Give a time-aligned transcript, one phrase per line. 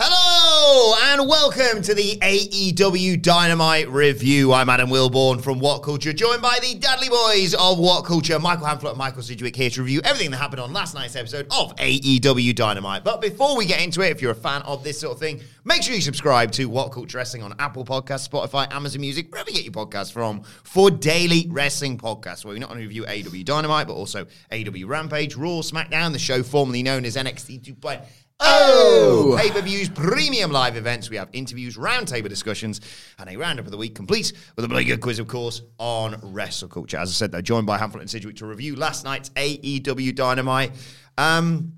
[0.00, 4.52] Hello and welcome to the AEW Dynamite review.
[4.52, 8.68] I'm Adam Wilborn from What Culture, joined by the Dudley Boys of What Culture, Michael
[8.68, 11.74] Hamflett and Michael Sidgwick here to review everything that happened on last night's episode of
[11.74, 13.02] AEW Dynamite.
[13.02, 15.40] But before we get into it, if you're a fan of this sort of thing,
[15.64, 19.50] make sure you subscribe to What Culture Wrestling on Apple Podcasts, Spotify, Amazon Music, wherever
[19.50, 23.44] you get your podcasts from, for daily wrestling podcasts where we not only review AEW
[23.44, 28.00] Dynamite, but also AEW Rampage, Raw, SmackDown, the show formerly known as NXT 2.0.
[28.40, 29.36] Oh!
[29.40, 31.10] Pay per views, premium live events.
[31.10, 32.80] We have interviews, roundtable discussions,
[33.18, 36.18] and a roundup of the week, complete with a bloody good quiz, of course, on
[36.22, 36.98] wrestle culture.
[36.98, 40.72] As I said, they're joined by Hamflett and Sidgwick to review last night's AEW Dynamite.
[41.16, 41.72] Um,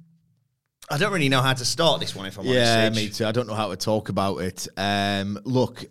[0.90, 2.96] I don't really know how to start this one, if I'm Yeah, honest.
[3.00, 3.26] me too.
[3.26, 4.68] I don't know how to talk about it.
[4.76, 5.84] Um, look,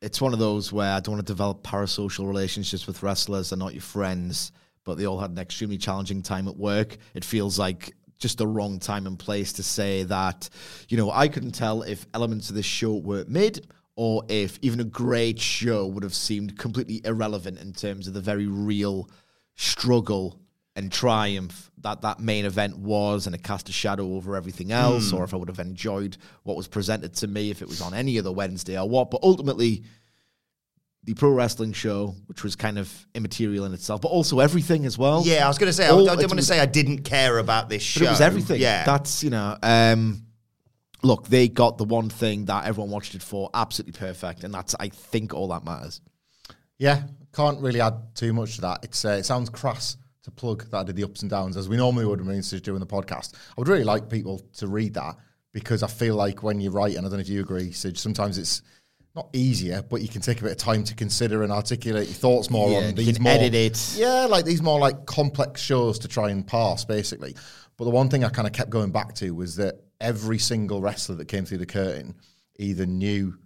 [0.00, 3.50] it's one of those where I don't want to develop parasocial relationships with wrestlers.
[3.50, 4.52] They're not your friends,
[4.84, 6.96] but they all had an extremely challenging time at work.
[7.14, 10.48] It feels like just the wrong time and place to say that,
[10.88, 14.80] you know, I couldn't tell if elements of this show were mid or if even
[14.80, 19.08] a great show would have seemed completely irrelevant in terms of the very real
[19.56, 20.40] struggle
[20.76, 25.10] and triumph that that main event was and it cast a shadow over everything else
[25.10, 25.16] hmm.
[25.16, 27.94] or if I would have enjoyed what was presented to me if it was on
[27.94, 29.10] any other Wednesday or what.
[29.10, 29.82] But ultimately
[31.08, 34.98] the pro wrestling show which was kind of immaterial in itself but also everything as
[34.98, 36.66] well Yeah, I was going to say, I, All- I didn't want to say I
[36.66, 38.00] didn't care about this show.
[38.00, 38.60] but it was everything.
[38.60, 38.84] Yeah.
[38.84, 40.22] That's, you know, um,
[41.02, 44.44] look, they got the one thing that everyone watched it for absolutely perfect.
[44.44, 46.00] And that's, I think, all that matters.
[46.78, 47.02] Yeah,
[47.32, 48.80] can't really add too much to that.
[48.84, 51.68] It's uh, it sounds crass to plug that I did the ups and downs as
[51.68, 53.34] we normally would when we used to doing the podcast.
[53.34, 55.16] I would really like people to read that
[55.52, 57.96] because I feel like when you write, and I don't know if you agree, Sid,
[57.98, 58.62] sometimes it's
[59.18, 62.14] not easier, but you can take a bit of time to consider and articulate your
[62.14, 63.94] thoughts more Yeah, on you these can more, edit it.
[63.96, 67.34] Yeah, like these more like complex shows to try and pass, basically.
[67.76, 70.80] But the one thing I kind of kept going back to was that every single
[70.80, 72.14] wrestler that came through the curtain
[72.58, 73.36] either knew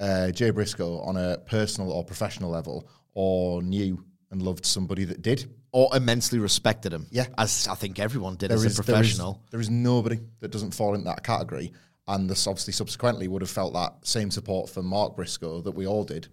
[0.00, 5.22] uh, Jay Briscoe on a personal or professional level, or knew and loved somebody that
[5.22, 5.46] did.
[5.72, 7.06] Or immensely respected him.
[7.10, 7.26] Yeah.
[7.36, 9.42] As I think everyone did There as is a there is- professional.
[9.50, 11.72] there is nobody that doesn't fall into that category,
[12.08, 15.86] and this obviously subsequently would have felt that same support for Mark Briscoe that we
[15.86, 16.26] all did,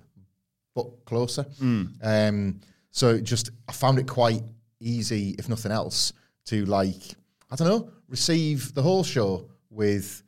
[0.73, 1.43] but closer.
[1.59, 1.83] Hmm.
[2.01, 4.41] Um, so just I found it quite
[4.79, 6.13] easy, if nothing else,
[6.45, 7.15] to like
[7.51, 10.23] I don't know receive the whole show with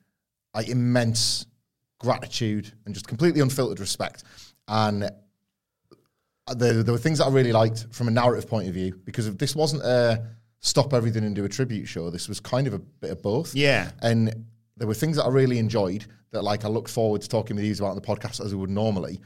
[0.54, 1.46] like immense
[2.00, 4.24] gratitude and just completely unfiltered respect.
[4.68, 5.10] And
[6.56, 9.28] there, there were things that I really liked from a narrative point of view because
[9.28, 10.24] if this wasn't a
[10.60, 13.56] stop everything and do a tribute show, this was kind of a bit of both.
[13.56, 13.92] Yeah.
[14.02, 14.46] And
[14.78, 17.66] there were things that I really enjoyed that like I look forward to talking with
[17.66, 19.20] you about on the podcast as I would normally.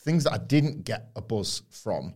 [0.00, 2.14] Things that I didn't get a buzz from,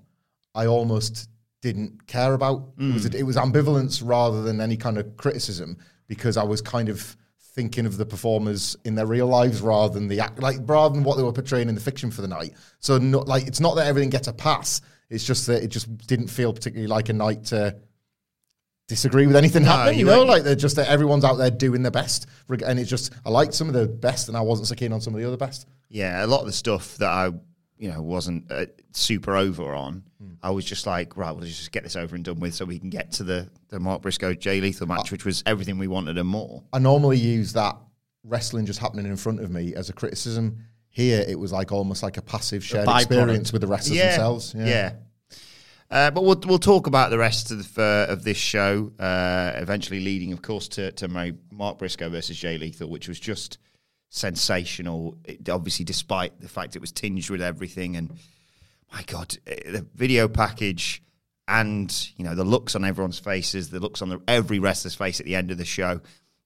[0.54, 1.28] I almost
[1.60, 2.72] didn't care about.
[2.78, 3.14] It was mm.
[3.14, 5.76] it was ambivalence rather than any kind of criticism
[6.06, 7.16] because I was kind of
[7.54, 11.04] thinking of the performers in their real lives rather than the act, like rather than
[11.04, 12.54] what they were portraying in the fiction for the night.
[12.78, 14.80] So no, like it's not that everything gets a pass.
[15.09, 17.77] It's just that it just didn't feel particularly like a night to
[18.91, 20.01] disagree with anything happening.
[20.01, 22.91] you You know, like they're just that everyone's out there doing their best, and it's
[22.91, 25.21] just I liked some of the best, and I wasn't so keen on some of
[25.21, 25.66] the other best.
[25.89, 27.31] Yeah, a lot of the stuff that I,
[27.78, 30.33] you know, wasn't uh, super over on, Hmm.
[30.42, 32.78] I was just like, right, well, just get this over and done with, so we
[32.78, 36.19] can get to the the Mark Briscoe Jay Lethal match, which was everything we wanted
[36.19, 36.63] and more.
[36.72, 37.77] I normally use that
[38.25, 40.65] wrestling just happening in front of me as a criticism.
[40.91, 44.54] Here, it was like almost like a passive shared experience with the wrestlers themselves.
[44.57, 44.92] Yeah.
[45.91, 48.92] Uh, but we'll we'll talk about the rest of the, uh, of this show.
[48.98, 53.19] Uh, eventually, leading, of course, to to Mary, Mark Briscoe versus Jay Lethal, which was
[53.19, 53.59] just
[54.09, 55.16] sensational.
[55.25, 58.19] It, obviously, despite the fact it was tinged with everything, and
[58.92, 61.03] my God, eh, the video package
[61.48, 65.19] and you know the looks on everyone's faces, the looks on the, every wrestler's face
[65.19, 66.01] at the end of the show.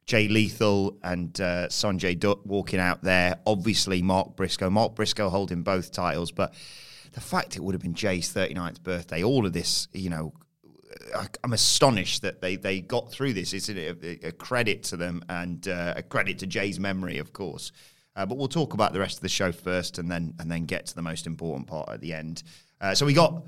[0.06, 3.38] Jay Lethal and uh, Sonjay Dutt walking out there.
[3.46, 4.70] Obviously, Mark Briscoe.
[4.70, 6.54] Mark Briscoe holding both titles, but
[7.12, 10.34] the fact it would have been Jay's 39th birthday, all of this, you know,
[11.16, 13.52] I, am astonished that they, they got through this.
[13.52, 17.72] It's a, a credit to them and uh, a credit to Jay's memory, of course.
[18.16, 20.66] Uh, but we'll talk about the rest of the show first, and then and then
[20.66, 22.44] get to the most important part at the end.
[22.80, 23.42] Uh, so we got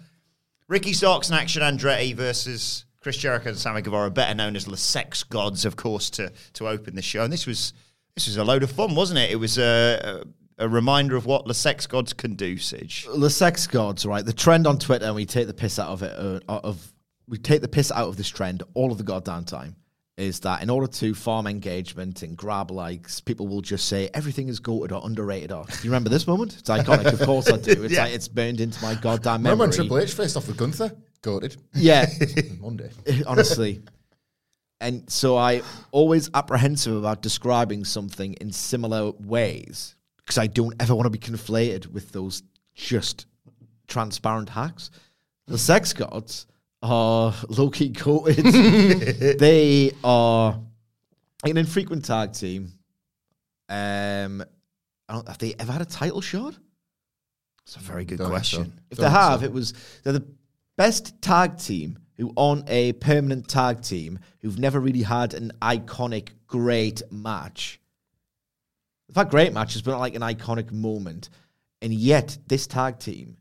[0.66, 4.76] Ricky Starks and Action Andretti versus Chris Jericho and Sammy Guevara, better known as the
[4.76, 7.22] Sex Gods, of course, to to open the show.
[7.22, 7.72] And this was
[8.14, 9.30] this was a load of fun, wasn't it?
[9.30, 10.24] It was a,
[10.58, 13.06] a, a reminder of what the Sex Gods can do, Sidge.
[13.16, 14.24] The Sex Gods, right?
[14.24, 16.92] The trend on Twitter, and we take the piss out of it, uh, of
[17.28, 19.76] we take the piss out of this trend all of the goddamn time
[20.16, 24.48] is that in order to farm engagement and grab likes, people will just say everything
[24.48, 25.52] is goated or underrated.
[25.52, 26.56] Or you remember this moment?
[26.58, 27.12] It's iconic.
[27.12, 27.84] of course I do.
[27.84, 28.04] It's yeah.
[28.04, 29.56] like it's burned into my goddamn memory.
[29.56, 30.90] Remember when Triple H faced off with Gunther?
[31.22, 31.56] Goated.
[31.74, 32.06] Yeah.
[32.60, 32.90] Monday.
[33.26, 33.82] Honestly.
[34.80, 40.94] And so I always apprehensive about describing something in similar ways because I don't ever
[40.94, 42.42] want to be conflated with those
[42.74, 43.26] just
[43.86, 44.90] transparent hacks.
[45.46, 46.46] The sex gods
[46.82, 48.44] are low key coated.
[49.38, 50.60] they are
[51.44, 52.72] an infrequent tag team.
[53.68, 54.44] Um,
[55.08, 56.54] I don't, have they ever had a title shot?
[57.64, 58.64] It's a very good Don't question.
[58.66, 58.82] So.
[58.90, 59.46] If Don't they have, so.
[59.46, 59.74] it was
[60.04, 60.26] they're the
[60.76, 66.30] best tag team who on a permanent tag team who've never really had an iconic
[66.46, 67.80] great match.
[69.08, 71.28] They've had great matches, but not like an iconic moment.
[71.82, 73.36] And yet, this tag team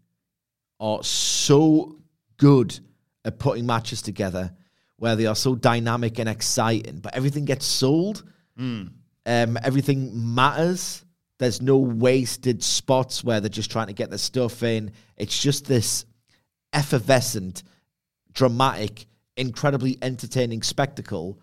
[0.79, 1.97] are so
[2.37, 2.77] good
[3.23, 4.51] at putting matches together
[4.97, 8.23] where they are so dynamic and exciting, but everything gets sold.
[8.59, 8.91] Mm.
[9.25, 11.03] Um, everything matters.
[11.39, 14.91] There's no wasted spots where they're just trying to get their stuff in.
[15.17, 16.05] It's just this
[16.75, 17.63] effervescent,
[18.33, 19.07] dramatic,
[19.38, 21.39] incredibly entertaining spectacle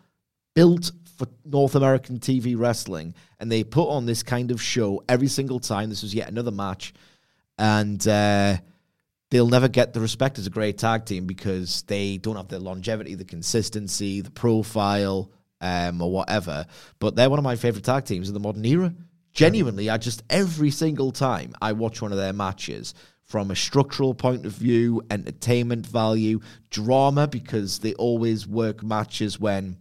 [0.54, 3.14] built for North American TV wrestling.
[3.40, 5.88] And they put on this kind of show every single time.
[5.88, 6.92] This was yet another match.
[7.58, 8.58] And uh,
[9.30, 12.60] they'll never get the respect as a great tag team because they don't have the
[12.60, 15.30] longevity, the consistency, the profile,
[15.60, 16.66] um, or whatever.
[16.98, 18.94] But they're one of my favorite tag teams in the modern era.
[19.32, 22.92] Genuinely, I just every single time I watch one of their matches,
[23.32, 26.38] from a structural point of view, entertainment value,
[26.68, 29.78] drama, because they always work matches when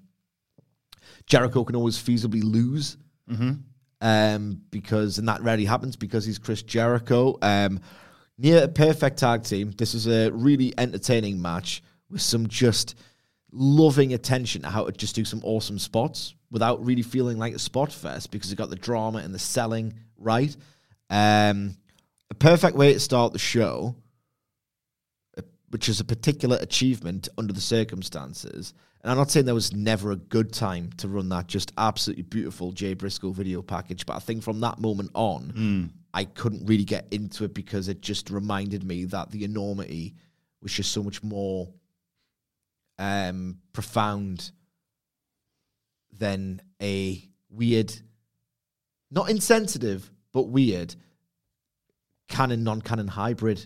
[1.25, 2.95] Jericho can always feasibly lose.
[3.30, 3.51] Mm-hmm.
[4.00, 7.38] Um, because and that rarely happens because he's Chris Jericho.
[7.42, 7.81] Um,
[8.38, 9.71] near a perfect tag team.
[9.71, 12.95] This is a really entertaining match with some just
[13.51, 17.59] loving attention to how to just do some awesome spots without really feeling like a
[17.59, 20.56] spot fest because it got the drama and the selling right.
[21.09, 21.75] Um,
[22.31, 23.94] a perfect way to start the show,
[25.69, 28.74] which is a particular achievement under the circumstances.
[29.01, 32.24] And I'm not saying there was never a good time to run that just absolutely
[32.24, 35.89] beautiful Jay Briscoe video package, but I think from that moment on, mm.
[36.13, 40.16] I couldn't really get into it because it just reminded me that the enormity
[40.62, 41.68] was just so much more
[42.98, 44.51] um, profound
[46.18, 47.94] than a weird,
[49.10, 50.95] not insensitive, but weird
[52.31, 53.66] canon, non canon hybrid,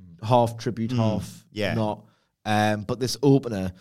[0.00, 0.26] mm.
[0.26, 0.96] half tribute, mm.
[0.96, 1.74] half yeah.
[1.74, 2.04] not.
[2.44, 3.72] Um, but this opener,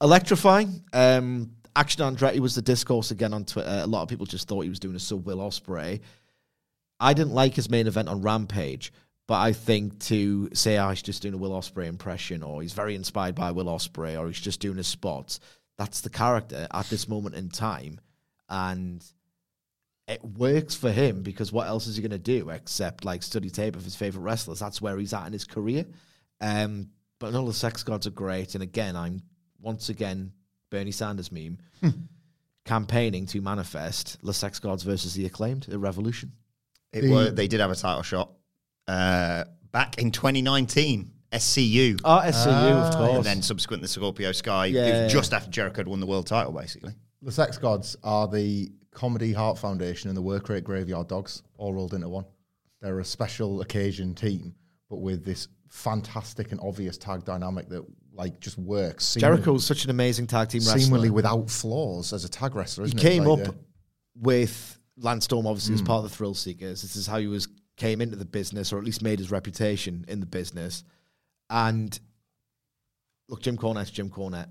[0.00, 0.82] electrifying.
[0.92, 3.80] Um, Action Andretti was the discourse again on Twitter.
[3.82, 6.00] A lot of people just thought he was doing a sub Will Ospreay.
[6.98, 8.92] I didn't like his main event on Rampage,
[9.28, 12.72] but I think to say oh, he's just doing a Will Ospreay impression, or he's
[12.72, 15.38] very inspired by Will Ospreay, or he's just doing his spots,
[15.78, 18.00] that's the character at this moment in time,
[18.48, 19.04] and
[20.10, 23.48] it works for him because what else is he going to do except like study
[23.48, 24.58] tape of his favorite wrestlers?
[24.58, 25.86] That's where he's at in his career.
[26.40, 26.90] Um,
[27.20, 29.22] but all the sex gods are great, and again, I'm
[29.60, 30.32] once again
[30.70, 31.58] Bernie Sanders meme.
[32.64, 36.32] Campaigning to manifest the sex gods versus the acclaimed a revolution.
[36.92, 38.32] It the, was, they did have a title shot
[38.88, 41.12] uh, back in 2019.
[41.32, 42.00] SCU.
[42.04, 43.16] Oh, SCU, ah, of course.
[43.18, 44.66] And then subsequently, the Scorpio Sky.
[44.66, 46.92] Yeah, it was just after Jericho had won the world title, basically.
[47.22, 51.72] The Sex Gods are the Comedy Heart Foundation and the Work Rate Graveyard Dogs all
[51.72, 52.24] rolled into one.
[52.80, 54.54] They're a special occasion team,
[54.88, 59.14] but with this fantastic and obvious tag dynamic that like just works.
[59.14, 60.80] Jericho's such an amazing tag team wrestler.
[60.80, 63.54] Seemingly without flaws as a tag wrestler, he came like up
[64.16, 65.80] with Lance Storm obviously mm.
[65.80, 66.82] was part of the Thrill Seekers.
[66.82, 70.04] This is how he was came into the business, or at least made his reputation
[70.08, 70.84] in the business.
[71.48, 71.98] And
[73.28, 74.50] look, Jim Cornette's Jim Cornette.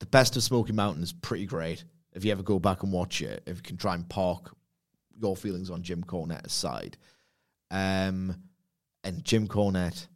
[0.00, 1.84] The best of Smoky Mountain is pretty great.
[2.14, 4.50] If you ever go back and watch it, if you can try and park
[5.20, 6.96] your feelings on Jim Cornette aside.
[7.70, 8.36] Um,
[9.04, 10.06] and Jim Cornette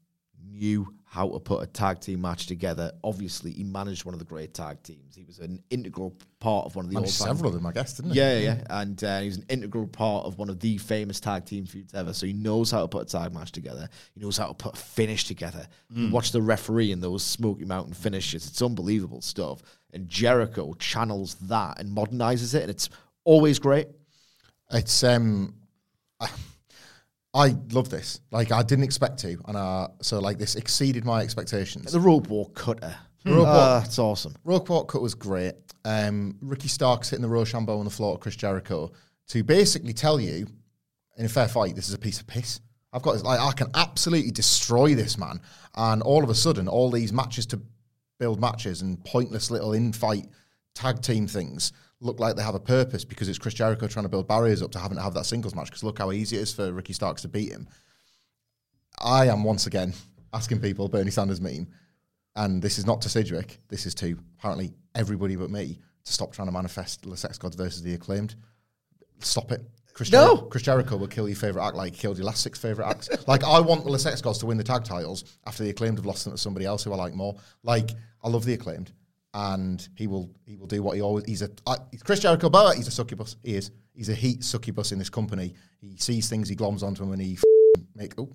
[0.45, 2.91] knew how to put a tag team match together.
[3.05, 5.15] Obviously, he managed one of the great tag teams.
[5.15, 7.95] He was an integral part of one of the Managed several of them, I guess,
[7.95, 8.19] didn't he?
[8.19, 8.65] yeah, yeah, yeah.
[8.71, 11.93] and uh, he was an integral part of one of the famous tag team feuds
[11.93, 12.15] ever.
[12.15, 13.91] So he knows how to put a tag match together.
[14.15, 15.67] He knows how to put a finish together.
[15.91, 19.63] You watch the referee in those Smoky Mountain finishes; it's unbelievable stuff.
[19.93, 22.89] And Jericho channels that and modernizes it, and it's
[23.25, 23.89] always great.
[24.71, 25.55] It's um,
[26.19, 26.29] I,
[27.35, 28.21] I love this.
[28.31, 31.93] Like I didn't expect to, and uh, so like this exceeded my expectations.
[31.93, 32.95] The rope walk cutter,
[33.25, 33.85] Rope Ah, walk.
[33.87, 34.35] it's awesome.
[34.45, 35.55] Rope walk cut was great.
[35.85, 38.93] Um, Ricky Starks hitting the Roshambo on the floor at Chris Jericho
[39.29, 40.47] to basically tell you,
[41.17, 42.61] in a fair fight, this is a piece of piss.
[42.93, 43.23] I've got this.
[43.25, 45.41] like I can absolutely destroy this man,
[45.75, 47.61] and all of a sudden, all these matches to
[48.23, 50.29] build matches and pointless little in-fight
[50.77, 54.09] tag team things look like they have a purpose because it's Chris Jericho trying to
[54.09, 55.67] build barriers up to having to have that singles match.
[55.67, 57.67] Because look how easy it is for Ricky Starks to beat him.
[59.01, 59.93] I am once again
[60.33, 61.67] asking people Bernie Sanders meme,
[62.37, 63.59] and this is not to Sidgwick.
[63.67, 67.57] This is to apparently everybody but me to stop trying to manifest the Sex Gods
[67.57, 68.37] versus the Acclaimed.
[69.19, 69.69] Stop it.
[69.95, 70.27] Chris, No.
[70.27, 72.87] Jericho, Chris Jericho will kill your favorite act like he killed your last six favorite
[72.87, 73.09] acts.
[73.29, 76.07] like I want the Sex Gods to win the tag titles after the Acclaimed have
[76.07, 77.37] lost them to somebody else who I like more.
[77.63, 77.91] Like
[78.23, 78.93] I love the Acclaimed,
[79.35, 81.25] and he will he will do what he always.
[81.27, 83.37] He's a I, Chris Jericho, but he's a succubus.
[83.43, 83.71] He is.
[83.95, 85.53] He's a heat succubus in this company.
[85.81, 88.31] He sees things, he gloms onto them, and he f- make oh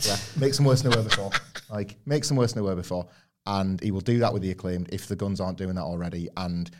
[0.00, 1.30] yeah makes them worse than they were before.
[1.68, 3.06] Like makes them worse than they were before,
[3.44, 6.28] and he will do that with the Acclaimed if the Guns aren't doing that already.
[6.36, 6.70] And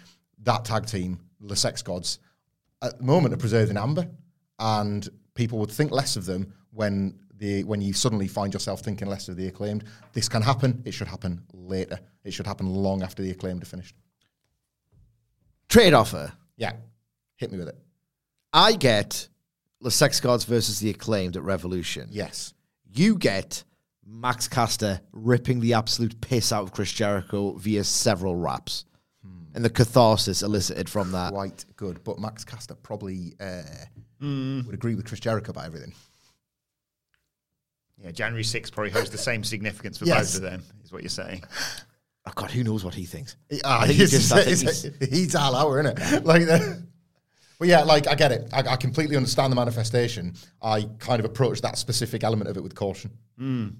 [0.45, 2.21] that tag team, the Sex Gods,
[2.83, 4.09] at the moment are preserved in amber,
[4.59, 9.09] and people would think less of them when the when you suddenly find yourself thinking
[9.09, 9.85] less of the acclaimed.
[10.13, 10.83] This can happen.
[10.85, 11.99] It should happen later.
[12.25, 13.95] It should happen long after the acclaimed are finished.
[15.69, 16.33] Trade offer.
[16.57, 16.73] Yeah,
[17.37, 17.79] hit me with it.
[18.53, 19.29] I get
[19.81, 22.09] the Sex Gods versus the Acclaimed at Revolution.
[22.11, 22.55] Yes,
[22.91, 23.65] You get
[24.07, 28.86] Max Caster ripping the absolute piss out of Chris Jericho via several raps.
[29.57, 31.33] And the catharsis elicited from that.
[31.33, 32.05] quite good.
[32.05, 33.63] But Max Caster probably uh,
[34.21, 35.93] would agree with Chris Jericho about everything.
[37.99, 40.33] Yeah, January 6th probably holds the same significance for Yes.
[40.35, 41.43] both of them, is what you're saying.
[42.27, 43.37] Oh, God, who knows what he thinks?
[43.65, 46.25] Ah, I think he's, just- I think he's, he's- he's all out, isn't it?
[46.27, 46.83] Like, the,
[47.59, 48.49] but yeah, like I get it.
[48.53, 50.35] I, I completely understand the manifestation.
[50.61, 53.11] I kind of approach that specific element of it with caution.
[53.41, 53.71] Oh,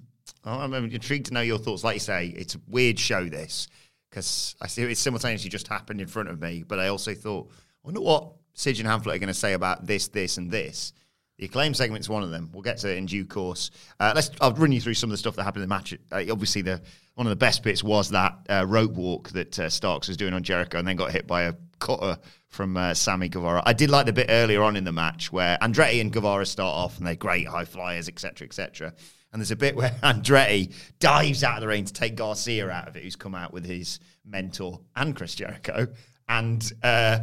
[0.45, 1.83] I'm intrigued to know your thoughts.
[1.83, 3.67] Like you say, it's a weird show, this,
[4.09, 7.49] because I see it simultaneously just happened in front of me, but I also thought,
[7.51, 10.93] I wonder what Sidge and Hamflett are going to say about this, this, and this.
[11.37, 12.49] The acclaim segment's one of them.
[12.51, 13.69] We'll get to it in due course.
[13.99, 14.31] Uh, let's.
[14.41, 15.93] I'll run you through some of the stuff that happened in the match.
[16.11, 16.81] Uh, obviously, the
[17.13, 20.33] one of the best bits was that uh, rope walk that uh, Starks was doing
[20.33, 23.61] on Jericho, and then got hit by a cutter from uh, Sammy Guevara.
[23.67, 26.73] I did like the bit earlier on in the match where Andretti and Guevara start
[26.73, 28.93] off, and they're great high flyers, etc., etc.
[29.37, 32.87] And there's a bit where Andretti dives out of the ring to take Garcia out
[32.87, 35.87] of it, who's come out with his mentor and Chris Jericho,
[36.27, 36.73] and.
[36.81, 37.19] Uh,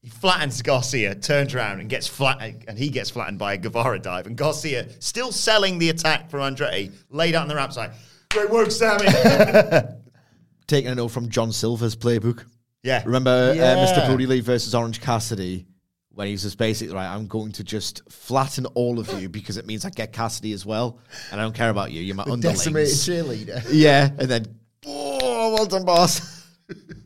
[0.00, 4.00] he flattens Garcia, turns around and gets flat, and he gets flattened by a Guevara
[4.00, 4.26] dive.
[4.26, 7.92] And Garcia, still selling the attack from Andretti, laid out on the ramp side.
[8.30, 9.06] Great work, Sammy.
[10.66, 12.44] Taking a note from John Silver's playbook.
[12.82, 14.04] yeah, Remember uh, Mr.
[14.08, 15.66] Brodie Lee versus Orange Cassidy?
[16.14, 19.56] When he was just basically right, I'm going to just flatten all of you because
[19.56, 20.98] it means I get Cassidy as well,
[21.30, 22.02] and I don't care about you.
[22.02, 23.06] You're my Decimated underlings.
[23.08, 23.64] cheerleader.
[23.72, 24.44] Yeah, and then
[24.86, 26.46] oh, well done, boss.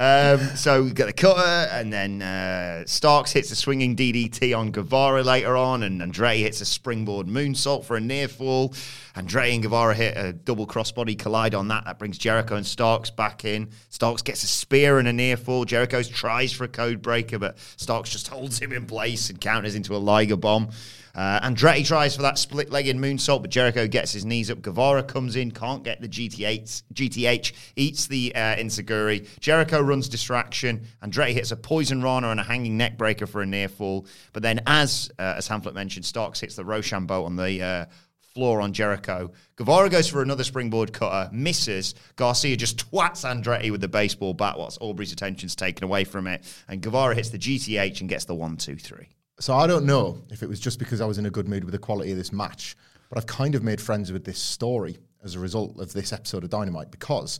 [0.00, 4.70] Um, so we get the cutter, and then uh, Starks hits a swinging DDT on
[4.70, 8.72] Guevara later on, and Andre hits a springboard moonsault for a near fall.
[9.16, 11.84] Andre and Guevara hit a double crossbody collide on that.
[11.84, 13.70] That brings Jericho and Starks back in.
[13.88, 15.64] Starks gets a spear and a near fall.
[15.64, 19.74] Jericho tries for a code breaker, but Starks just holds him in place and counters
[19.74, 20.70] into a Liger bomb.
[21.18, 24.62] Uh, Andretti tries for that split-legged moonsault, but Jericho gets his knees up.
[24.62, 26.84] Guevara comes in, can't get the GTH.
[26.94, 29.26] GTH eats the uh, enzuigiri.
[29.40, 30.86] Jericho runs distraction.
[31.02, 34.06] Andretti hits a poison rana and a hanging neck breaker for a near fall.
[34.32, 37.86] But then, as uh, as Hamflett mentioned, Starks hits the Roshambo on the uh,
[38.32, 39.32] floor on Jericho.
[39.56, 41.96] Guevara goes for another springboard cutter, misses.
[42.14, 46.44] Garcia just twats Andretti with the baseball bat whilst Aubrey's attention's taken away from it.
[46.68, 49.08] And Guevara hits the GTH and gets the one, two, three.
[49.40, 51.64] So I don't know if it was just because I was in a good mood
[51.64, 52.76] with the quality of this match,
[53.08, 56.42] but I've kind of made friends with this story as a result of this episode
[56.42, 57.38] of Dynamite because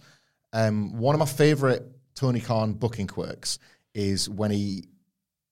[0.52, 3.58] um, one of my favorite Tony Khan booking quirks
[3.94, 4.84] is when he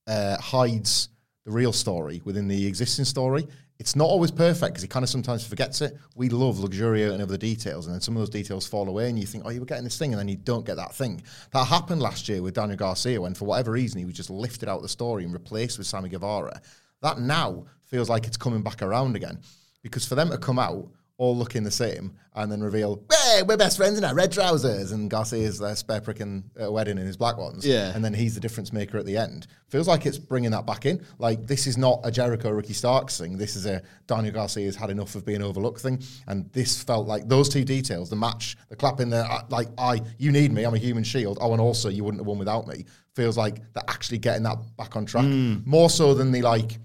[0.06, 1.08] uh, hides
[1.44, 3.46] the real story within the existing story.
[3.78, 5.98] It's not always perfect because he kind of sometimes forgets it.
[6.14, 9.18] We love luxuriate and other details, and then some of those details fall away, and
[9.18, 11.22] you think, oh, you were getting this thing, and then you don't get that thing.
[11.52, 14.68] That happened last year with Daniel Garcia when, for whatever reason, he was just lifted
[14.68, 16.60] out of the story and replaced with Sammy Guevara.
[17.02, 19.40] That now feels like it's coming back around again.
[19.82, 23.56] Because for them to come out all looking the same and then reveal, hey, we're
[23.56, 27.16] best friends in our red trousers, and Garcia's uh, spare pricking a wedding in his
[27.16, 27.92] black ones, Yeah.
[27.94, 29.46] and then he's the difference maker at the end.
[29.70, 31.02] Feels like it's bringing that back in.
[31.18, 33.38] Like this is not a Jericho Ricky Starks thing.
[33.38, 37.06] This is a Daniel Garcia has had enough of being overlooked thing, and this felt
[37.06, 40.64] like those two details, the match, the clapping, the uh, like, I, you need me,
[40.64, 41.38] I'm a human shield.
[41.40, 42.84] Oh, and also you wouldn't have won without me.
[43.14, 46.78] Feels like they're actually getting that back on track more so than the like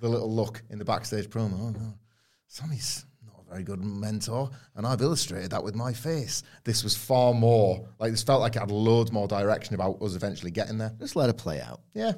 [0.00, 1.60] the little look in the backstage promo.
[1.60, 1.94] Oh no,
[2.48, 3.04] Sammy's
[3.48, 6.42] very good mentor, and I've illustrated that with my face.
[6.64, 10.14] This was far more like this felt like it had loads more direction about us
[10.14, 10.92] eventually getting there.
[10.98, 11.80] Just let it play out.
[11.94, 12.12] Yeah.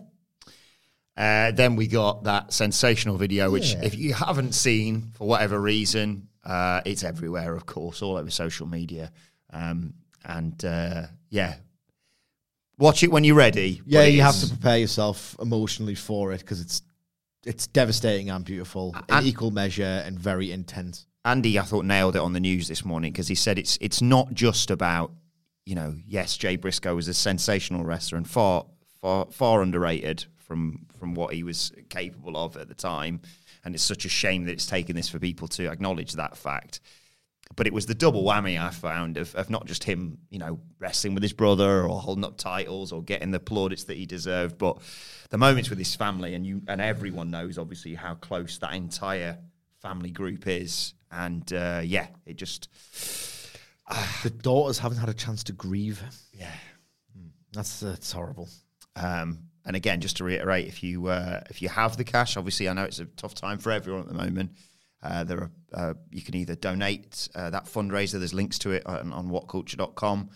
[1.16, 3.82] Uh, then we got that sensational video, which Yeah.
[3.84, 8.66] if you haven't seen for whatever reason, uh, it's everywhere, of course, all over social
[8.66, 9.10] media.
[9.52, 9.94] Um,
[10.24, 11.56] and uh, yeah,
[12.78, 13.82] watch it when you're ready.
[13.84, 16.82] Yeah, but you have to prepare yourself emotionally for it because it's
[17.44, 21.06] it's devastating and beautiful in equal measure and very intense.
[21.28, 24.00] Andy, I thought nailed it on the news this morning because he said it's it's
[24.00, 25.12] not just about
[25.66, 28.64] you know yes Jay Briscoe was a sensational wrestler and far
[29.02, 33.20] far far underrated from from what he was capable of at the time,
[33.62, 36.80] and it's such a shame that it's taken this for people to acknowledge that fact.
[37.54, 40.60] But it was the double whammy I found of, of not just him, you know,
[40.78, 44.56] wrestling with his brother or holding up titles or getting the plaudits that he deserved,
[44.56, 44.78] but
[45.28, 49.36] the moments with his family and you and everyone knows obviously how close that entire
[49.82, 50.94] family group is.
[51.10, 52.68] And uh, yeah, it just
[54.22, 56.02] The daughters haven't had a chance to grieve.
[56.32, 56.52] yeah.
[57.52, 58.48] That's that's horrible.
[58.94, 62.68] Um, and again, just to reiterate, if you uh, if you have the cash, obviously
[62.68, 64.52] I know it's a tough time for everyone at the moment.
[65.02, 68.18] Uh, there are uh, you can either donate uh, that fundraiser.
[68.18, 70.30] There's links to it on, on whatculture.com.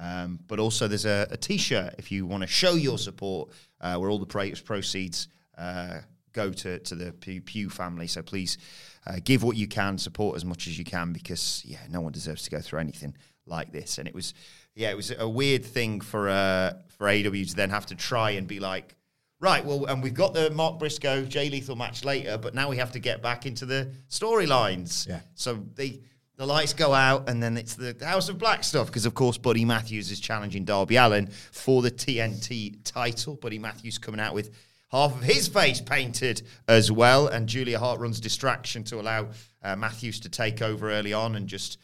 [0.00, 3.96] Um, but also there's a, a t-shirt if you want to show your support, uh,
[3.96, 4.26] where all the
[4.64, 6.00] proceeds uh,
[6.32, 8.06] go to to the Pugh, Pugh family.
[8.06, 8.58] So please
[9.08, 12.12] uh, give what you can, support as much as you can, because yeah, no one
[12.12, 13.14] deserves to go through anything
[13.46, 13.98] like this.
[13.98, 14.34] And it was
[14.74, 18.30] yeah, it was a weird thing for uh, for AW to then have to try
[18.32, 18.94] and be like,
[19.40, 22.76] right, well, and we've got the Mark Briscoe Jay Lethal match later, but now we
[22.76, 25.08] have to get back into the storylines.
[25.08, 25.20] Yeah.
[25.34, 26.00] So the
[26.36, 29.36] the lights go out, and then it's the House of Black stuff because, of course,
[29.36, 33.34] Buddy Matthews is challenging Darby Allin for the TNT title.
[33.34, 34.54] Buddy Matthews coming out with
[34.90, 39.28] half of his face painted as well, and Julia Hart runs distraction to allow
[39.62, 41.78] uh, Matthews to take over early on and just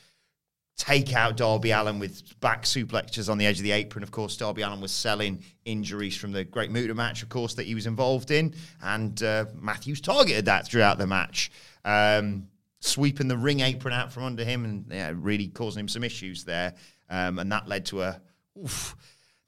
[0.77, 4.03] take out Darby Allin with back suplexes on the edge of the apron.
[4.03, 7.67] Of course, Darby Allin was selling injuries from the Great Muta match, of course, that
[7.67, 11.51] he was involved in, and uh, Matthews targeted that throughout the match,
[11.85, 12.49] um,
[12.81, 16.45] sweeping the ring apron out from under him and yeah, really causing him some issues
[16.45, 16.75] there.
[17.09, 18.21] Um, and that led to a
[18.63, 18.97] oof,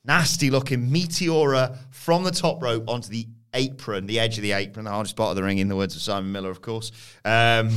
[0.05, 4.85] nasty looking meteora from the top rope onto the apron, the edge of the apron,
[4.85, 6.92] the hardest part of the ring, in the words of Simon Miller, of course.
[7.25, 7.71] Um,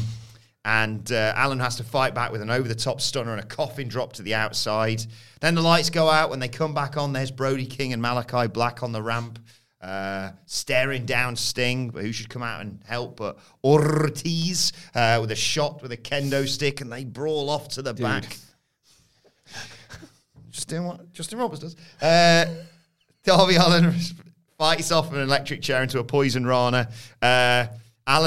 [0.66, 3.46] and uh, Allin has to fight back with an over the top stunner and a
[3.46, 5.04] coffin drop to the outside.
[5.40, 6.30] Then the lights go out.
[6.30, 9.40] When they come back on, there's Brody King and Malakai Black on the ramp.
[9.82, 15.32] Uh, staring down Sting, but who should come out and help but Ortiz uh, with
[15.32, 18.38] a shot with a kendo stick, and they brawl off to the back.
[20.50, 21.76] Just doing what Justin Roberts does.
[22.02, 22.46] Uh,
[23.24, 23.94] Darby Allin
[24.60, 26.90] fights off an electric chair into a poison rana.
[27.22, 27.66] Uh,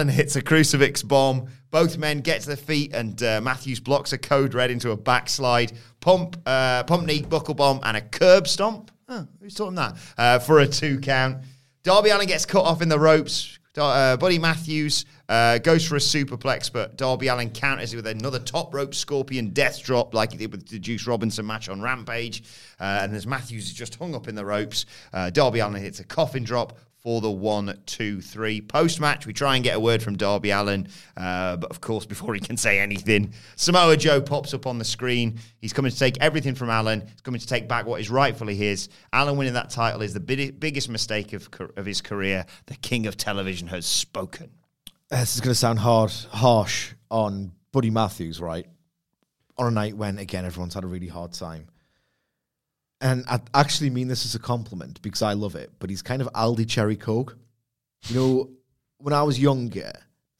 [0.09, 1.47] hits a crucifix bomb.
[1.71, 4.97] Both men get to their feet, and uh, Matthews blocks a code red into a
[4.97, 5.73] backslide.
[6.01, 8.90] Pump, uh, pump knee, buckle bomb, and a curb stomp.
[9.09, 9.97] Oh, who's taught him that?
[10.16, 11.38] Uh, for a two count.
[11.83, 13.59] Darby Allin gets cut off in the ropes.
[13.77, 18.39] Uh, Buddy Matthews uh, goes for a superplex, but Darby Allin counters it with another
[18.39, 22.43] top rope scorpion death drop, like he did with the Juice Robinson match on Rampage.
[22.79, 26.01] Uh, and as Matthews is just hung up in the ropes, uh, Darby Allin hits
[26.01, 28.61] a coffin drop for the one, two, three.
[28.61, 30.87] Post match, we try and get a word from Darby Allin,
[31.17, 34.85] uh, but of course, before he can say anything, Samoa Joe pops up on the
[34.85, 35.38] screen.
[35.61, 37.01] He's coming to take everything from Allin.
[37.01, 38.88] He's coming to take back what is rightfully his.
[39.12, 42.47] Allin winning that title is the big, biggest mistake of, of his career.
[42.67, 44.51] The king of television has spoken.
[45.11, 48.67] This is going to sound hard, harsh on Buddy Matthews, right?
[49.59, 51.67] On a night when, again, everyone's had a really hard time.
[53.03, 56.23] And I actually mean this as a compliment because I love it, but he's kind
[56.23, 57.37] of Aldi Cherry Coke.
[58.07, 58.51] You know,
[58.99, 59.93] when I was younger,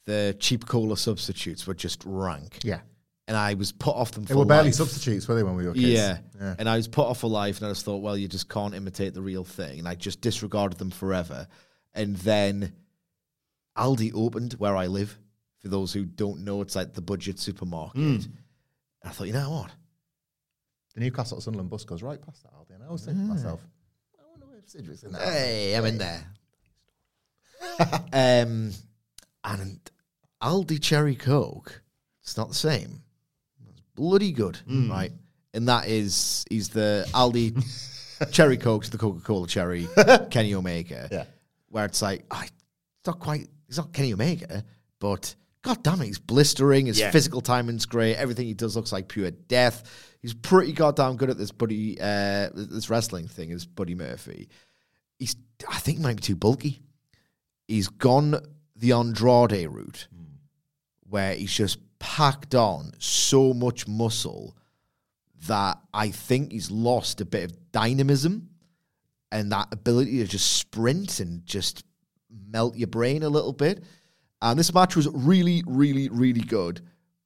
[0.07, 2.61] the cheap cola substitutes were just rank.
[2.63, 2.81] Yeah.
[3.29, 4.75] And I was put off them They for were barely life.
[4.75, 5.87] substitutes, were they, when we were kids?
[5.87, 6.19] Yeah.
[6.41, 6.55] Yeah.
[6.59, 8.75] And I was put off for life, and I just thought, well, you just can't
[8.75, 9.81] imitate the real thing.
[9.81, 11.49] And I just disregarded them forever.
[11.95, 12.73] And then
[13.77, 15.19] Aldi opened where I live.
[15.59, 18.01] For those who don't know, it's like the budget supermarket.
[18.01, 18.15] Hmm.
[18.15, 18.31] And
[19.05, 19.71] I thought, you know what?
[20.95, 23.61] The Newcastle Sunderland bus goes right past that Aldi, and I was thinking to myself,
[24.19, 25.23] I wonder if Sidgwick's in there.
[25.23, 26.25] Hey, I'm in there.
[28.13, 28.73] um,
[29.45, 29.81] And
[30.43, 31.83] Aldi Cherry Coke,
[32.23, 33.03] it's not the same.
[33.71, 35.13] It's bloody good, right?
[35.55, 39.89] And that is, he's the Aldi Cherry Coke to the Coca Cola Cherry
[40.31, 41.09] Kenny Omega.
[41.11, 41.25] Yeah.
[41.69, 42.53] Where it's like, ah, it's
[43.07, 44.65] not quite, it's not Kenny Omega,
[44.99, 46.87] but god damn it, he's blistering.
[46.87, 47.11] His Yeah.
[47.11, 48.17] physical timing's great.
[48.17, 49.85] Everything he does looks like pure death.
[50.23, 54.49] He's pretty goddamn good at this buddy, uh, this wrestling thing, is Buddy Murphy.
[55.19, 55.35] He's,
[55.69, 56.81] I think, he might be too bulky.
[57.67, 58.41] He's gone
[58.77, 60.07] the Andrade route,
[61.09, 64.57] where he's just packed on so much muscle
[65.49, 68.49] that I think he's lost a bit of dynamism
[69.33, 71.85] and that ability to just sprint and just
[72.49, 73.83] melt your brain a little bit.
[74.41, 76.81] And this match was really, really, really good.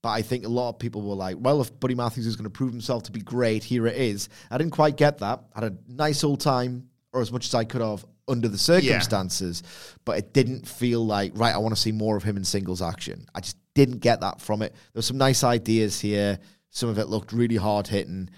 [0.06, 2.44] But I think a lot of people were like, well, if Buddy Matthews is going
[2.44, 4.28] to prove himself to be great, here it is.
[4.52, 5.42] I didn't quite get that.
[5.52, 8.56] I had a nice old time, or as much as I could have under the
[8.56, 9.64] circumstances,
[10.04, 12.80] but it didn't feel like, right, I want to see more of him in singles
[12.80, 13.26] action.
[13.34, 14.74] I just didn't get that from it.
[14.74, 16.38] There were some nice ideas here.
[16.70, 18.30] Some of it looked really hard hitting,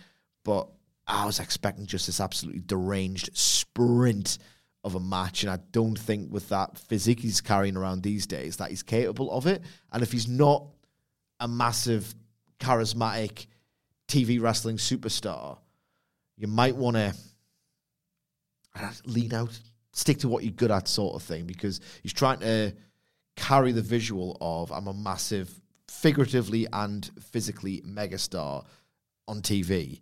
[0.46, 0.68] but
[1.06, 4.38] I was expecting just this absolutely deranged sprint
[4.84, 5.42] of a match.
[5.42, 9.30] And I don't think with that physique he's carrying around these days that he's capable
[9.30, 9.60] of it.
[9.92, 10.64] And if he's not
[11.40, 12.14] a massive,
[12.58, 13.46] charismatic
[14.08, 15.58] TV wrestling superstar,
[16.36, 17.14] you might want to
[19.04, 19.58] lean out,
[19.92, 22.72] stick to what you're good at, sort of thing, because he's trying to
[23.36, 28.64] carry the visual of I'm a massive, figuratively and physically megastar
[29.26, 30.00] on TV.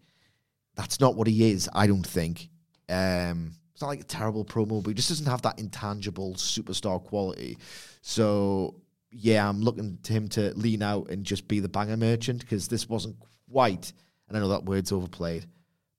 [0.74, 2.48] That's not what he is, I don't think.
[2.88, 7.02] Um, it's not like a terrible promo, but he just doesn't have that intangible superstar
[7.02, 7.58] quality.
[8.00, 8.76] So
[9.10, 12.68] yeah, I'm looking to him to lean out and just be the banger merchant because
[12.68, 13.16] this wasn't
[13.50, 13.92] quite,
[14.28, 15.46] and I know that word's overplayed,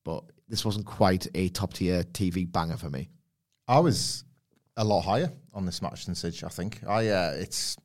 [0.04, 3.10] but this wasn't quite a top tier TV banger for me.
[3.68, 4.24] I was
[4.78, 6.82] a lot higher on this match than Sidge, I think.
[6.88, 7.78] I uh, it's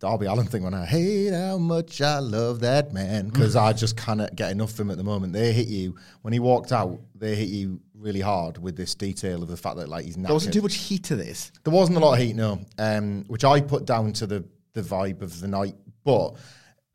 [0.00, 3.98] Darby Allin thing when I hate how much I love that man because I just
[3.98, 5.34] cannot get enough of him at the moment.
[5.34, 6.98] They hit you when he walked out.
[7.14, 10.32] They hit you really hard with this detail of the fact that like he's There
[10.32, 11.52] wasn't too much heat to this.
[11.64, 14.80] There wasn't a lot of heat, no, um, which I put down to the the
[14.80, 15.74] vibe of the night.
[16.02, 16.36] But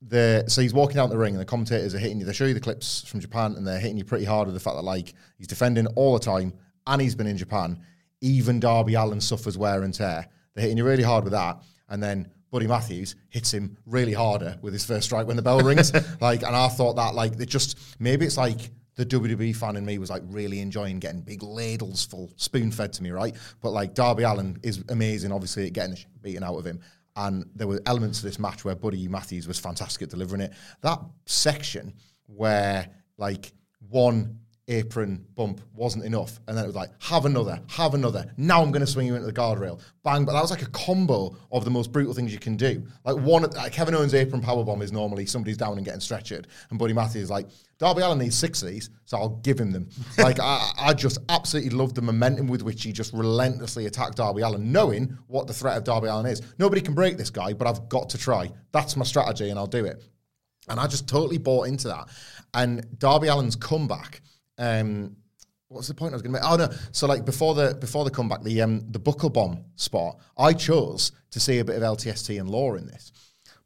[0.01, 2.25] the so he's walking out the ring, and the commentators are hitting you.
[2.25, 4.59] They show you the clips from Japan, and they're hitting you pretty hard with the
[4.59, 6.53] fact that like he's defending all the time,
[6.87, 7.83] and he's been in Japan.
[8.21, 10.27] Even Darby Allin suffers wear and tear.
[10.55, 12.31] They're hitting you really hard with that, and then.
[12.51, 15.91] Buddy Matthews hits him really harder with his first strike when the bell rings.
[16.21, 19.85] like, and I thought that like it just maybe it's like the WWE fan in
[19.85, 23.35] me was like really enjoying getting big ladles full spoon fed to me, right?
[23.61, 26.79] But like Darby Allin is amazing, obviously, at getting the beaten out of him.
[27.17, 30.53] And there were elements of this match where Buddy Matthews was fantastic at delivering it.
[30.81, 31.93] That section
[32.27, 33.53] where like
[33.89, 38.31] one apron bump wasn't enough, and then it was like have another, have another.
[38.37, 40.25] Now I'm going to swing you into the guardrail, bang!
[40.25, 42.85] But that was like a combo of the most brutal things you can do.
[43.03, 46.79] Like one, like Kevin Owens' apron powerbomb is normally somebody's down and getting stretchered, and
[46.79, 47.47] Buddy Matthews is like
[47.77, 49.89] Darby Allin needs six of these, so I'll give him them.
[50.17, 54.41] like I, I just absolutely loved the momentum with which he just relentlessly attacked Darby
[54.41, 56.41] Allin, knowing what the threat of Darby Allin is.
[56.57, 58.51] Nobody can break this guy, but I've got to try.
[58.71, 60.03] That's my strategy, and I'll do it.
[60.67, 62.09] And I just totally bought into that.
[62.53, 64.21] And Darby Allin's comeback.
[64.57, 65.15] Um,
[65.67, 66.49] what's the point I was going to make?
[66.49, 66.69] Oh no!
[66.91, 71.11] So like before the before the comeback, the um, the buckle bomb spot, I chose
[71.31, 73.11] to see a bit of LTST and law in this.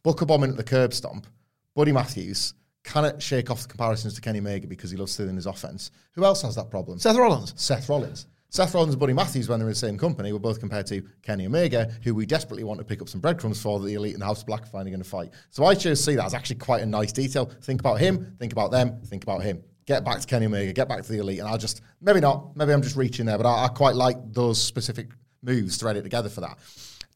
[0.04, 1.28] Buckle bombing at the curb stomp.
[1.75, 5.45] Buddy Matthews cannot shake off the comparisons to Kenny Omega because he loves stealing his
[5.45, 5.91] offense.
[6.13, 6.99] Who else has that problem?
[6.99, 7.54] Seth Rollins.
[7.56, 8.28] Seth Rollins.
[8.52, 10.88] Seth Rollins and Buddy Matthews, when they were in the same company, were both compared
[10.88, 13.93] to Kenny Omega, who we desperately want to pick up some breadcrumbs for that the
[13.93, 15.30] Elite and the House of Black are finally going to fight.
[15.52, 17.45] So I chose to see that as actually quite a nice detail.
[17.62, 19.63] Think about him, think about them, think about him.
[19.89, 21.39] Get back to Kenny Omega, get back to the Elite.
[21.39, 24.17] And I'll just, maybe not, maybe I'm just reaching there, but I, I quite like
[24.34, 25.08] those specific
[25.41, 26.60] moves threaded together for that.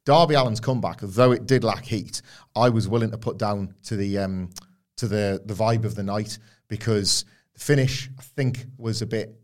[0.05, 2.23] Darby Allin's comeback, though it did lack heat,
[2.55, 4.49] I was willing to put down to the um,
[4.97, 9.36] to the the vibe of the night because the finish I think was a bit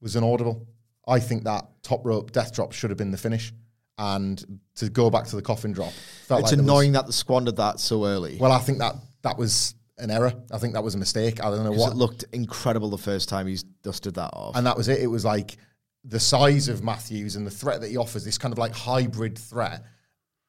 [0.00, 0.66] was inaudible.
[1.06, 3.52] I think that top rope death drop should have been the finish,
[3.96, 5.92] and to go back to the coffin drop
[6.26, 8.38] felt It's like there was- annoying that they squandered that so early.
[8.40, 10.32] well, I think that that was an error.
[10.50, 11.42] I think that was a mistake.
[11.42, 14.56] I don't know what it looked incredible the first time he's dusted that off.
[14.56, 15.00] and that was it.
[15.00, 15.56] It was like
[16.04, 19.38] the size of Matthews and the threat that he offers, this kind of like hybrid
[19.38, 19.84] threat,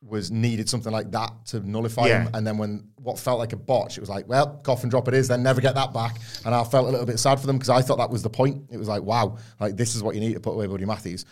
[0.01, 2.23] was needed something like that to nullify Yeah.
[2.23, 2.32] him.
[2.34, 5.13] And then when what felt like a botch, it was like, well, coffin drop it
[5.13, 6.19] is, then never get that back.
[6.45, 8.29] And I felt a little bit sad for them because I thought that was the
[8.29, 8.63] point.
[8.69, 11.23] It was like, wow, like this is what you need to put away Buddy Matthews.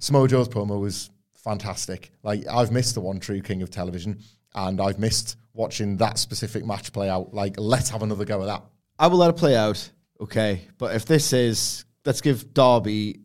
[0.00, 2.10] Samoa Joe's promo was fantastic.
[2.22, 4.18] Like I've missed the one true king of television,
[4.66, 7.32] and I've missed watching that specific match play out.
[7.34, 8.64] Like, let's have another go at that.
[8.98, 9.90] I will let it play out,
[10.20, 10.62] okay?
[10.78, 13.20] But if this is, let's give Darby,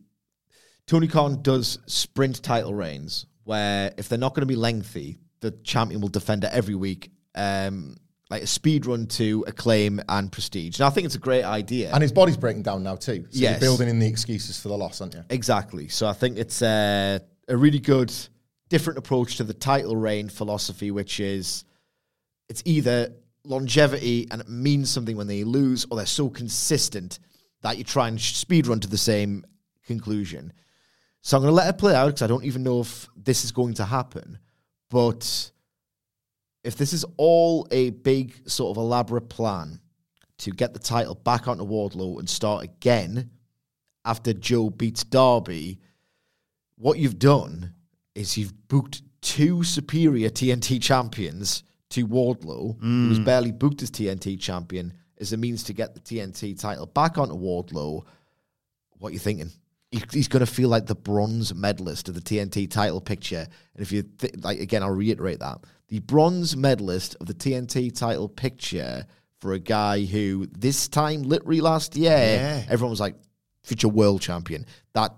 [0.86, 5.50] Tony Khan does sprint title reigns where if they're not going to be lengthy, the
[5.62, 7.10] champion will defend it every week.
[7.34, 7.96] Um,
[8.30, 10.78] like a speed run to acclaim and prestige.
[10.80, 11.92] And I think it's a great idea.
[11.92, 13.24] And his body's breaking down now too.
[13.24, 13.60] So Yes.
[13.60, 15.22] you're building in the excuses for the loss, aren't you?
[15.28, 15.88] Exactly.
[15.88, 18.12] So I think it's a, a really good,
[18.68, 21.64] different approach to the title reign philosophy, which is
[22.48, 23.12] it's either
[23.44, 27.18] longevity and it means something when they lose, or they're so consistent
[27.62, 29.44] that you try and speed run to the same
[29.86, 30.52] conclusion.
[31.22, 33.44] So I'm going to let it play out because I don't even know if this
[33.44, 34.38] is going to happen.
[34.90, 35.50] But
[36.62, 39.80] if this is all a big sort of elaborate plan
[40.38, 43.30] to get the title back onto Wardlow and start again
[44.04, 45.80] after Joe beats Darby,
[46.76, 47.74] what you've done
[48.14, 53.24] is you've booked two superior TNT champions to Wardlow, who was mm.
[53.24, 57.34] barely booked as TNT champion, as a means to get the TNT title back onto
[57.34, 58.04] Wardlow.
[58.98, 59.50] What are you thinking?
[60.10, 63.46] He's going to feel like the bronze medalist of the TNT title picture.
[63.74, 67.96] And if you th- like, again, I'll reiterate that the bronze medalist of the TNT
[67.96, 69.06] title picture
[69.40, 72.64] for a guy who this time, literally last year, Yeah.
[72.68, 73.14] everyone was like
[73.62, 74.66] future world champion.
[74.94, 75.14] That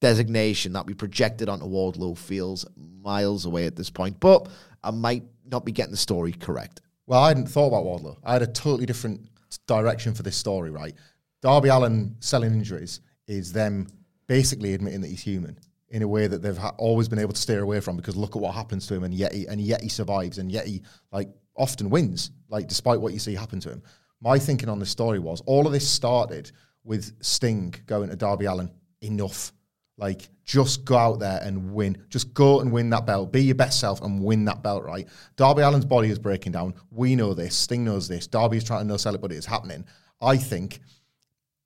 [0.00, 4.18] designation that we projected onto Wardlow feels miles away at this point.
[4.20, 4.48] But
[4.82, 6.80] I might not be getting the story correct.
[7.06, 8.16] Well, I hadn't thought about Wardlow.
[8.24, 9.28] I had a totally different
[9.66, 10.94] direction for this story, right?
[11.42, 13.88] Darby Allin selling injuries is them
[14.26, 15.58] basically admitting that he's human
[15.88, 18.36] in a way that they've ha- always been able to steer away from because look
[18.36, 20.82] at what happens to him and yet he, and yet he survives and yet he
[21.10, 23.82] like often wins like despite what you see happen to him.
[24.20, 26.52] My thinking on this story was all of this started
[26.84, 29.52] with Sting going to Darby Allin enough
[30.00, 32.02] like, just go out there and win.
[32.08, 33.30] Just go and win that belt.
[33.30, 35.06] Be your best self and win that belt, right?
[35.36, 36.74] Darby Allin's body is breaking down.
[36.90, 37.54] We know this.
[37.54, 38.26] Sting knows this.
[38.26, 39.84] Darby is trying to no sell it, but it is happening.
[40.20, 40.80] I think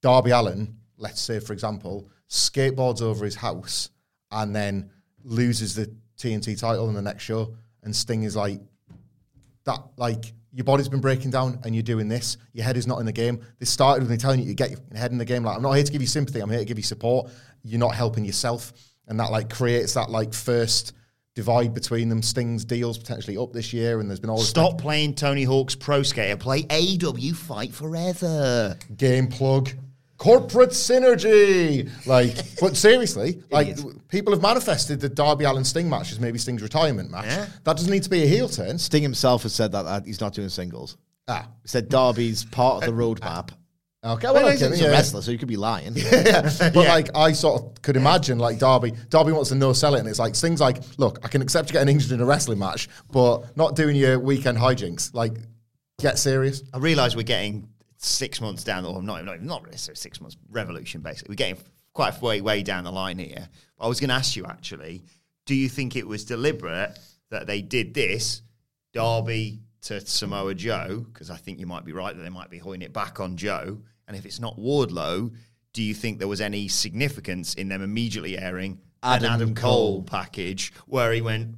[0.03, 3.91] Darby Allin, let's say, for example, skateboards over his house
[4.33, 4.91] and then
[5.23, 7.55] loses the TNT title in the next show.
[7.85, 8.61] And Sting is like,
[9.65, 12.37] that like your body's been breaking down and you're doing this.
[12.53, 13.41] Your head is not in the game.
[13.59, 15.43] This started with me telling you to get your head in the game.
[15.43, 16.41] Like I'm not here to give you sympathy.
[16.41, 17.31] I'm here to give you support.
[17.65, 18.73] You're not helping yourself,
[19.09, 20.93] and that like creates that like first
[21.35, 22.23] divide between them.
[22.23, 25.75] Stings deals potentially up this year, and there's been all this Stop playing Tony Hawk's
[25.75, 26.37] Pro Skater.
[26.37, 28.77] Play AW Fight Forever.
[28.97, 29.71] game plug.
[30.17, 33.77] Corporate synergy, like, but seriously, like,
[34.09, 37.27] people have manifested the Darby Allin Sting match as maybe Sting's retirement match.
[37.27, 37.47] Yeah.
[37.65, 38.79] That doesn't need to be a heel turn.
[38.79, 40.97] Sting himself has said that, that he's not doing singles.
[41.27, 43.51] Ah, He said Darby's part of the roadmap.
[44.05, 44.91] okay, Well, well, he's, okay, he's a yeah.
[44.91, 45.95] wrestler, so you could be lying.
[46.21, 50.01] but like I sort of could imagine like Darby, Darby wants to no sell it,
[50.01, 52.59] and it's like Sting's like, look, I can accept you getting injured in a wrestling
[52.59, 55.13] match, but not doing your weekend hijinks.
[55.13, 55.33] Like,
[55.99, 56.63] get serious.
[56.73, 57.69] I realise we're getting
[58.05, 61.33] six months down, the or not, not, not really, six months, revolution basically.
[61.33, 61.59] We're getting
[61.93, 63.49] quite a way, way down the line here.
[63.79, 65.05] I was going to ask you actually,
[65.47, 66.99] do you think it was deliberate
[67.31, 68.43] that they did this,
[68.93, 71.07] Darby to Samoa Joe?
[71.13, 73.37] Because I think you might be right that they might be holding it back on
[73.37, 73.79] Joe.
[74.07, 75.35] And if it's not Wardlow,
[75.73, 80.03] do you think there was any significance in them immediately airing Adam an Adam Cole
[80.03, 81.57] package where he went,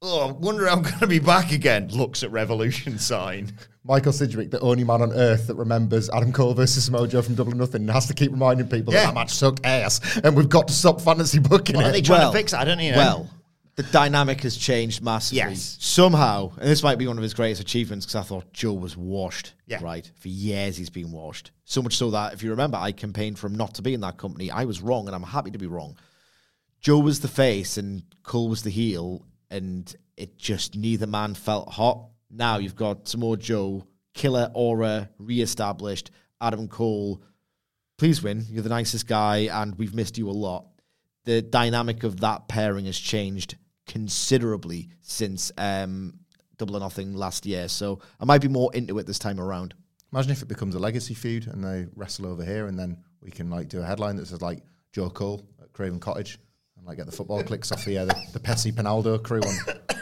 [0.00, 1.88] Oh, I wonder how I'm going to be back again.
[1.88, 3.52] Looks at Revolution sign.
[3.84, 7.52] Michael Sidgwick, the only man on earth that remembers Adam Cole versus Mojo from Double
[7.52, 9.00] or Nothing, and has to keep reminding people Yeah.
[9.00, 11.92] that that match sucked ass, and we've got to stop fantasy booking What are it.
[11.92, 12.52] they trying to fix?
[12.52, 12.58] it?
[12.60, 12.92] I don't know.
[12.96, 13.30] Well,
[13.76, 15.38] the dynamic has changed massively.
[15.38, 15.78] Yes.
[15.80, 18.96] Somehow, and this might be one of his greatest achievements because I thought Joe was
[18.96, 19.54] washed.
[19.66, 19.78] Yeah.
[19.82, 20.08] Right.
[20.16, 21.50] For years he's been washed.
[21.64, 24.00] So much so that if you remember, I campaigned for him not to be in
[24.02, 24.50] that company.
[24.50, 25.96] I was wrong, and I'm happy to be wrong.
[26.80, 31.70] Joe was the face and Cole was the heel, and it just neither man felt
[31.70, 32.08] hot.
[32.30, 37.22] Now you've got Samoa Joe, killer aura re-established, Adam Cole.
[37.96, 38.44] Please win.
[38.48, 40.66] You're the nicest guy, and we've missed you a lot.
[41.24, 43.56] The dynamic of that pairing has changed
[43.86, 46.20] considerably since um,
[46.58, 47.68] Double or Nothing last year.
[47.68, 49.74] So I might be more into it this time around.
[50.12, 53.30] Imagine if it becomes a legacy feud and they wrestle over here, and then we
[53.30, 56.38] can like do a headline that says like Joe Cole at Craven Cottage,
[56.88, 59.98] like get the football clicks off the uh, the, the Pessy Pinaldo crew on.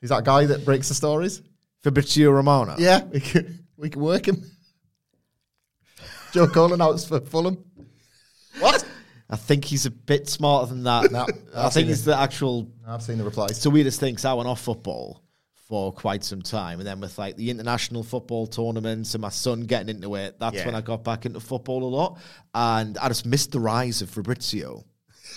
[0.00, 1.42] He's that guy that breaks the stories.
[1.82, 2.74] Fabrizio Romano.
[2.78, 4.42] Yeah, we can, we can work him.
[6.32, 7.62] Joe Cole announced for Fulham.
[8.58, 8.84] What?
[9.28, 11.10] I think he's a bit smarter than that.
[11.10, 13.50] No, I think it's the actual I've seen the replies.
[13.52, 14.14] It's the weirdest thing.
[14.14, 15.22] 'cause I went off football
[15.68, 19.62] for quite some time, and then with like the international football tournaments and my son
[19.62, 20.66] getting into it, that's Yeah.
[20.66, 22.18] when I got back into football a lot,
[22.54, 24.84] and I just missed the rise of Fabrizio.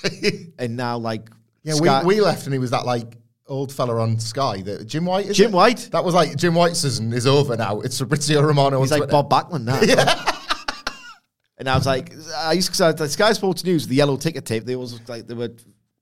[0.60, 1.30] and now, like,
[1.64, 4.62] Yeah, Sky- we, we left and he was that like old fella on Sky.
[4.62, 5.28] That Jim White.
[5.28, 5.56] Is Jim it?
[5.56, 5.90] White?
[5.92, 7.82] That was like Jim White's season is over now.
[7.82, 8.82] It's Fabrizio Romano.
[8.82, 9.12] he's like Twitter.
[9.12, 9.80] Bob Backlund now.
[11.58, 14.64] And I was like, I used to like Sky Sports News, the yellow ticket tape.
[14.64, 15.52] They was like they were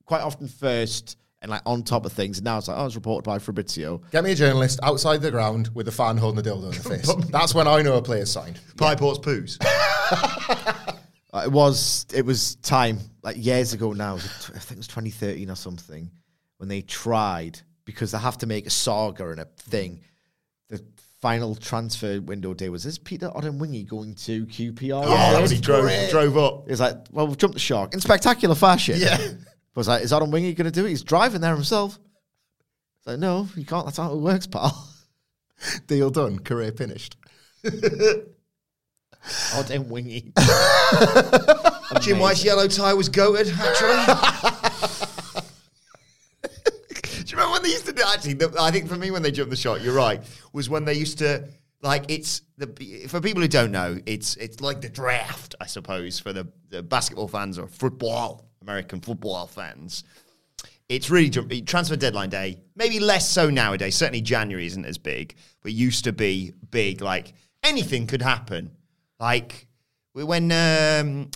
[0.06, 2.38] quite often first and like on top of things.
[2.38, 4.00] And now it's like, oh, it's reported by Fabrizio.
[4.12, 6.90] Get me a journalist outside the ground with a fan holding the dildo in the
[6.90, 7.12] face.
[7.32, 8.60] That's when I know a player's signed.
[8.78, 9.58] Pie Port's poos.
[11.34, 14.13] Uh, it was it was time like years ago now.
[14.13, 16.10] Was I think it was 2013 or something
[16.58, 20.00] when they tried because they have to make a saga and a thing.
[20.70, 20.82] The
[21.20, 25.04] final transfer window day was this Peter Odemwingie going to QPR?
[25.04, 26.10] Yeah, that was he drove, great.
[26.10, 26.70] drove up.
[26.70, 28.96] He's like, well, we've jumped the shark in spectacular fashion.
[28.98, 29.18] Yeah.
[29.74, 30.90] But it's like, is Odemwingie going to do it?
[30.90, 32.00] He's driving there himself.
[32.98, 33.86] It's like, no, you can't.
[33.86, 34.90] That's how it works, pal.
[35.86, 36.40] Deal done.
[36.40, 37.16] Career finished.
[39.54, 40.32] Oh, Odemwingie.
[42.02, 43.98] Jim White's yellow tie was goated, actually.
[47.24, 49.22] do you remember when they used to do, actually, the, I think for me, when
[49.22, 50.22] they jumped the shot, you're right,
[50.54, 51.48] was when they used to,
[51.82, 56.20] like, it's, the for people who don't know, it's it's like the draft, I suppose,
[56.20, 60.04] for the, the basketball fans or football, American football fans.
[60.90, 62.60] It's really jump, transfer deadline day.
[62.76, 63.96] Maybe less so nowadays.
[63.96, 67.02] Certainly January isn't as big, but used to be big.
[67.02, 68.72] Like anything could happen.
[69.19, 69.67] Like
[70.13, 71.30] when um,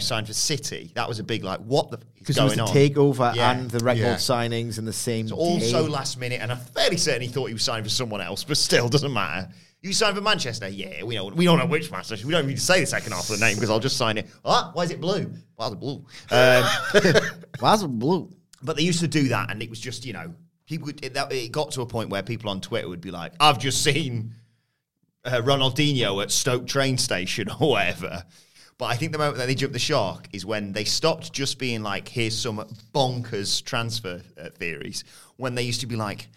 [0.00, 2.54] signed for City, that was a big like what the f- is Because it was
[2.54, 2.68] the on?
[2.68, 3.52] takeover Yeah.
[3.52, 4.14] and the record Yeah.
[4.16, 7.84] signings in the same also last minute, and I fairly certainly thought he was signing
[7.84, 9.48] for someone else, but still doesn't matter.
[9.82, 11.02] You signed for Manchester, yeah.
[11.04, 12.26] We know we don't know which Manchester.
[12.26, 14.16] We don't need to say the second half of the name because I'll just sign
[14.16, 14.28] it.
[14.44, 15.30] Ah, why is it blue?
[15.56, 16.06] Why is it blue?
[16.30, 16.64] Um,
[17.60, 18.30] Why's it blue?
[18.62, 20.32] But they used to do that, and it was just you know
[20.66, 20.88] people.
[20.88, 23.84] It, it got to a point where people on Twitter would be like, "I've just
[23.84, 24.32] seen
[25.24, 28.24] uh, Ronaldinho at Stoke train station or whatever."
[28.76, 31.58] But I think the moment that they jumped the shark is when they stopped just
[31.58, 32.58] being like, "Here's some
[32.94, 35.04] bonkers transfer uh, theories."
[35.36, 36.28] When they used to be like.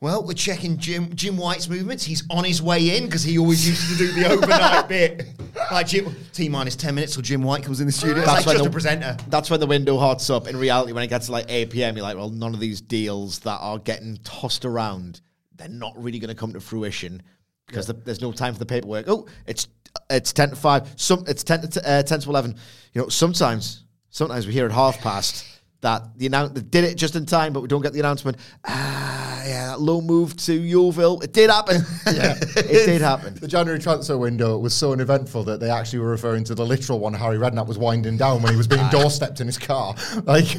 [0.00, 2.04] Well, we're checking Jim Jim White's movements.
[2.04, 5.24] He's on his way in because he always used to do the overnight bit.
[5.72, 8.18] Like Jim, T minus ten minutes till Jim White comes in the studio.
[8.18, 9.16] It's like when just the- a presenter.
[9.28, 10.46] That's when the window hots up.
[10.46, 12.82] In reality, when it gets to like 8 p.m., you're like, well, none of these
[12.82, 15.22] deals that are getting tossed around,
[15.54, 17.22] they're not really going to come to fruition
[17.66, 19.06] because the, there's no time for the paperwork.
[19.08, 19.68] Oh, it's
[20.10, 20.94] it's 10 to 5.
[20.96, 22.56] Some It's 10 to, uh, 10 to 11.
[22.92, 25.46] You know, sometimes, sometimes we hear at half past
[25.84, 28.38] that the announce they did it just in time, but we don't get the announcement.
[28.66, 31.20] Ah, yeah, that low move to Yeovil.
[31.20, 31.82] It did happen.
[32.06, 33.34] Yeah, it did happen.
[33.34, 37.00] The January transfer window was so uneventful that they actually were referring to the literal
[37.00, 39.94] one Harry Redknapp was winding down when he was being doorstepped in his car.
[40.24, 40.56] Like,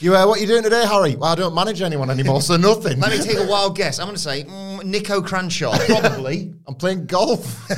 [0.00, 1.16] you, uh, what are you doing today, Harry?
[1.16, 3.00] Well, I don't manage anyone anymore, so nothing.
[3.00, 3.98] Let me take a wild guess.
[3.98, 6.54] I'm going to say mm, Nico Cranshaw, probably.
[6.66, 7.70] I'm playing golf.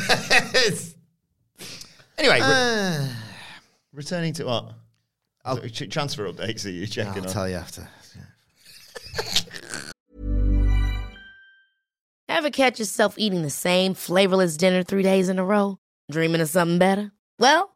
[2.18, 3.08] anyway, re-
[3.92, 4.72] returning to what?
[5.70, 7.32] Ch- transfer updates are you're checking I'll on.
[7.32, 7.88] tell you after.
[12.28, 15.78] Ever catch yourself eating the same flavorless dinner three days in a row?
[16.10, 17.12] Dreaming of something better?
[17.38, 17.75] Well,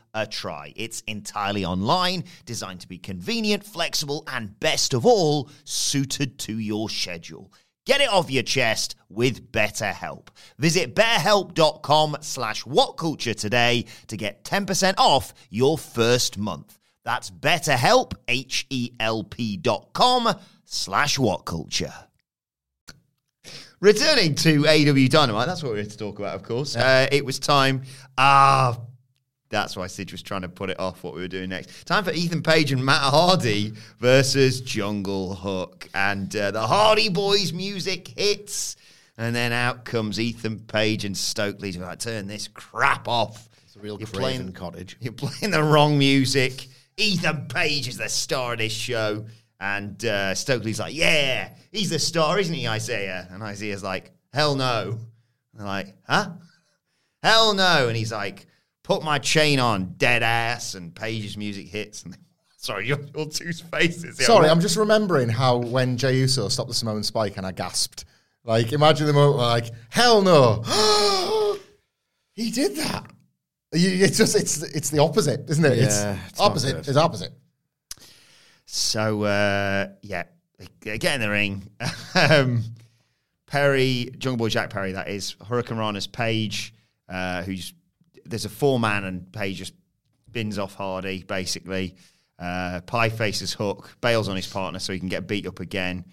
[0.13, 0.73] a try.
[0.75, 6.89] It's entirely online, designed to be convenient, flexible, and best of all, suited to your
[6.89, 7.51] schedule.
[7.85, 10.27] Get it off your chest with BetterHelp.
[10.59, 16.77] Visit betterhelp.com slash whatculture today to get 10% off your first month.
[17.03, 20.35] That's betterhelp, H-E-L-P dot com
[20.65, 21.93] slash whatculture.
[23.79, 26.75] returning to AEW Dynamite, that's what we're here to talk about, of course.
[26.75, 27.81] Uh, it was time.
[28.15, 28.77] Ah,
[29.51, 31.85] that's why Sid was trying to put it off what we were doing next.
[31.85, 35.87] Time for Ethan Page and Matt Hardy versus Jungle Hook.
[35.93, 38.77] And uh, the Hardy Boys music hits.
[39.17, 43.49] And then out comes Ethan Page and Stokely's like, turn this crap off.
[43.65, 44.97] It's a real You're playing- cottage.
[44.99, 46.67] You're playing the wrong music.
[46.97, 49.25] Ethan Page is the star of this show.
[49.59, 53.27] And uh, Stokely's like, yeah, he's the star, isn't he, Isiah?
[53.29, 54.97] And Isiah's like, hell no.
[55.51, 56.31] And they're like, huh?
[57.21, 57.87] Hell no.
[57.87, 58.47] And he's like,
[58.83, 60.75] put my chain on, dead ass.
[60.75, 62.03] And Page's music hits.
[62.03, 62.17] And
[62.57, 64.17] sorry, your, your two faces.
[64.17, 64.25] here.
[64.27, 68.05] Sorry, I'm just remembering how when Jey Uso stopped the Samoan Spike and I gasped.
[68.43, 70.63] Like, imagine the moment like, hell no.
[72.33, 73.11] he did that.
[73.73, 75.77] You- It's just, it's it's the opposite, isn't it?
[75.77, 75.83] Yeah,
[76.15, 76.75] it's, it's opposite.
[76.77, 76.87] good.
[76.87, 77.31] It's opposite.
[78.65, 80.23] So uh, yeah,
[80.81, 81.67] get in the ring.
[82.15, 82.63] um,
[83.47, 86.73] Perry, Jungle Boy Jack Perry, that is hurricanrana's Page,
[87.09, 87.73] uh, who's
[88.31, 89.73] there's a four man and Page just
[90.31, 91.95] bins off Hardy basically.
[92.39, 96.05] Uh, Pie faces Hook, bails on his partner so he can get beat up again.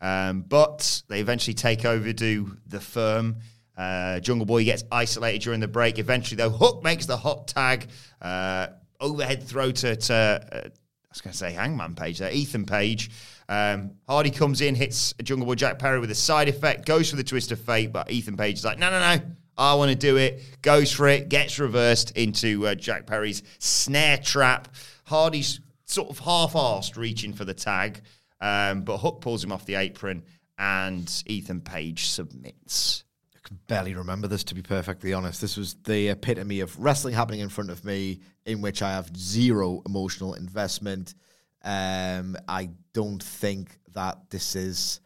[0.00, 3.36] Um, but they eventually take over to the firm.
[3.76, 5.98] Uh, Jungle Boy gets isolated during the break.
[5.98, 7.88] Eventually, though, Hook makes the hot tag.
[8.22, 8.68] Uh,
[9.00, 10.70] overhead throw to, to uh, I
[11.10, 13.10] was going to say Hangman Page there, Ethan Page.
[13.48, 17.16] Um, Hardy comes in, hits Jungle Boy Jack Perry with a side effect, goes for
[17.16, 19.22] the twist of fate, but Ethan Page is like, no, no, no,
[19.56, 20.42] I want to do it.
[20.62, 24.68] Goes for it, gets reversed into uh, Jack Perry's snare trap.
[25.04, 28.00] Hardy's sort of half-assed reaching for the tag,
[28.40, 30.24] um, but Hook pulls him off the apron,
[30.58, 33.04] and Ethan Page submits.
[33.34, 35.40] I can barely remember this, to be perfectly honest.
[35.40, 39.14] This was the epitome of wrestling happening in front of me, in which I have
[39.16, 41.14] zero emotional investment.
[41.62, 45.00] Um, I don't think that this is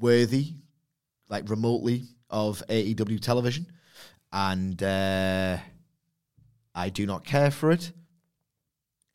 [0.00, 0.54] worthy,
[1.28, 3.66] like remotely, of AEW television.
[4.32, 5.58] And uh,
[6.74, 7.92] I do not care for it.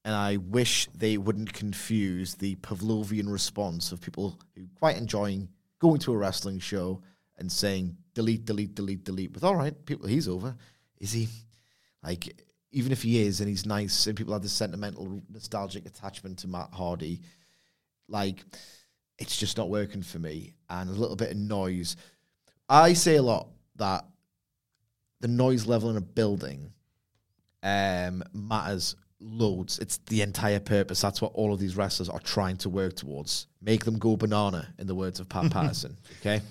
[0.05, 5.47] And I wish they wouldn't confuse the Pavlovian response of people who quite enjoying
[5.79, 7.01] going to a wrestling show
[7.37, 10.55] and saying delete, delete, delete, delete with all right, people he's over.
[10.99, 11.27] Is he?
[12.03, 12.41] Like,
[12.71, 16.47] even if he is and he's nice and people have this sentimental, nostalgic attachment to
[16.47, 17.21] Matt Hardy,
[18.09, 18.43] like
[19.19, 20.55] it's just not working for me.
[20.69, 21.95] And a little bit of noise.
[22.73, 24.03] I say a lot that
[25.19, 26.73] the noise level in a building
[27.61, 29.77] um, matters loads.
[29.77, 30.99] It's the entire purpose.
[30.99, 33.45] That's what all of these wrestlers are trying to work towards.
[33.61, 35.97] Make them go banana, in the words of Pat Patterson.
[36.19, 36.41] Okay.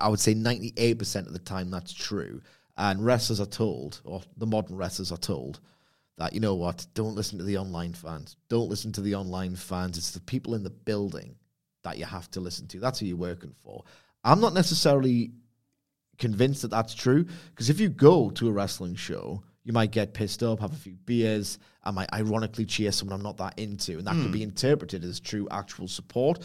[0.00, 2.40] I would say 98% of the time that's true.
[2.76, 5.58] And wrestlers are told, or the modern wrestlers are told,
[6.18, 8.36] that, you know what, don't listen to the online fans.
[8.48, 9.98] Don't listen to the online fans.
[9.98, 11.34] It's the people in the building
[11.82, 12.78] that you have to listen to.
[12.78, 13.82] That's who you're working for.
[14.28, 15.32] I'm not necessarily
[16.18, 20.14] convinced that that's true because if you go to a wrestling show, you might get
[20.14, 23.98] pissed up, have a few beers, I might ironically cheer someone I'm not that into,
[23.98, 24.50] and that could be hmm.
[24.50, 26.40] interpreted as true actual support.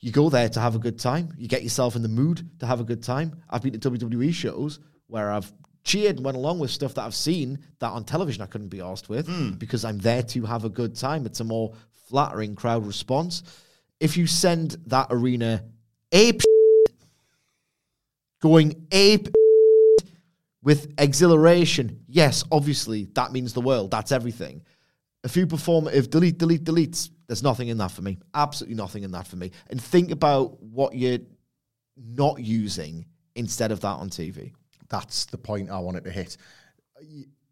[0.00, 1.32] You go there to have a good time.
[1.38, 3.42] You get yourself in the mood to have a good time.
[3.48, 5.50] I've been to WWE shows where I've
[5.84, 8.80] cheered and went along with stuff that I've seen that on television I couldn't be
[8.80, 9.52] asked with hmm.
[9.52, 11.24] because I'm there to have a good time.
[11.24, 11.72] It's a more
[12.08, 13.42] flattering crowd response.
[14.00, 15.64] If you send that arena
[16.12, 16.42] ape
[18.42, 19.28] going ape
[20.62, 22.04] with exhilaration.
[22.08, 23.90] Yes, obviously, that means the world.
[23.90, 24.62] That's everything.
[25.24, 27.08] A few performative delete, delete, deletes.
[27.28, 28.18] There's nothing in that for me.
[28.34, 29.52] Absolutely nothing in that for me.
[29.70, 31.20] And think about what you're
[31.96, 34.52] not using instead of that on TV.
[34.88, 36.36] That's the point I wanted to hit.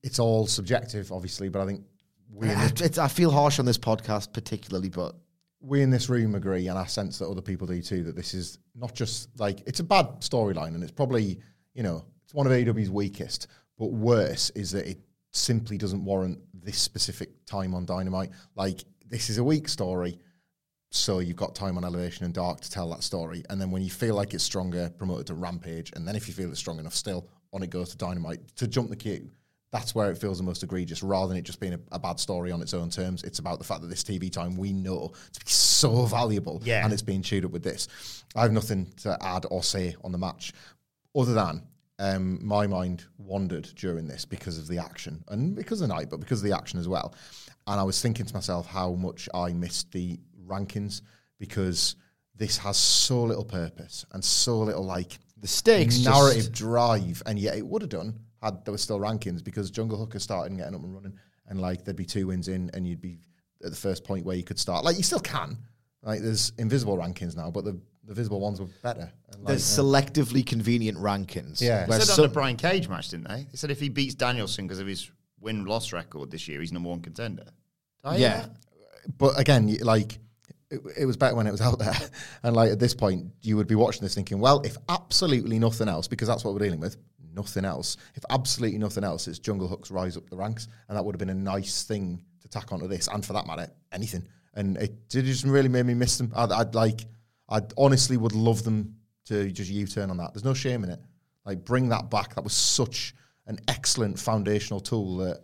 [0.03, 1.85] It's all subjective, obviously, but I think
[2.33, 5.15] we It's, I feel harsh on this podcast, particularly, but
[5.61, 8.35] we in this room agree, and I sense that other people do too, that this
[8.35, 11.39] is not just like it's a bad storyline, and it's probably
[11.75, 13.47] you know it's one of AEW's weakest.
[13.79, 15.01] But worse is that it
[15.33, 18.31] simply doesn't warrant this specific time on Dynamite.
[18.55, 20.19] Like this is a weak story,
[20.91, 23.83] so you've got time on Elevation and Dark to tell that story, and then when
[23.83, 26.59] you feel like it's stronger, promote it to Rampage, and then if you feel it's
[26.59, 29.31] strong enough, still on it goes to Dynamite to jump the queue.
[29.73, 32.19] That's where it feels the most egregious, rather than it just being a, a bad
[32.19, 33.23] story on its own terms.
[33.23, 36.85] It's about the fact that this TV time we know to be so valuable, Yeah.
[36.85, 37.87] and it's being chewed up with this.
[38.35, 40.53] I have nothing to add or say on the match,
[41.17, 41.63] other than
[42.01, 46.11] um, my mind wandered during this because of the action and because of the night,
[46.11, 47.15] but because of the action as well.
[47.69, 51.03] And I was thinking to myself how much I missed the rankings
[51.39, 51.95] because
[52.35, 57.57] this has so little purpose and so little like the stakes narrative drive, and yet
[57.57, 60.83] it would have done had there were still rankings because Jungle Hooker started getting up
[60.83, 61.19] and running,
[61.49, 63.19] and like there'd be two wins in, and you'd be
[63.65, 64.85] at the first point where you could start.
[64.85, 65.59] Like you still can,
[66.03, 67.75] like there's invisible rankings now, but they're,
[68.05, 69.13] the visible ones were better.
[69.33, 71.61] And There's uh, selectively convenient rankings.
[71.61, 71.85] Yeah.
[71.85, 73.47] They where said some- on the Brian Cage match, didn't they?
[73.51, 76.73] They said if he beats Danielson because of his win loss record this year, he's
[76.73, 77.45] number one contender.
[78.05, 78.41] Did yeah.
[78.41, 78.51] that?
[79.19, 80.19] but again, like
[80.71, 81.95] it, it was better when it was out there.
[82.43, 85.89] And like at this point, you would be watching this thinking, well, if absolutely nothing
[85.89, 86.97] else, because that's what we're dealing with,
[87.35, 87.97] nothing else.
[88.15, 91.19] If absolutely nothing else, it's Jungle Hooks rise up the ranks, and that would have
[91.19, 94.27] been a nice thing to tack onto this, and for that matter, anything.
[94.55, 96.33] And it did just really made me miss them.
[96.35, 97.03] I'd, I'd like,
[97.49, 100.35] I honestly would love them to just U-turn on that.
[100.35, 101.01] There's no shame in it.
[101.45, 102.35] Like bring that back.
[102.35, 103.15] That was such
[103.47, 105.41] an excellent foundational tool that.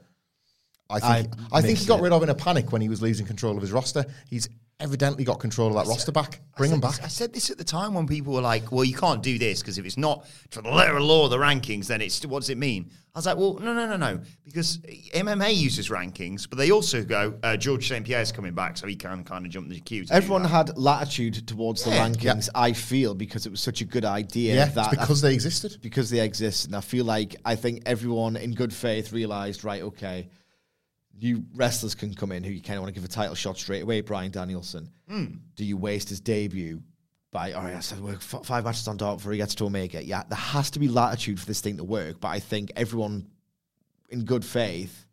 [0.88, 2.02] I think I I, think he got it.
[2.02, 4.04] rid of in a panic when he was losing control of his roster.
[4.30, 4.48] He's
[4.80, 6.40] evidently got control of that roster back.
[6.56, 6.96] Bring I him back.
[6.96, 9.38] this- I said this at the time when people were like, "Well, you can't do
[9.38, 12.24] this because if it's not to the letter of law of the rankings, then it's
[12.26, 14.78] what does it mean?" I was like, "Well, no, no, no, no, because
[15.14, 18.96] MMA uses rankings, but they also go uh, George St Pierre's coming back, so he
[18.96, 22.06] can kind of jump the queue." Everyone had latitude towards the Yeah.
[22.08, 25.32] rankings, I feel, because it was such a good idea Yeah, that it's because they
[25.32, 25.78] existed.
[25.80, 26.66] because they exist.
[26.66, 30.28] And I feel like I think everyone in good faith realized, right, okay,
[31.20, 33.56] new wrestlers can come in who you kind of want to give a title shot
[33.58, 34.00] straight away.
[34.00, 34.90] Bryan Danielson.
[35.54, 36.82] Do you waste his debut
[37.32, 39.64] by, all right, I said, work f- five matches on top before he gets to
[39.64, 40.04] Omega?
[40.04, 42.20] Yeah, there has to be latitude for this thing to work.
[42.20, 43.28] But I think everyone
[44.08, 45.06] in good faith,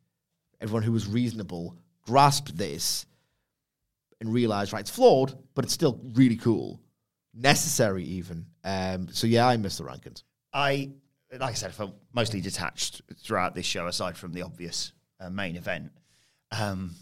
[0.62, 1.76] everyone who was reasonable,
[2.06, 3.06] grasped this
[4.20, 6.80] and realized, right, it's flawed, but it's still really cool.
[7.34, 8.46] Necessary, even.
[8.64, 10.24] Um, so, yeah, I miss the rankings.
[10.54, 10.92] I,
[11.32, 14.94] like I said, I felt mostly detached throughout this show, aside from the obvious
[15.24, 15.92] uh, main event.
[16.52, 16.96] Um,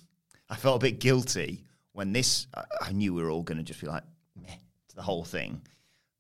[0.50, 1.64] I felt a bit guilty
[1.94, 2.48] when this.
[2.54, 4.04] I, I knew we were all going to just be like,
[4.40, 4.50] meh,
[4.90, 5.62] to the whole thing.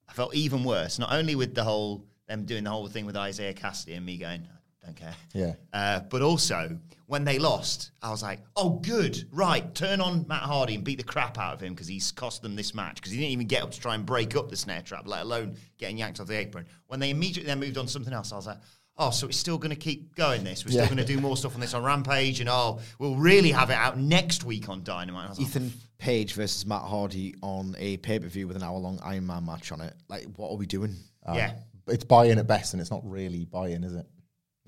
[0.09, 3.15] I felt even worse, not only with the whole them doing the whole thing with
[3.15, 4.47] Isiah Kassidy and me going,
[4.81, 5.13] I don't care.
[5.33, 5.53] Yeah.
[5.73, 10.43] Uh, but also when they lost, I was like, oh, good, right, turn on Matt
[10.43, 13.11] Hardy and beat the crap out of him because he's cost them this match because
[13.11, 15.55] he didn't even get up to try and break up the snare trap, let alone
[15.77, 16.65] getting yanked off the apron.
[16.87, 18.59] When they immediately then moved on to something else, I was like,
[19.01, 20.63] oh, so it's still going to keep going this.
[20.65, 20.85] We're Yeah.
[20.85, 23.69] still going to do more stuff on this on Rampage and oh, we'll really have
[23.69, 25.25] it out next week on Dynamite.
[25.25, 28.63] I was like, Ethan Page versus Matt Hardy on a pay per view with an
[28.63, 29.93] hour long Iron Man match on it.
[30.07, 30.95] Like, what are we doing?
[31.33, 31.53] yeah.
[31.87, 34.05] It's buy-in at best, and it's not really buy-in, is it?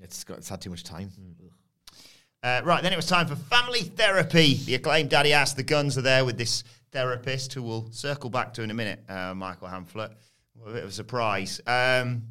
[0.00, 1.10] It's got it's had too much time.
[2.42, 4.54] Uh, right, then it was time for family therapy.
[4.54, 6.62] The acclaimed Daddy Ass the Gunns are there with this
[6.92, 10.10] therapist who we'll circle back to in a minute, uh, Michael Hamflett.
[10.66, 11.60] A bit of a surprise.
[11.66, 12.24] Um,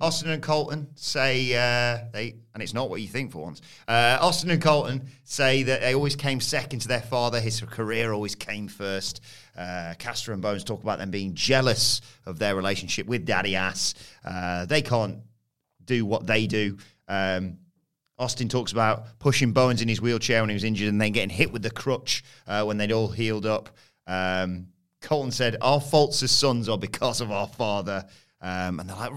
[0.00, 3.60] Austin and Colten say uh, they, and it's not what you think for once.
[3.86, 7.40] Uh, Austin and Colten say that they always came second to their father.
[7.40, 9.20] His career always came first.
[9.56, 13.94] Uh, Caster and Bowens talk about them being jealous of their relationship with Daddy Ass.
[14.24, 15.18] Uh, they can't
[15.84, 16.76] do what they do.
[17.08, 17.58] Um,
[18.18, 21.30] Austin talks about pushing Bowens in his wheelchair when he was injured and then getting
[21.30, 23.70] hit with the crutch uh, when they'd all healed up.
[24.06, 24.68] Um,
[25.00, 28.06] Colten said, Our faults as sons are because of our father.
[28.44, 29.12] Um, and they're like,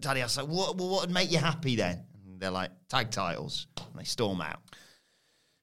[0.00, 2.04] Daddy, I was like, what, what would make you happy then?
[2.26, 3.68] And they're like, tag titles.
[3.76, 4.60] And they storm out.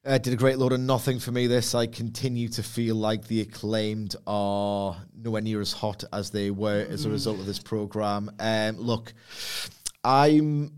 [0.06, 1.46] Uh, did a great load of nothing for me.
[1.46, 6.52] This I continue to feel like the acclaimed are nowhere near as hot as they
[6.52, 8.32] were as a result of this program.
[8.40, 9.14] Um, look,
[10.06, 10.72] I'm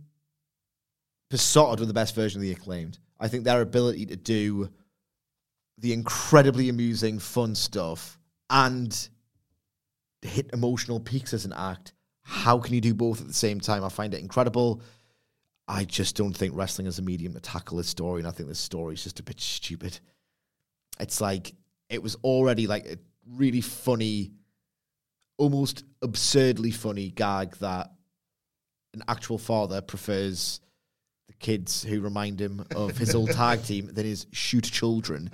[1.30, 2.98] besotted with the best version of the acclaimed.
[3.20, 4.70] I think their ability to do
[5.78, 8.18] the incredibly amusing, fun stuff
[8.50, 9.08] and
[10.24, 11.93] hit emotional peaks as an act.
[12.24, 13.84] How can you do both at the same time?
[13.84, 14.82] I find it incredible.
[15.68, 18.50] I just don't think wrestling is a medium to tackle this story, and I think
[18.50, 20.00] this story is just a bit stupid.
[21.00, 21.54] It's like
[21.90, 22.98] it was already like a
[23.28, 24.32] really funny,
[25.38, 27.92] almost absurdly funny gag that
[28.94, 30.60] an actual father prefers
[31.28, 35.32] the kids who remind him of his old tag team than his shoot children.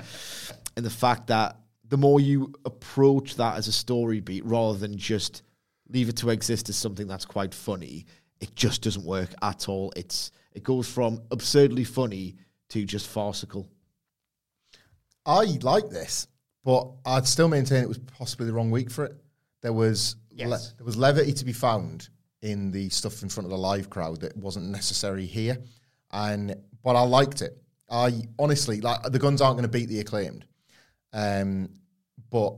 [0.76, 4.98] And the fact that the more you approach that as a story beat rather than
[4.98, 5.42] just
[5.90, 8.06] leave it to exist as something that's quite funny,
[8.40, 9.92] it just doesn't work at all.
[9.96, 12.36] It's it goes from absurdly funny
[12.70, 13.68] to just farcical.
[15.26, 16.28] I like this,
[16.64, 19.14] but I'd still maintain it was possibly the wrong week for it.
[19.62, 20.74] There was le- Yes.
[20.78, 22.10] there was levity to be found
[22.42, 25.58] in the stuff in front of the live crowd that wasn't necessary here,
[26.12, 27.62] and but I liked it.
[27.90, 30.46] I honestly like the Gunns aren't going to beat the acclaimed,
[31.12, 31.70] um,
[32.30, 32.56] but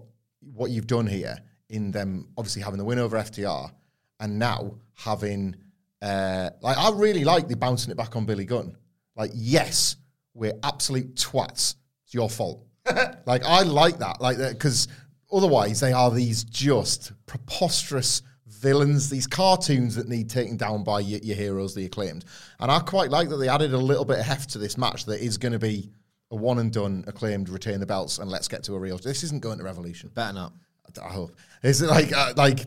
[0.53, 1.37] what you've done here
[1.71, 3.71] in them obviously having the win over FTR
[4.19, 5.55] and now having
[6.01, 8.75] uh, like I really like the bouncing it back on Billy Gunn.
[9.15, 9.95] Like yes,
[10.33, 11.75] we're absolute twats.
[12.05, 12.65] It's your fault.
[13.25, 14.87] like I like that, like that because
[15.31, 21.19] otherwise they are these just preposterous villains, these cartoons that need taken down by your,
[21.21, 22.25] your heroes, the acclaimed.
[22.59, 25.05] And I quite like that they added a little bit of heft to this match
[25.05, 25.89] that is going to be
[26.31, 28.97] a one and done acclaimed, retain the belts, and let's get to a real.
[28.97, 30.09] This isn't going to Revolution.
[30.13, 30.53] Better not.
[31.01, 31.35] I hope.
[31.63, 32.65] Is it like uh, like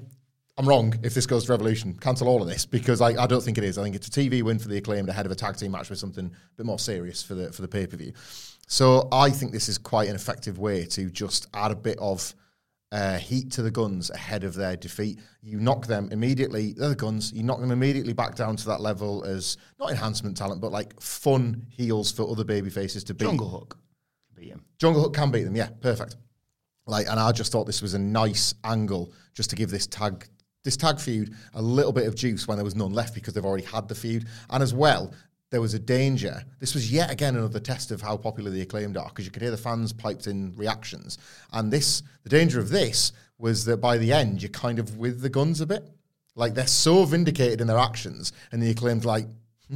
[0.56, 1.94] I'm wrong if this goes to Revolution?
[1.94, 3.76] Cancel all of this because I, I don't think it is.
[3.76, 5.90] I think it's a TV win for the acclaimed ahead of a tag team match
[5.90, 8.12] with something a bit more serious for the for the pay per view.
[8.66, 12.34] So I think this is quite an effective way to just add a bit of
[12.92, 15.18] uh, heat to the Gunns ahead of their defeat.
[15.42, 16.72] You knock them immediately.
[16.72, 17.32] They're the Gunns.
[17.32, 20.98] You knock them immediately back down to that level as not enhancement talent, but like
[21.00, 23.26] fun heels for other baby faces to beat.
[23.26, 23.76] Jungle Hook.
[24.36, 24.64] Beat him.
[24.78, 25.56] Jungle Hook can beat them.
[25.56, 26.16] Yeah, perfect.
[26.86, 30.26] Like, and I just thought this was a nice angle just to give this tag
[30.64, 33.44] this tag feud a little bit of juice when there was none left because they've
[33.44, 35.12] already had the feud, and as well.
[35.50, 36.42] There was a danger.
[36.58, 39.42] This was yet again another test of how popular the acclaimed are because you could
[39.42, 41.16] hear the fans piped in reactions.
[41.52, 45.20] And this, the danger of this was that by the end, you're kind of with
[45.20, 45.88] the Gunns a bit.
[46.34, 49.26] Like they're so vindicated in their actions, and the acclaimed like,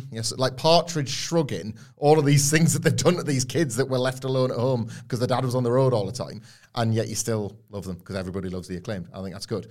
[0.13, 3.89] yes, like Partridge shrugging all of these things that they've done to these kids that
[3.89, 6.43] were left alone at home because their dad was on the road all the time,
[6.75, 9.09] and yet you still love them because everybody loves the acclaimed.
[9.15, 9.69] I think that's good.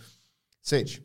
[0.61, 1.01] Sidge,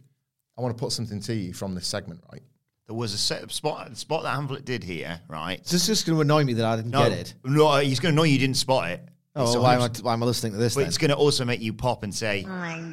[0.59, 2.43] I want to put something to you from this segment, right?
[2.87, 5.59] There was a set spot spot that Hamlet did here, right?
[5.61, 7.35] It's just, just going to annoy me that I didn't No, get it.
[7.45, 9.09] no, he's going to know you didn't spot it.
[9.37, 10.89] Oh, It's well, why, am I, why am I listening to this But then?
[10.89, 12.91] it's going to also make you pop and say, oh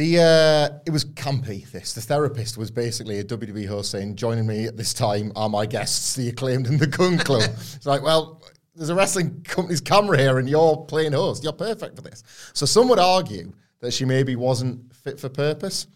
[0.00, 1.70] The uh, it was campy.
[1.70, 5.50] This the therapist was basically a WWE host saying, "Joining me at this time are
[5.50, 8.42] my guests, the acclaimed and the Gunn Club." it's like, well,
[8.74, 11.44] there's a wrestling company's camera here, and you're playing host.
[11.44, 12.22] You're perfect for this.
[12.54, 15.86] So some would argue that she maybe wasn't fit for purpose.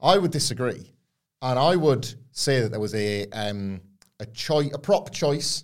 [0.00, 0.92] I would disagree,
[1.40, 3.80] and I would say that there was a um,
[4.18, 5.62] a choice, a prop choice,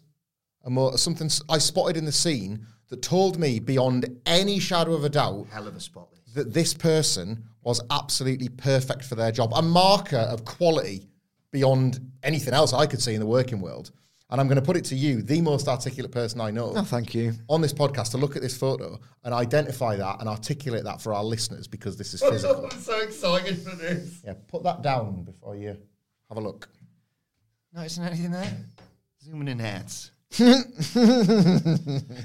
[0.62, 5.02] a more, something I spotted in the scene that told me beyond any shadow of
[5.02, 6.10] a doubt hell of a spot.
[6.34, 11.06] That this person was absolutely perfect for their job, a marker of quality
[11.52, 13.90] beyond anything else I could see in the working world.
[14.30, 16.82] And I'm going to put it to you, the most articulate person I know oh,
[16.82, 17.34] thank you.
[17.48, 21.12] on this podcast, to look at this photo and identify that and articulate that for
[21.12, 22.68] our listeners because this is physical.
[22.72, 24.22] I'm so excited for this.
[24.24, 25.76] yeah, put that down before you
[26.28, 26.68] have a look.
[27.74, 28.50] No, isn't anything there?
[29.22, 30.10] Zooming in heads.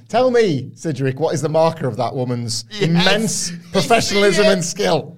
[0.07, 5.17] Tell me, Cedric, what is the marker of that woman's immense professionalism and skill?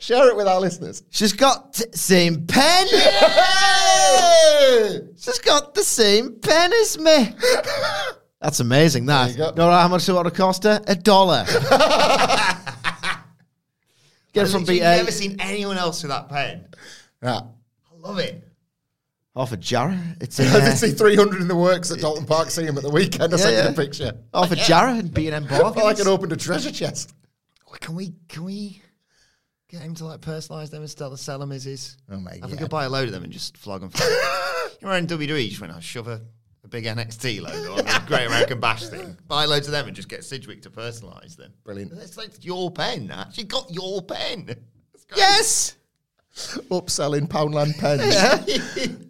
[0.00, 1.02] Share it with our listeners.
[1.10, 2.86] She's got the same pen.
[5.16, 7.34] She's got the same pen as me.
[8.40, 9.32] That's amazing, that.
[9.36, 9.50] you.
[9.56, 10.80] Know how much it would have cost her?
[10.86, 11.44] A dollar.
[14.32, 14.74] Get it from I've BA.
[14.78, 16.66] never seen anyone else with that pen.
[17.22, 17.40] Yeah.
[17.40, 18.44] I love it.
[19.34, 19.98] Off a Jarrah.
[20.20, 22.82] It's in, I did see 300 in the works at Dalton Park seeing him at
[22.84, 23.32] the weekend.
[23.34, 23.70] I Yeah, sent you yeah.
[23.70, 24.12] the picture.
[24.34, 26.00] off a Jarrah and B&M I felt like Bargains.
[26.00, 27.14] it opened a treasure chest.
[27.80, 28.82] Can we can we
[29.68, 31.96] get him to like personalise them and start to sell them as is?
[32.10, 32.64] Oh, mate, I think yeah.
[32.64, 33.90] I'd buy a load of them and just flog them.
[34.80, 36.20] You're in WWE, you just went, I'll shove a,
[36.64, 39.16] a big NXT logo on the Great American Bash thing.
[39.26, 41.52] Buy loads of them and just get Sidgwick to personalise them.
[41.64, 41.92] Brilliant.
[41.94, 43.08] It's like your pen.
[43.08, 43.34] That.
[43.34, 44.54] She got your pen.
[45.16, 45.74] Yes.
[46.70, 48.98] Upselling Poundland pens.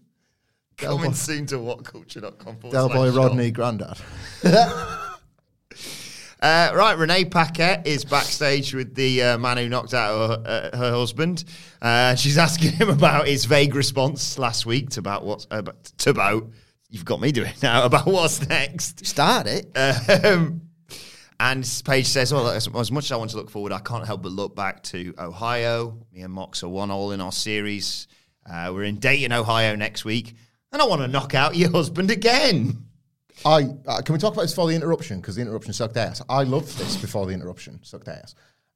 [0.78, 2.56] Coming soon to whatculture.com.
[2.56, 3.10] forward Del slash Boy.
[3.10, 3.98] Rodney, Grandad.
[6.40, 10.76] Uh, right, Renee Paquette is backstage with the uh, man who knocked out her, uh,
[10.76, 11.44] her husband.
[11.82, 15.84] Uh, she's asking him about his vague response last week to about what's uh, about,
[15.84, 16.48] to about.
[16.90, 19.04] You've got me doing now about what's next.
[19.04, 19.76] Start it.
[20.24, 20.62] Um,
[21.40, 24.06] and Page says, "Well, as, as much as I want to look forward, I can't
[24.06, 25.98] help but look back to Ohio.
[26.12, 28.06] Me and Mox are one all in our series.
[28.48, 30.34] Uh, we're in Dayton, Ohio next week,
[30.72, 32.87] and I want to knock out your husband again."
[33.44, 36.22] I uh, can we talk about this before the interruption because the interruption sucked ass.
[36.28, 38.34] I loved this before the interruption sucked ass.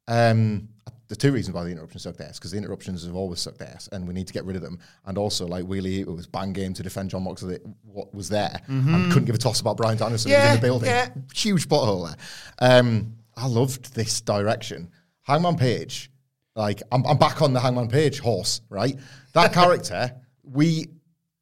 [0.09, 0.69] Um,
[1.09, 3.89] the two reasons why the interruption sucked ass because the interruptions have always sucked ass,
[3.93, 4.79] and we need to get rid of them.
[5.05, 7.59] And also, like Wheelie, it was bang game to defend Jon Moxley.
[7.83, 10.89] What was there and couldn't give a toss about Bryan Danielson was in the building.
[10.89, 11.09] yeah.
[11.35, 12.79] Huge butthole there.
[12.79, 14.91] Um, I loved this direction.
[15.23, 16.11] Hangman Page,
[16.57, 18.99] like I'm, I'm back on the Hangman Page horse, right?
[19.35, 20.89] That character, we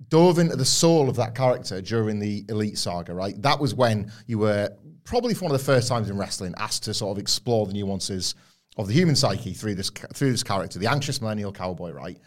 [0.09, 3.41] dove into the soul of that character during the Elite Saga, right?
[3.43, 4.71] That was when you were
[5.05, 7.73] probably for one of the first times in wrestling asked to sort of explore the
[7.73, 8.35] nuances
[8.77, 12.19] of the human psyche through this through this character, the anxious millennial cowboy, right?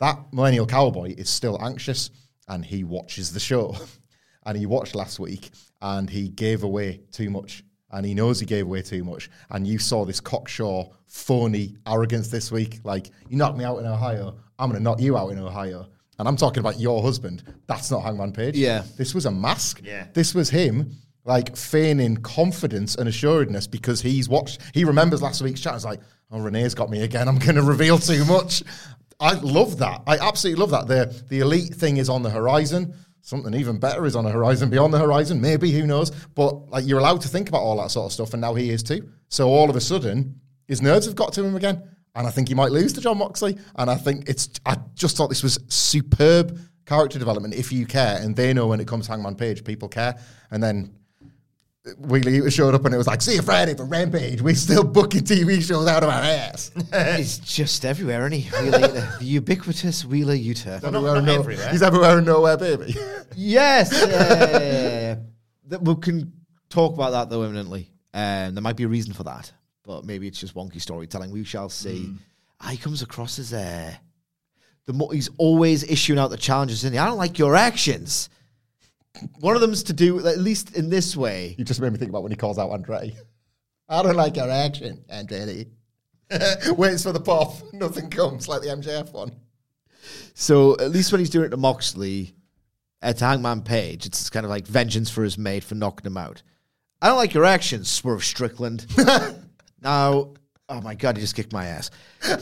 [0.00, 2.10] That millennial cowboy is still anxious
[2.48, 3.76] and he watches the show.
[4.46, 5.50] and he watched last week
[5.80, 7.64] and he gave away too much.
[7.90, 9.28] And he knows he gave away too much.
[9.50, 12.80] And you saw this cocksure, phony arrogance this week.
[12.84, 14.36] Like, you knocked me out in Ohio.
[14.58, 15.88] I'm going to knock you out in Ohio.
[16.18, 17.42] And I'm talking about your husband.
[17.66, 18.56] That's not Hangman Page.
[18.56, 18.84] Yeah.
[18.96, 19.80] This was a mask.
[19.82, 20.06] Yeah.
[20.12, 20.92] This was him,
[21.24, 25.74] like, feigning confidence and assuredness because he's watched, he remembers last week's chat.
[25.74, 26.00] It's like,
[26.30, 27.28] oh, Renee's got me again.
[27.28, 28.62] I'm going to reveal too much.
[29.22, 30.02] I love that.
[30.06, 30.88] I absolutely love that.
[30.88, 32.94] The the elite thing is on the horizon.
[33.20, 35.40] Something even better is on the horizon, beyond the horizon.
[35.40, 36.10] Maybe who knows?
[36.34, 38.70] But like you're allowed to think about all that sort of stuff, and now he
[38.70, 39.08] is too.
[39.28, 41.88] So all of a sudden, his nerves have got to him again.
[42.14, 43.56] And I think he might lose to Jon Moxley.
[43.76, 48.18] And I think it's, I just thought this was superb character development if you care.
[48.20, 50.18] And they know when it comes to Hangman Page, people care.
[50.50, 50.94] And then
[51.98, 54.40] Wheeler Yuta showed up and it was like, see you Friday for Rampage.
[54.42, 56.70] We're still booking TV shows out of our ass.
[57.16, 58.50] He's just everywhere, isn't he?
[58.62, 58.88] Wheeler
[59.18, 60.84] The ubiquitous Wheeler Yuta.
[60.84, 61.70] everywhere and not no- everywhere.
[61.70, 62.94] He's everywhere and nowhere, baby.
[63.34, 63.90] Yes.
[63.92, 65.16] yeah.
[65.68, 66.32] That we can
[66.68, 67.88] talk about that though imminently.
[68.12, 69.50] Um, there might be a reason for that,
[69.84, 71.30] but maybe it's just wonky storytelling.
[71.30, 72.14] We shall see.
[72.60, 73.92] Ah, He comes across as uh,
[74.86, 78.28] the mo- he's always issuing out the challenges, and I don't like your actions.
[79.40, 81.54] One of them's to do at least in this way.
[81.58, 83.14] you just made me think about when he calls out Andre.
[83.88, 85.66] I don't like your action, Andre.
[86.70, 89.32] Waits for the pop, nothing comes like the MJF one.
[90.34, 92.34] So at least when he's doing it to Moxley,
[93.02, 96.42] at Hangman Page, it's kind of like vengeance for his mate for knocking him out.
[97.02, 98.86] I don't like your actions, Swerve Strickland.
[99.82, 100.34] now,
[100.68, 101.90] oh my god, he just kicked my ass.
[102.22, 102.34] He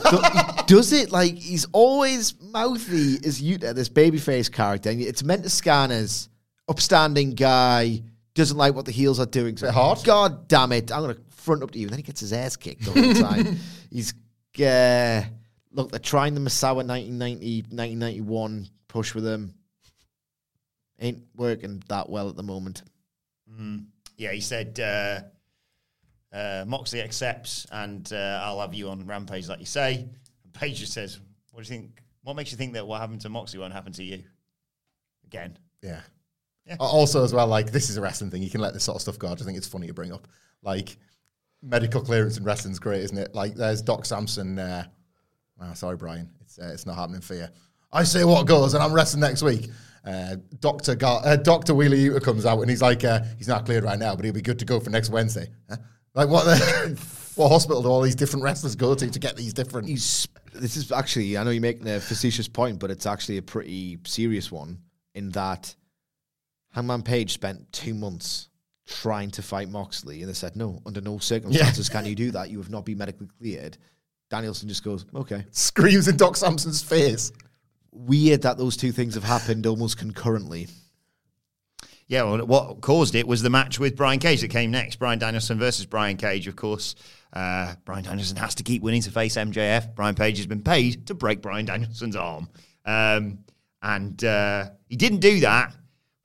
[0.67, 5.49] does it like he's always mouthy as Yuta, this babyface character, and it's meant to
[5.49, 6.29] scan as
[6.67, 8.01] upstanding guy,
[8.33, 9.57] doesn't like what the heels are doing.
[9.57, 10.03] So hard.
[10.03, 11.85] God damn it, I'm gonna front up to you.
[11.87, 13.57] And then he gets his ass kicked all the time.
[13.91, 14.13] he's
[14.59, 15.23] uh,
[15.71, 19.53] look, they're trying the Misawa 1990, 1991 push with him.
[20.99, 22.83] Ain't working that well at the moment.
[24.17, 25.21] Yeah, he said uh,
[26.33, 30.07] uh, Moxley accepts, and uh, I'll have you on Rampage, like you say.
[30.43, 31.19] And Page just says,
[31.51, 32.01] "What do you think?
[32.23, 34.23] What makes you think that what happened to Moxley won't happen to you
[35.25, 36.01] again?" Yeah.
[36.65, 36.75] Yeah.
[36.79, 38.43] Also, as well, like this is a wrestling thing.
[38.43, 39.27] You can let this sort of stuff go.
[39.29, 40.27] I just think it's funny to bring up.
[40.61, 40.97] Like
[41.61, 43.33] medical clearance in wrestling's great, isn't it?
[43.33, 44.59] Like there's Doc Sampson.
[44.59, 44.85] Uh,
[45.61, 46.29] oh, sorry, Brian.
[46.41, 47.47] It's uh, it's not happening for you.
[47.91, 49.69] I say what goes, and I'm wrestling next week.
[50.05, 53.65] Uh, Doctor Gar- uh, Doctor Wheeler Yuta comes out and he's like, uh, he's not
[53.65, 55.47] cleared right now, but he'll be good to go for next Wednesday.
[55.69, 55.77] Huh?
[56.13, 56.45] Like what?
[56.45, 56.99] The
[57.35, 59.87] what hospital do all these different wrestlers go to to get these different?
[59.87, 63.41] He's this is actually I know you're making a facetious point, but it's actually a
[63.41, 64.79] pretty serious one
[65.15, 65.75] in that
[66.73, 68.49] Hangman Page spent two months
[68.87, 72.49] trying to fight Moxley, and they said no, under no circumstances can you do that.
[72.49, 73.77] You have not been medically cleared.
[74.29, 75.45] Danielson just goes, okay.
[75.51, 77.33] Screams in Doc Sampson's face.
[77.91, 80.67] Weird that those two things have happened almost concurrently.
[82.11, 84.97] Yeah, well, what caused it was the match with Brian Cage that came next.
[84.97, 86.93] Bryan Danielson versus Brian Cage, of course.
[87.31, 89.95] Uh, Bryan Danielson has to keep winning to face MJF.
[89.95, 92.49] Brian Page has been paid to break Bryan Danielson's arm.
[92.83, 93.45] Um,
[93.81, 95.73] and uh, he didn't do that,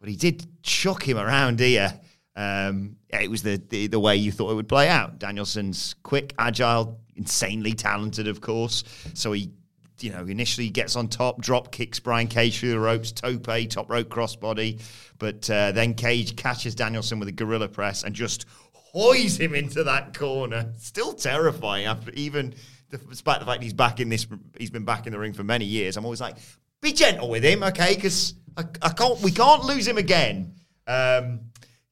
[0.01, 1.95] but he did chuck him around here.
[2.35, 5.21] Um, it was the, the the way you thought it would play out.
[5.21, 8.83] Danielson's quick, agile, insanely talented, of course.
[9.15, 9.53] So he,
[10.01, 13.91] you know, initially gets on top, drop kicks Brian Cage through the ropes, tope, top
[13.91, 14.81] rope crossbody,
[15.19, 19.85] but uh, then Cage catches Danielson with a gorilla press and just hoys him into
[19.85, 20.73] that corner.
[20.79, 22.55] Still terrifying after even
[22.91, 24.27] despite the fact he's back in this,
[24.59, 25.97] he's been back in the ring for many years.
[25.97, 26.37] I'm always like,
[26.81, 27.95] be gentle with him, okay?
[27.95, 30.55] Because I, I can't, we can't lose him again.
[30.87, 31.41] Um,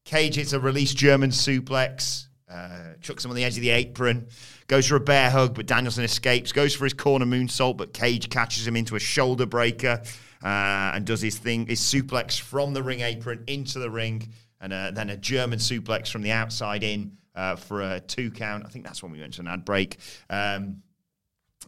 [0.05, 4.29] Cage hits a release German suplex, uh, chucks him on the edge of the apron,
[4.67, 8.31] goes for a bear hug, but Danielson escapes, goes for his corner moonsault, but Cage
[8.31, 10.03] catches him into a shoulder breaker
[10.43, 14.29] uh, and does his thing, his suplex from the ring apron into the ring,
[14.61, 18.65] and uh, then a German suplex from the outside in uh, for a two count.
[18.65, 19.99] I think that's when we went to an ad break.
[20.31, 20.83] Um,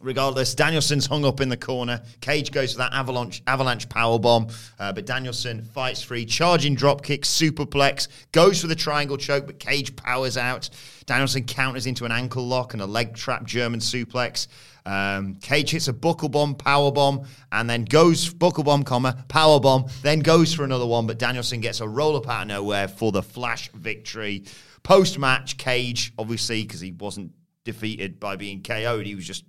[0.01, 2.01] Regardless, Danielson's hung up in the corner.
[2.21, 4.47] Cage goes for that avalanche avalanche power bomb,
[4.79, 9.59] uh, but Danielson fights free, charging drop kick, superplex, goes for the triangle choke, but
[9.59, 10.69] Cage powers out.
[11.05, 14.47] Danielson counters into an ankle lock and a leg trap German suplex.
[14.85, 19.59] Um, Cage hits a buckle bomb, power bomb, and then goes buckle bomb, comma power
[19.59, 21.07] bomb, then goes for another one.
[21.07, 24.45] But Danielson gets a roll up out of nowhere for the flash victory.
[24.83, 27.31] Post match, Cage obviously because he wasn't
[27.65, 29.43] defeated by being KO'd, he was just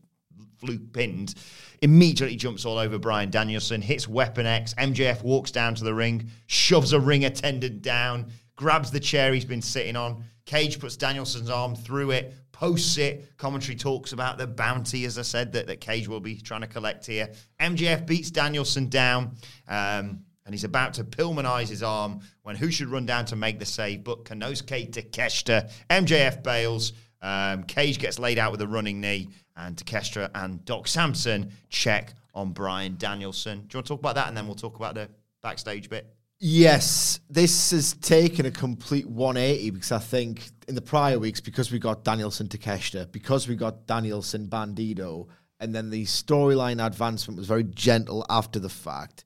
[0.58, 1.34] fluke pinned,
[1.82, 4.74] immediately jumps all over Bryan Danielson, hits Weapon X.
[4.74, 9.44] MJF walks down to the ring, shoves a ring attendant down, grabs the chair he's
[9.44, 10.24] been sitting on.
[10.44, 13.36] Cage puts Danielson's arm through it, posts it.
[13.36, 16.66] Commentary talks about the bounty, as I said, that, that Cage will be trying to
[16.66, 17.30] collect here.
[17.60, 19.36] MJF beats Danielson down.
[19.68, 23.58] Um, and he's about to Pillmanize his arm when who should run down to make
[23.58, 25.70] the save but Konosuke Takeshita.
[25.90, 26.94] MJF bails.
[27.20, 29.28] Um, Cage gets laid out with a running knee,
[29.58, 33.58] and Takeshita and Doc Sampson check on Bryan Danielson.
[33.66, 35.08] Do you want to talk about that, and then we'll talk about the
[35.42, 36.14] backstage bit?
[36.40, 41.72] Yes, this has taken a complete 180 because I think in the prior weeks, because
[41.72, 45.26] we got Danielson Takeshita, because we got Danielson Bandido,
[45.58, 49.24] and then the storyline advancement was very gentle after the fact.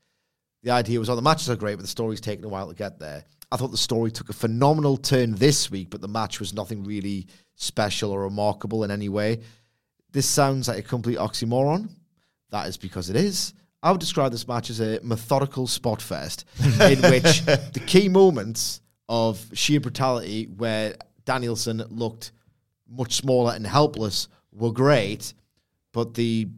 [0.62, 2.74] The idea was, oh, the matches are great, but the story's taken a while to
[2.74, 3.24] get there.
[3.50, 6.84] I thought the story took a phenomenal turn this week, but the match was nothing
[6.84, 7.26] really
[7.56, 9.40] special or remarkable in any way.
[10.12, 11.88] This sounds like a complete oxymoron.
[12.50, 13.54] That is because it is.
[13.82, 16.44] I would describe this match as a methodical spot fest
[16.80, 20.94] in which the key moments of sheer brutality, where
[21.24, 22.32] Danielson looked
[22.88, 25.34] much smaller and helpless, were great,
[25.92, 26.48] but the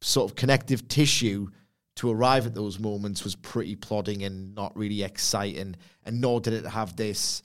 [0.00, 1.48] sort of connective tissue
[1.96, 6.52] to arrive at those moments was pretty plodding and not really exciting, and nor did
[6.52, 7.42] it have this.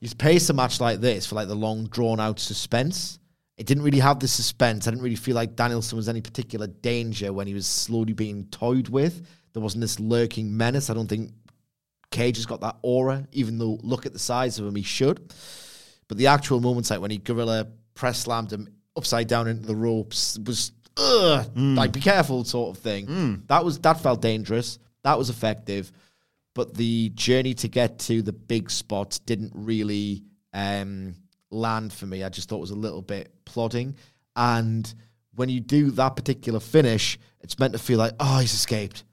[0.00, 3.18] You pace a match like this for like the long drawn out suspense.
[3.56, 4.86] It didn't really have the suspense.
[4.86, 8.46] I didn't really feel like Danielson was any particular danger when he was slowly being
[8.46, 9.26] toyed with.
[9.52, 10.90] There wasn't this lurking menace.
[10.90, 11.30] I don't think
[12.10, 15.32] Cage has got that aura, even though look at the size of him, he should.
[16.08, 19.76] But the actual moments like when he gorilla press slammed him upside down into the
[19.76, 23.06] ropes was ugh, like be careful sort of thing.
[23.46, 24.78] That was that felt dangerous.
[25.04, 25.92] That was effective.
[26.54, 31.16] But the journey to get to the big spots didn't really um,
[31.54, 32.22] land for me.
[32.22, 33.96] I just thought was a little bit plodding.
[34.36, 34.92] And
[35.34, 39.04] when you do that particular finish, it's meant to feel like, oh, he's escaped.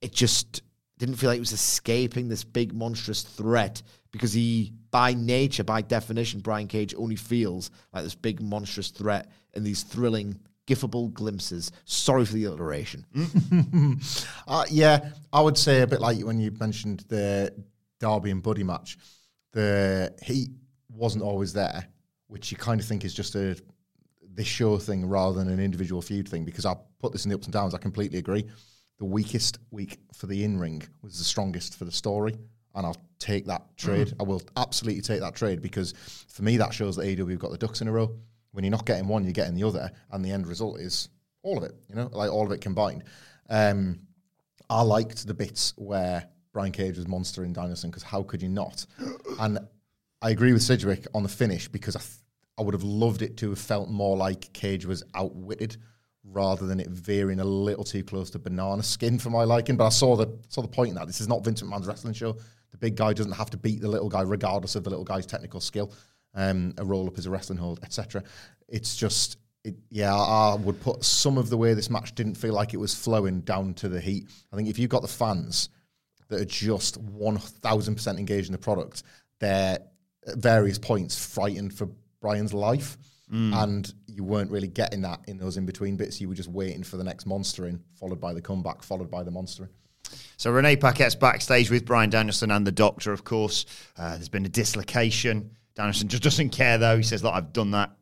[0.00, 0.62] It just
[0.98, 3.82] didn't feel like he was escaping this big monstrous threat
[4.12, 9.30] because he, by nature, by definition, Brian Cage only feels like this big monstrous threat
[9.54, 11.72] in these thrilling, gifable glimpses.
[11.84, 13.04] Sorry for the alliteration.
[14.48, 17.54] Uh, yeah, I would say a bit like when you mentioned the
[18.00, 18.98] Darby and Buddy match,
[19.52, 20.50] the heat
[21.00, 21.88] wasn't always there,
[22.28, 23.56] which you kind of think is just a
[24.32, 26.44] this show thing rather than an individual feud thing.
[26.44, 27.74] Because I put this in the ups and downs.
[27.74, 28.46] I completely agree.
[28.98, 32.36] The weakest week for the in ring was the strongest for the story,
[32.74, 34.12] and I'll take that trade.
[34.20, 35.94] I will absolutely take that trade because
[36.28, 38.14] for me that shows that AEW got the ducks in a row.
[38.52, 41.08] When you're not getting one, you're getting the other, and the end result is
[41.42, 41.74] all of it.
[41.88, 43.04] You know, like all of it combined.
[43.48, 44.00] Um,
[44.68, 48.48] I liked the bits where Brian Cage was monster in Danielson because how could you
[48.48, 48.86] not?
[49.40, 49.58] And
[50.22, 52.18] I agree with Sidgwick on the finish because I, th-
[52.58, 55.76] I would have loved it to have felt more like Cage was outwitted
[56.24, 59.76] rather than it veering a little too close to banana skin for my liking.
[59.76, 62.14] But I saw the saw the point in that this is not Vince McMahon's wrestling
[62.14, 62.36] show.
[62.70, 65.26] The big guy doesn't have to beat the little guy regardless of the little guy's
[65.26, 65.92] technical skill.
[66.34, 68.22] Um, a roll up is a wrestling hold, etc.
[68.68, 72.54] It's just it, yeah, I would put some of the way this match didn't feel
[72.54, 74.28] like it was flowing down to the heat.
[74.52, 75.70] I think if you've got the fans
[76.28, 79.02] that are just one thousand percent engaged in the product,
[79.40, 79.78] they're
[80.26, 81.88] at various points frightened for
[82.20, 82.98] Brian's life,
[83.32, 86.20] and you weren't really getting that in those in between bits.
[86.20, 89.22] You were just waiting for the next monster monstering, followed by the comeback, followed by
[89.22, 89.70] the monstering.
[90.36, 93.66] So Renee Paquette's backstage with Bryan Danielson and the doctor, of course.
[93.96, 95.50] Uh, there's been a dislocation.
[95.74, 96.96] Danielson just doesn't care, though.
[96.96, 97.92] He says, look, I've done that.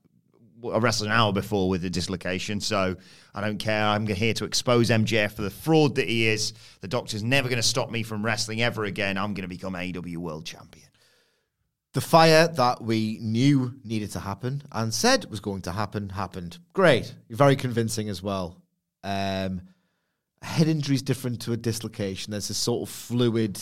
[0.64, 2.96] I wrestled an hour before with the dislocation, so
[3.34, 3.84] I don't care.
[3.84, 6.52] I'm here to expose MJF for the fraud that he is.
[6.80, 9.18] The doctor's never going to stop me from wrestling ever again.
[9.18, 10.87] I'm going to become AEW World Champion.
[11.98, 16.58] The fire that we knew needed to happen and said was going to happen happened.
[16.72, 17.12] Great.
[17.28, 18.62] Very convincing as well.
[19.02, 19.62] Um,
[20.40, 22.30] head injury is different to a dislocation.
[22.30, 23.58] There's a sort of fluid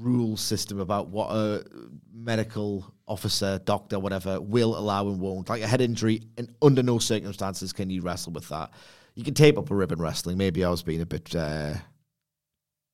[0.00, 1.64] rule system about what a
[2.12, 5.48] medical officer, doctor, whatever, will allow and won't.
[5.48, 8.72] Like a head injury, and under no circumstances can you wrestle with that.
[9.14, 10.38] You can tape up a ribbon wrestling.
[10.38, 11.74] Maybe I was being a bit uh,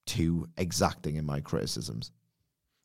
[0.04, 2.12] too exacting in my criticisms.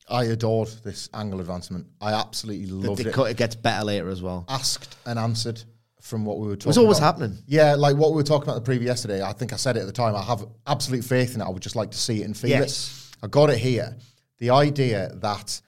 [0.09, 1.87] I adored this angle advancement.
[2.01, 3.13] I absolutely loved the it.
[3.13, 4.45] cut- it gets better later as well.
[4.49, 5.63] Asked and answered
[6.01, 6.69] from what we were talking.
[6.69, 7.19] was always about.
[7.19, 7.37] happening.
[7.47, 9.21] Yeah, like what we were talking about the preview yesterday.
[9.21, 10.15] I think I said it at the time.
[10.15, 11.45] I have absolute faith in it.
[11.45, 13.11] I would just like to see it and feel Yes.
[13.13, 13.25] it.
[13.25, 13.95] I got it here.
[14.39, 15.61] The idea that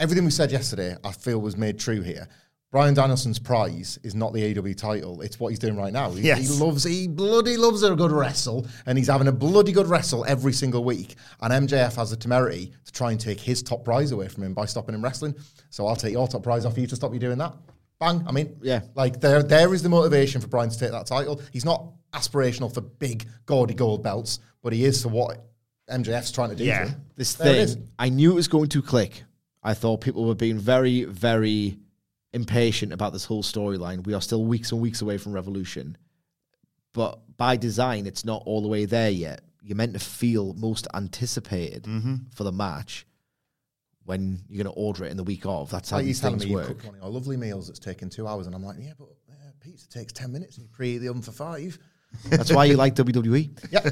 [0.00, 2.26] everything we said yesterday, I feel, was made true here.
[2.72, 6.10] Bryan Danielson's prize is not the AEW title; it's what he's doing right now.
[6.10, 6.38] He, Yes.
[6.40, 10.24] he loves, he bloody loves a good wrestle, and he's having a bloody good wrestle
[10.26, 11.14] every single week.
[11.40, 14.52] And MJF has the temerity to try and take his top prize away from him
[14.52, 15.34] by stopping him wrestling.
[15.70, 17.54] So I'll take your top prize off you to stop you doing that.
[18.00, 18.24] Bang!
[18.28, 18.80] I mean, Yeah.
[18.94, 21.40] like there, there is the motivation for Brian to take that title.
[21.52, 25.46] He's not aspirational for big, gaudy gold belts, but he is for what
[25.88, 26.64] MJF's trying to do.
[26.64, 26.80] Yeah.
[26.84, 27.00] to him.
[27.16, 29.22] This There thing, I knew it was going to click.
[29.62, 31.78] I thought people were being very, very
[32.36, 34.06] impatient about this whole storyline.
[34.06, 35.96] We are still weeks and weeks away from Revolution.
[36.92, 39.40] But by design, it's not all the way there yet.
[39.62, 42.14] You're meant to feel most anticipated Mm-hmm.
[42.34, 43.06] for the match
[44.04, 45.68] when you're going to order it in the week of.
[45.70, 46.84] That's how Like these things work.
[46.84, 49.34] one of your lovely meals that's taken two hours, and I'm like, yeah, but uh,
[49.60, 51.76] pizza takes ten minutes, and you preheat the oven for five.
[52.28, 53.50] That's why you like WWE.
[53.70, 53.88] Yeah,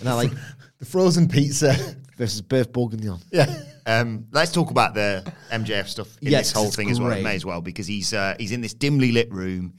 [0.00, 0.30] And I like
[0.78, 1.74] the frozen pizza.
[2.16, 3.20] versus Birth Borgendion.
[3.30, 6.98] yeah, Um, let's talk about the MJF stuff in Yes, this whole it's thing as
[6.98, 7.10] well.
[7.10, 7.22] great.
[7.22, 9.74] May as well because he's uh, he's in this dimly lit room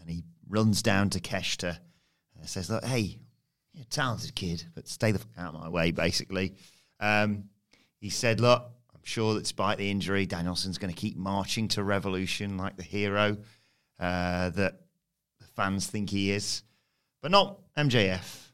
[0.00, 1.78] and he runs down Takeshita
[2.38, 3.18] and says, "Look, hey,
[3.74, 6.54] you're a talented kid, but stay the fuck out of my way." Basically,
[7.00, 7.44] um,
[8.00, 8.62] he said, "Look,
[8.94, 12.82] I'm sure that despite the injury, Danielson's going to keep marching to Revolution like the
[12.82, 13.36] hero
[14.00, 14.80] uh, that
[15.40, 16.62] the fans think he is,
[17.24, 18.50] but not MJF.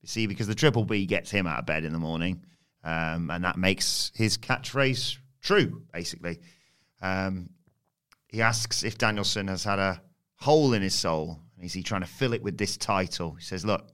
[0.00, 2.42] You see, because the Triple B gets him out of bed in the morning,
[2.82, 6.40] um, and that makes his catchphrase true, basically.
[7.02, 7.50] Um,
[8.28, 10.00] he asks if Danielson has had a
[10.36, 13.34] hole in his soul, and is he trying to fill it with this title?
[13.34, 13.90] He says, "Look."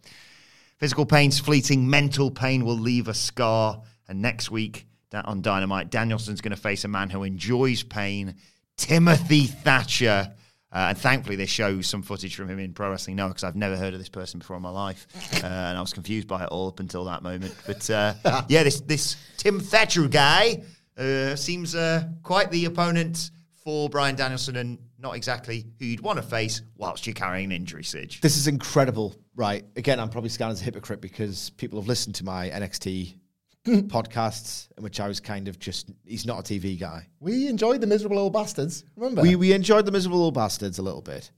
[0.79, 3.83] Physical pain's fleeting, mental pain will leave a scar.
[4.09, 8.37] And next week on Dynamite, Danielson's going to face a man who enjoys pain,
[8.77, 10.33] Timothy Thatcher.
[10.73, 13.57] Uh, and thankfully, they show some footage from him in Pro Wrestling Now because I've
[13.57, 15.07] never heard of this person before in my life,
[15.43, 17.55] uh, and I was confused by it all up until that moment.
[17.67, 18.15] But uh,
[18.49, 20.63] yeah, this this Tim Thatcher guy
[20.97, 23.33] uh, seems uh, quite the opponent
[23.65, 27.53] for Bryan Danielson, and not exactly who you'd want to face whilst you're carrying an
[27.53, 28.21] injury, Sidge.
[28.21, 29.17] This is incredible.
[29.35, 29.65] Right.
[29.77, 33.15] Again, I'm probably scanning as a hypocrite because people have listened to my NXT
[33.67, 37.07] podcasts in which I was kind of just, he's not a TV guy.
[37.21, 38.85] We enjoyed the miserable old bastards.
[38.97, 39.23] Remember?
[39.23, 41.31] We, we enjoyed the miserable old bastards a little bit.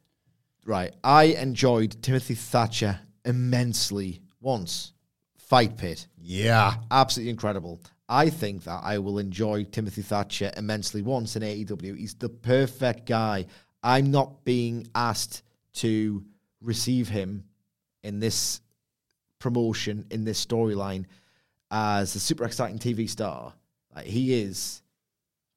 [0.64, 0.94] Right.
[1.02, 4.92] I enjoyed Timothy Thatcher immensely once.
[5.38, 6.06] Fight Pit.
[6.18, 6.74] yeah.
[6.90, 7.80] Absolutely incredible.
[8.08, 11.96] I think that I will enjoy Timothy Thatcher immensely once in AEW.
[11.96, 13.46] He's the perfect guy.
[13.82, 15.42] I'm not being asked
[15.74, 16.24] to
[16.60, 17.44] receive him
[18.02, 18.60] in this
[19.38, 21.06] promotion, in this storyline,
[21.72, 23.54] as a super exciting TV star.
[23.96, 24.82] Like, he is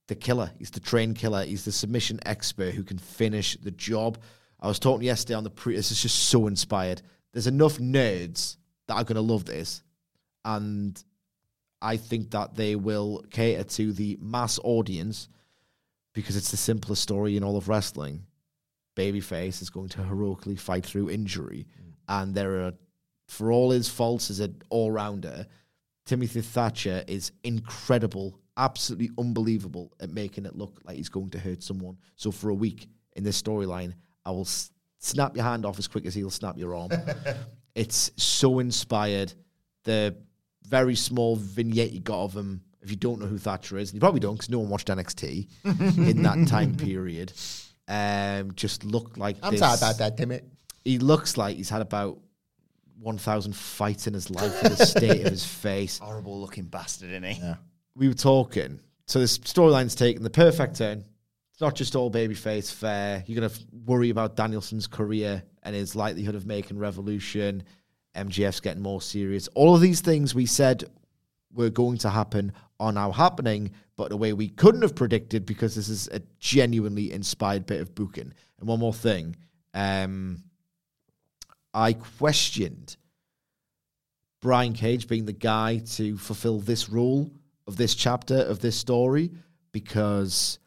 [0.07, 0.49] the killer.
[0.57, 1.43] He's the train killer.
[1.43, 4.17] He's the submission expert who can finish the job.
[4.59, 5.75] I was talking yesterday on the pre.
[5.75, 7.01] This is just so inspired.
[7.33, 8.55] There's enough nerds
[8.87, 9.83] that are going to love this,
[10.45, 11.01] and
[11.81, 15.27] I think that they will cater to the mass audience
[16.13, 18.25] because it's the simplest story in all of wrestling.
[18.95, 21.93] Babyface is going to heroically fight through injury, mm.
[22.07, 22.73] and there are,
[23.27, 25.45] for all his faults as an all rounder,
[26.05, 31.63] Timothy Thatcher is incredible, absolutely unbelievable at making it look like he's going to hurt
[31.63, 31.97] someone.
[32.15, 33.93] So for a week in this storyline,
[34.25, 36.91] I will s- snap your hand off as quick as he'll snap your arm.
[37.75, 39.33] it's so inspired.
[39.83, 40.15] The
[40.67, 43.95] very small vignette you got of him, if you don't know who Thatcher is, and
[43.95, 45.47] you probably don't because no one watched NXT
[46.07, 47.33] in that time period,
[47.87, 49.59] um, just looked like I'm this.
[49.59, 50.41] sorry about that, Timmy.
[50.83, 52.19] He looks like he's had about
[52.99, 55.99] 1,000 fights in his life in the state of his face.
[55.99, 57.41] Horrible looking bastard, isn't he?
[57.95, 58.79] We were talking.
[59.07, 61.05] So this storyline's taken the perfect turn.
[61.51, 63.23] It's not just all babyface fair.
[63.27, 67.63] You're going to worry about Danielson's career and his likelihood of making revolution.
[68.15, 69.47] MJF's getting more serious.
[69.55, 70.83] All of these things we said
[71.53, 75.45] were going to happen are now happening, but in a way we couldn't have predicted
[75.45, 78.33] because this is a genuinely inspired bit of booking.
[78.59, 79.35] And one more thing.
[79.73, 80.43] Um,
[81.75, 82.95] I questioned
[84.41, 87.29] Brian Cage being the guy to fulfill this role
[87.67, 89.31] of this chapter of this story
[89.73, 90.57] because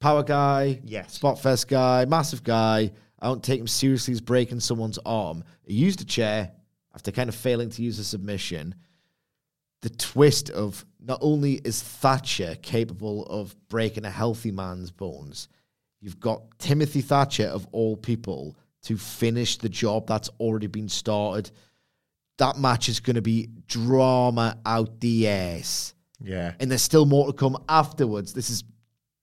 [0.00, 1.18] power guy, Yes.
[1.18, 2.92] Spotfest guy, massive guy.
[3.18, 5.44] I don't take him seriously as breaking someone's arm.
[5.64, 6.52] He used a chair
[6.94, 8.74] after kind of failing to use a submission.
[9.82, 15.48] The twist of not only is Thatcher capable of breaking a healthy man's bones,
[16.00, 21.50] you've got Timothy Thatcher, of all people, to finish the job that's already been started.
[22.38, 25.94] That match is going to be drama out the ass.
[26.22, 26.54] Yeah.
[26.60, 28.32] And there's still more to come afterwards.
[28.32, 28.64] This is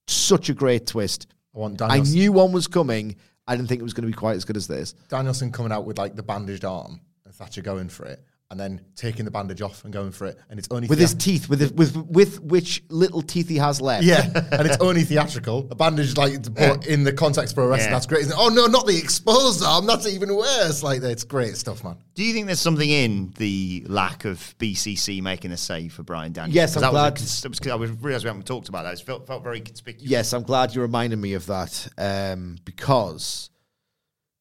[0.08, 1.28] such a great twist.
[1.56, 3.16] I want I knew one was coming.
[3.48, 4.94] I didn't think it was going to be quite as good as this.
[5.10, 8.82] Danielson coming out with like the bandaged arm and Thatcher going for it and then
[8.96, 10.38] taking the bandage off and going for it.
[10.50, 13.82] And it's only With his teeth, with his, with with which little teeth he has
[13.82, 14.04] left.
[14.04, 15.68] Yeah, and it's only theatrical.
[15.72, 17.96] A bandage, like, to put in the context for a wrestling, Yeah.
[17.96, 18.22] that's great.
[18.22, 18.38] Isn't?
[18.38, 19.86] Oh no, not the exposed arm.
[19.88, 20.84] That's even worse.
[20.84, 21.98] Like, it's great stuff, man.
[22.14, 26.34] Do you think there's something in the lack of BCC making a save for Brian
[26.34, 26.54] Daniels?
[26.54, 28.84] Yes, 'Cause I'm that glad- Was a, cons- I was realised we haven't talked about
[28.84, 28.94] that.
[28.94, 30.10] It felt, felt very conspicuous.
[30.12, 33.50] Yes, I'm glad you reminded me of that um, because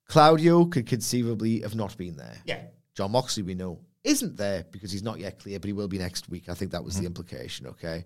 [0.08, 2.36] Claudio could conceivably have not been there.
[2.44, 2.62] Yeah.
[2.96, 5.98] John Moxley, we know, isn't there because he's not yet clear, but he will be
[5.98, 6.48] next week.
[6.48, 6.84] I think that Mm-hmm.
[6.86, 8.04] was the implication, okay?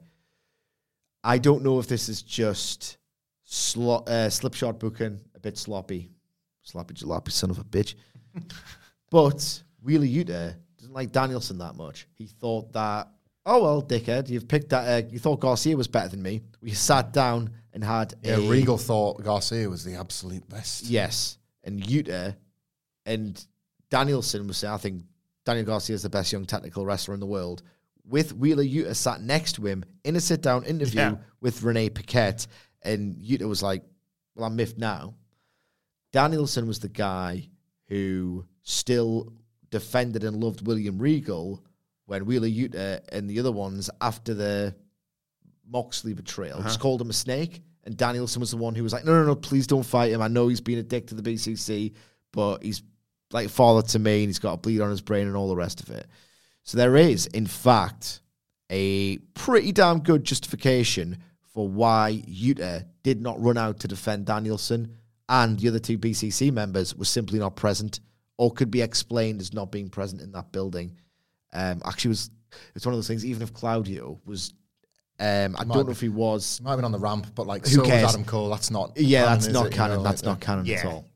[1.22, 2.99] I don't know if this is just
[3.45, 6.11] slo- uh, slipshod booking, a bit sloppy.
[6.62, 7.95] Sloppy jalopy, son of a bitch.
[9.11, 12.07] but Wheeler Yuta doesn't like Danielson that much.
[12.14, 13.09] He thought that,
[13.47, 15.05] oh, well, dickhead, you've picked that.
[15.05, 16.40] Uh, you thought Garcia was better than me.
[16.61, 20.84] We sat down and had Yeah, a Regal thought Garcia was the absolute best.
[20.84, 22.36] Yes, and Yuta
[23.07, 23.42] and
[23.90, 25.03] Danielson was saying, I think
[25.45, 27.62] Daniel Garcia is the best young technical wrestler in the world.
[28.07, 31.16] With Wheeler Yuta sat next to him in a sit down interview Yeah.
[31.40, 32.47] with Renee Paquette,
[32.82, 33.82] and Yuta was like,
[34.34, 35.14] Well, I'm miffed now.
[36.12, 37.49] Danielson was the guy
[37.88, 39.32] who still
[39.70, 41.62] defended and loved William Regal
[42.07, 44.74] when Wheeler Yuta and the other ones, after the
[45.66, 46.59] Moxley betrayal.
[46.59, 46.68] Uh-huh.
[46.68, 49.24] Just called him a snake, and Danielson was the one who was like, "No, no,
[49.24, 50.20] no, please don't fight him.
[50.20, 51.92] I know he's been a dick to the BCC,
[52.32, 52.82] but he's
[53.35, 55.57] like father to me, and he's got a bleed on his brain and all the
[55.57, 56.07] rest of it."
[56.62, 58.22] So there is, in fact,
[58.70, 61.18] a pretty damn good justification
[61.53, 64.97] for why Yuta did not run out to defend Danielson,
[65.28, 68.01] and the other two BCC members were simply not present,
[68.39, 70.97] or could be explained as not being present in that building.
[71.53, 72.30] Um, actually, was
[72.74, 73.24] it's one of those things.
[73.24, 74.55] Even if Claudio was,
[75.20, 76.61] um, I might don't know if he was.
[76.61, 78.03] Might have been on the ramp, but like, Who so cares?
[78.05, 78.49] was Adam Cole.
[78.51, 78.93] That's not.
[78.97, 79.70] Yeah, canon, that's not it?
[79.72, 79.97] You canon.
[79.99, 81.07] know, that's like, not canon at all.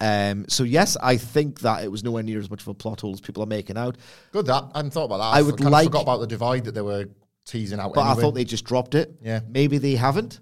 [0.00, 3.02] Um, so yes, I think that it was nowhere near as much of a plot
[3.02, 3.98] hole as people are making out.
[4.32, 4.64] Good that.
[4.74, 5.24] I hadn't thought about that.
[5.34, 7.06] I I would kind of like- forgot about the divide that they were
[7.46, 7.92] teasing out.
[7.94, 9.14] But I thought they just dropped it.
[9.22, 9.40] Yeah.
[9.48, 10.40] Maybe they haven't.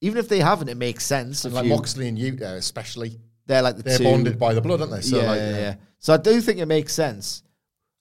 [0.00, 1.44] Even if they haven't, it makes sense.
[1.44, 4.04] Like you- Moxley and Yuta, especially, they're like the they're two.
[4.04, 5.00] bonded by the blood, aren't they?
[5.02, 5.74] So yeah, like, yeah, yeah.
[5.98, 7.42] So I do think it makes sense.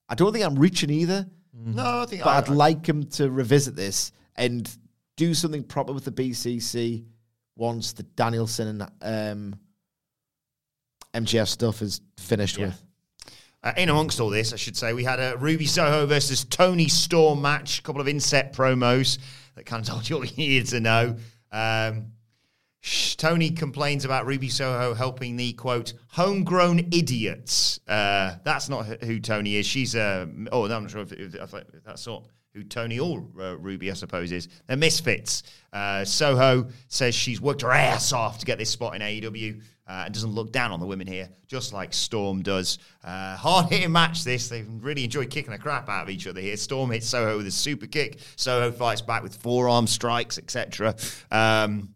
[0.10, 3.30] I don't think I'm reaching either, No, I think but I, I'd like him to
[3.30, 4.70] revisit this and
[5.16, 7.06] do something proper with the BCC
[7.56, 9.60] once the Danielson and um,
[11.14, 12.68] MJF stuff is finished Yeah.
[12.68, 12.84] with.
[13.64, 16.88] Uh, in amongst all this, I should say, we had a Ruby Soho versus Toni
[16.88, 19.20] Storm match, a couple of inset promos
[19.56, 21.16] that kind of told you all you needed to know.
[21.52, 22.08] Um,
[22.80, 27.80] sh- Toni complains about Ruby Soho helping the quote homegrown idiots.
[27.88, 29.68] Uh, that's not wh- who Toni is.
[29.68, 31.54] She's a oh, no, I'm not sure if, if, if
[31.86, 34.48] that's not who Toni or uh, Ruby, I suppose, is.
[34.66, 35.44] They're misfits.
[35.72, 39.62] Uh, Soho says she's worked her ass off to get this spot in AEW
[39.92, 42.78] uh, and doesn't look down on the women here, just like Storm does.
[43.04, 44.48] Uh, hard hitting match, this.
[44.48, 46.56] They really enjoy kicking the crap out of each other here.
[46.56, 48.20] Storm hits Soho with a super kick.
[48.38, 50.96] Soho fights back with forearm strikes, etc.
[51.30, 51.94] Um,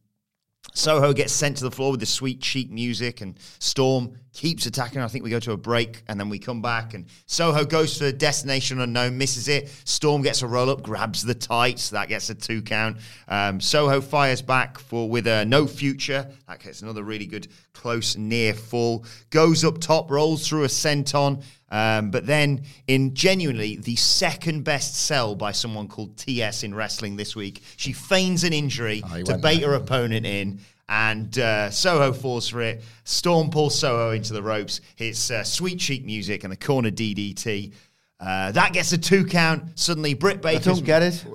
[0.76, 4.99] Soho gets sent to the floor with the sweet chin music, and Storm keeps attacking.
[4.99, 7.97] I think we go to a break, and then we come back, and Soho goes
[7.97, 9.69] for Destination Unknown, misses it.
[9.86, 12.97] Storm gets a roll up, grabs the tights, that gets a two count.
[13.30, 18.17] Um, Soho fires back for with a no future, that gets another really good close
[18.17, 19.05] near fall.
[19.30, 21.41] Goes up top, rolls through a senton,
[21.76, 27.15] um, but then in genuinely the second best sell by someone called TS in wrestling
[27.17, 29.69] this week, she feigns an injury Oh, to bait there.
[29.71, 30.59] her opponent in.
[30.88, 32.84] And uh, Soho falls for it.
[33.05, 34.82] Storm pulls Soho into the ropes.
[34.95, 37.73] Hits uh, sweet chin music and the corner DDT.
[38.19, 39.63] Uh, that gets a two count.
[39.80, 40.69] Suddenly, Britt Baker.
[40.69, 41.26] I don't get it.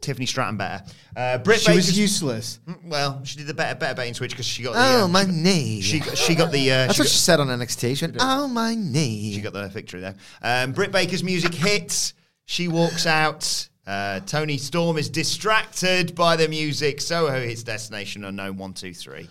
[0.00, 0.84] Tiffany Stratton better.
[1.16, 2.60] Uh, Britt She was Baker's- useless.
[2.84, 4.78] Well, she did the better better bait and switch because she got the.
[5.00, 5.80] Oh, uh, my she knee.
[5.80, 6.70] She she got the.
[6.70, 7.96] Uh, That's she what got- she said on NXT.
[7.96, 9.32] She went, oh, my knee.
[9.34, 10.14] she got the victory there.
[10.42, 12.14] Um, Britt Baker's music hits.
[12.44, 13.68] She walks out.
[13.86, 17.00] Uh, Toni Storm is distracted by the music.
[17.00, 18.56] Soho hits Destination Unknown.
[18.56, 19.28] One, two, three.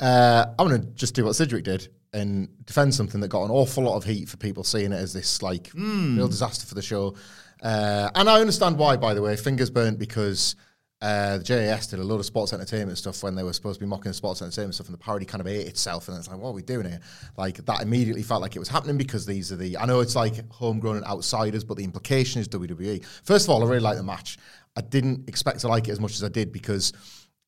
[0.00, 3.50] Uh, I'm going to just do what Sidgwick did and defend something that got an
[3.50, 6.82] awful lot of heat for people seeing it as this like real disaster for the
[6.82, 7.14] show.
[7.64, 9.34] Uh, and I understand why, by the way.
[9.36, 10.54] Fingers burnt because
[11.00, 13.84] uh, the JAS did a lot of sports entertainment stuff when they were supposed to
[13.84, 16.08] be mocking the sports entertainment stuff, and the parody kind of ate itself.
[16.08, 17.00] And it's like, what are we doing here?
[17.38, 19.78] Like that immediately felt like it was happening because these are the.
[19.78, 23.02] I know it's like homegrown and outsiders, but the implication is WWE.
[23.24, 24.36] First of all, I really like the match.
[24.76, 26.92] I didn't expect to like it as much as I did because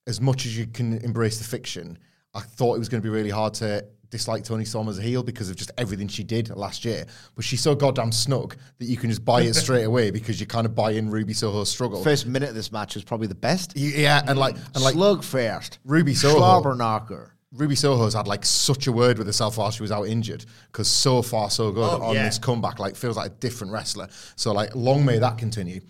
[0.07, 1.99] as much as you can embrace the fiction,
[2.33, 5.03] I thought it was going to be really hard to dislike Toni Storm as a
[5.03, 7.07] heel because of just everything she did last year.
[7.35, 10.47] But she's so goddamn snug that you can just buy it straight away because you
[10.47, 12.03] kind of buy in Ruby Soho's struggle.
[12.03, 13.77] First minute of this match was probably the best.
[13.77, 15.79] yeah, and like and like Slug first.
[15.85, 16.37] Ruby Soho.
[16.39, 17.33] Slobber knocker.
[17.53, 20.89] Ruby Soho's had like such a word with herself while she was out injured because
[20.89, 22.25] so far so good Oh, on yeah.
[22.25, 22.79] this comeback.
[22.79, 24.09] Like feels like a different wrestler.
[24.35, 25.81] So like long may that continue.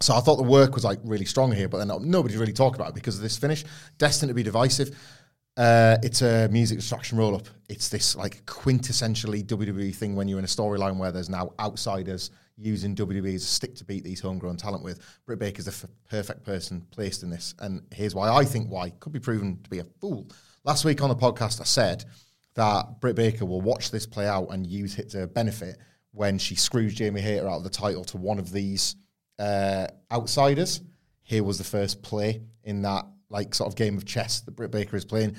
[0.00, 2.76] So I thought the work was like really strong here, but then nobody's really talked
[2.76, 3.64] about it because of this finish.
[3.98, 4.96] Destined to be divisive.
[5.58, 7.48] Uh, it's a music distraction roll up.
[7.68, 12.30] It's this like quintessentially WWE thing when you're in a storyline where there's now outsiders
[12.56, 15.00] using WWE as a stick to beat these homegrown talent with.
[15.26, 18.90] Britt Baker's the f- perfect person placed in this, and here's why I think why
[19.00, 20.28] could be proven to be a fool.
[20.62, 22.04] Last week on the podcast, I said
[22.54, 25.78] that Britt Baker will watch this play out and use it to benefit
[26.12, 28.94] when she screws Jamie Hayter out of the title to one of these
[29.40, 30.82] uh, outsiders.
[31.22, 34.70] Here was the first play in that like sort of game of chess that Britt
[34.70, 35.36] Baker is playing.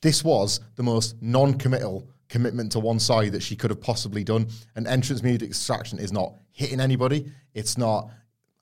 [0.00, 4.48] This was the most non-committal commitment to one side that she could have possibly done.
[4.74, 7.30] An entrance music distraction is not hitting anybody.
[7.54, 8.10] It's not.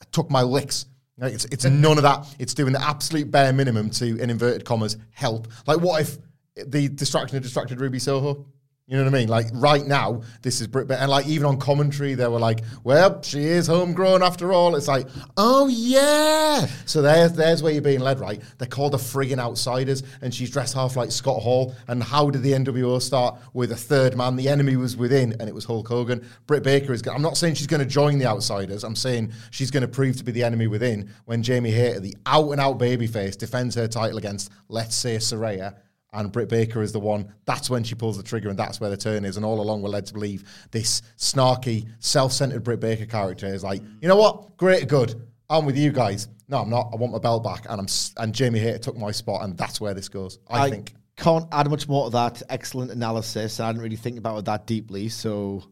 [0.00, 0.86] I took my licks.
[1.18, 1.80] Like it's it's mm-hmm.
[1.80, 2.26] none of that.
[2.38, 5.48] It's doing the absolute bare minimum to, in inverted commas, help.
[5.66, 6.18] Like what if
[6.66, 8.46] the distraction had distracted Ruby Soho?
[8.86, 9.28] You know what I mean?
[9.28, 10.92] Like right now, this is Baker.
[10.92, 14.76] And like even on commentary, they were like, well, she is homegrown after all.
[14.76, 15.08] It's like,
[15.38, 16.66] oh yeah.
[16.84, 18.42] So there's, there's where you're being led, right?
[18.58, 21.74] They're called the friggin' outsiders, and she's dressed half like Scott Hall.
[21.88, 23.38] And how did the NWO start?
[23.54, 24.36] With a third man.
[24.36, 26.22] The enemy was within, and it was Hulk Hogan.
[26.46, 28.84] Britt Baker is, I'm not saying she's going to join the outsiders.
[28.84, 32.14] I'm saying she's going to prove to be the enemy within when Jamie Hayter, the
[32.26, 35.74] out and out babyface, defends her title against, let's say, Saraya
[36.14, 37.32] and Britt Baker is the one.
[37.44, 39.36] That's when she pulls the trigger, and that's where the turn is.
[39.36, 43.82] And all along, we're led to believe this snarky, self-centered Britt Baker character is like,
[44.00, 44.56] you know what?
[44.56, 45.20] Great, good.
[45.50, 46.28] I'm with you guys.
[46.48, 46.90] No, I'm not.
[46.92, 47.86] I want my belt back, and I'm
[48.22, 50.38] and Jamie Hayter took my spot, and that's where this goes.
[50.48, 50.94] I, think.
[51.16, 52.42] can't add much more to that.
[52.48, 53.60] Excellent analysis.
[53.60, 55.64] I didn't really think about it that deeply, so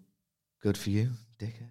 [0.60, 1.70] good for you, dickhead.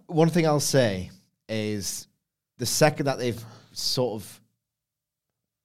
[0.06, 1.10] One thing I'll say
[1.48, 2.06] is
[2.58, 3.42] the second that they've
[3.72, 4.40] sort of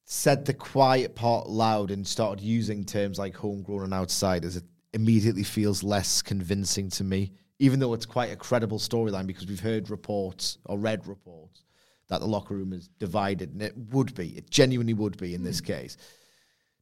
[0.09, 4.63] said the quiet part loud and started using terms like homegrown and outsiders, it
[4.93, 9.59] immediately feels less convincing to me, even though it's quite a credible storyline because we've
[9.59, 11.65] heard reports or read reports
[12.07, 15.43] that the locker room is divided, and it would be, it genuinely would be in
[15.43, 15.65] this hmm.
[15.65, 15.97] case.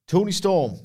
[0.06, 0.80] Toni Storm,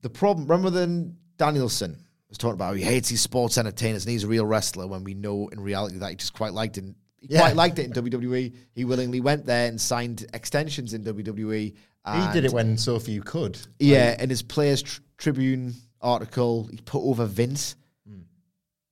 [0.00, 1.98] the problem, remember then Danielson
[2.30, 5.04] was talking about how he hates these sports entertainers and he's a real wrestler when
[5.04, 6.84] we know in reality that he just quite liked it.
[7.20, 7.40] He Yeah.
[7.40, 8.52] quite liked it in WWE.
[8.72, 11.74] He willingly went there and signed extensions in WWE.
[12.08, 13.58] He did it when Sophie you could.
[13.80, 17.74] yeah, in his Players Tr- Tribune article, he put over Vince.
[18.08, 18.20] Hmm.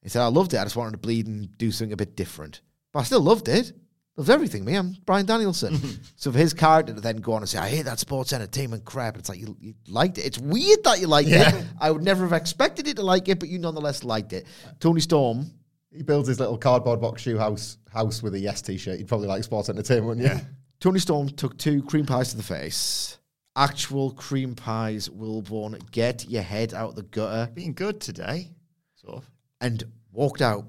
[0.03, 0.59] He said, I loved it.
[0.59, 2.61] I just wanted to bleed and do something a bit different.
[2.93, 3.73] But I still loved it.
[4.17, 4.75] Loved everything, me.
[4.75, 5.79] I'm Bryan Danielson.
[6.17, 8.85] so for his character to then go on and say, I hate that sports entertainment
[8.85, 10.23] crap, it's like you, you liked it.
[10.25, 11.55] It's weird that you liked Yeah.
[11.57, 11.65] it.
[11.81, 14.47] I would never have expected it to like it, but you nonetheless liked it.
[14.81, 15.51] Toni Storm,
[15.95, 18.99] He builds his little cardboard box shoe house house with a yes t-shirt.
[18.99, 20.47] He'd probably like sports entertainment, wouldn't you?
[20.81, 23.19] Toni Storm took two cream pies to the face.
[23.57, 25.91] Actual cream pies, Wilborn.
[25.93, 27.51] Get your head out the gutter.
[27.53, 28.51] Being good today,
[28.97, 29.31] sort of.
[29.61, 30.67] and walked out.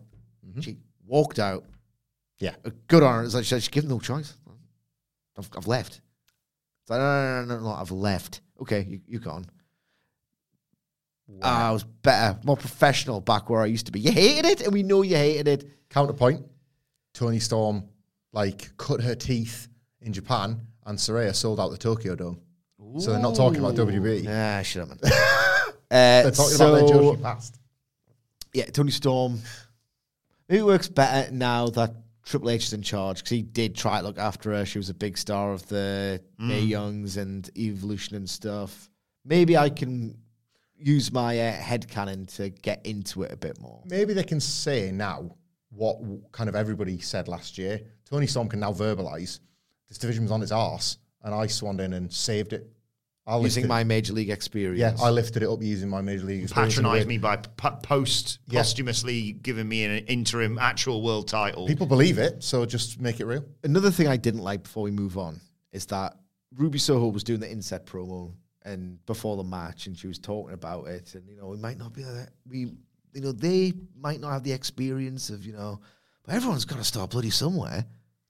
[0.47, 0.61] Mm-hmm.
[0.61, 1.65] She walked out.
[2.37, 2.53] Yeah.
[2.87, 3.23] Good on her.
[3.23, 4.37] It's like she, she gave no choice.
[5.37, 6.01] I've, I've left.
[6.83, 8.41] It's like, no, no, no, no, no, I've left.
[8.61, 9.45] Okay, you, you gone.
[11.41, 13.99] Ah, I was better, more professional back where I used to be.
[13.99, 15.69] You hated it, and we know you hated it.
[15.89, 16.45] Counterpoint:
[17.13, 17.83] Toni Storm
[18.31, 19.67] like cut her teeth
[20.01, 22.39] in Japan, and Saraya sold out the Tokyo Dome.
[22.99, 24.25] So they're not talking about WWE.
[24.29, 24.99] Ah, shut up, man.
[25.89, 27.59] They're uh, talking so, about their Joshi past.
[28.53, 29.39] yeah, Toni Storm.
[30.47, 31.93] Maybe it works better now that
[32.23, 34.65] Triple H is in charge because he did try to look after her.
[34.65, 38.89] She was a big star of the Mae Youngs and Evolution and stuff.
[39.23, 40.17] Maybe I can
[40.77, 43.81] use my uh, head canon to get into it a bit more.
[43.85, 45.35] Maybe they can say now
[45.69, 45.97] what
[46.31, 47.81] kind of everybody said last year.
[48.09, 49.39] Toni Storm can now verbalise
[49.87, 52.67] this division was on its arse, and I swanned in and saved it.
[53.27, 54.79] I Using lifted- my major league experience.
[54.79, 56.77] yeah, I lifted it up using my major league experience.
[56.77, 58.59] in a way- Patronised me by p- post Yeah.
[58.61, 61.65] posthumously giving me an interim actual world title.
[61.67, 63.43] People believe it, so just make it real.
[63.63, 65.39] Another thing I didn't like before we move on
[65.71, 66.17] is that
[66.55, 68.33] Ruby Soho was doing the inset promo
[68.65, 71.77] and before the match, and she was talking about it, and you know, we might
[71.77, 72.59] not be that we,
[73.13, 75.79] you know, they might not have the experience of you know,
[76.23, 77.85] but everyone's got to start bloody somewhere.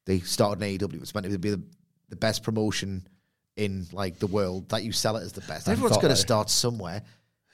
[0.06, 1.02] They started in AEW.
[1.02, 1.64] It's meant to be the,
[2.10, 3.08] the best promotion
[3.56, 5.68] in like the world that you sell it as the best.
[5.68, 7.02] Everyone's got to start somewhere.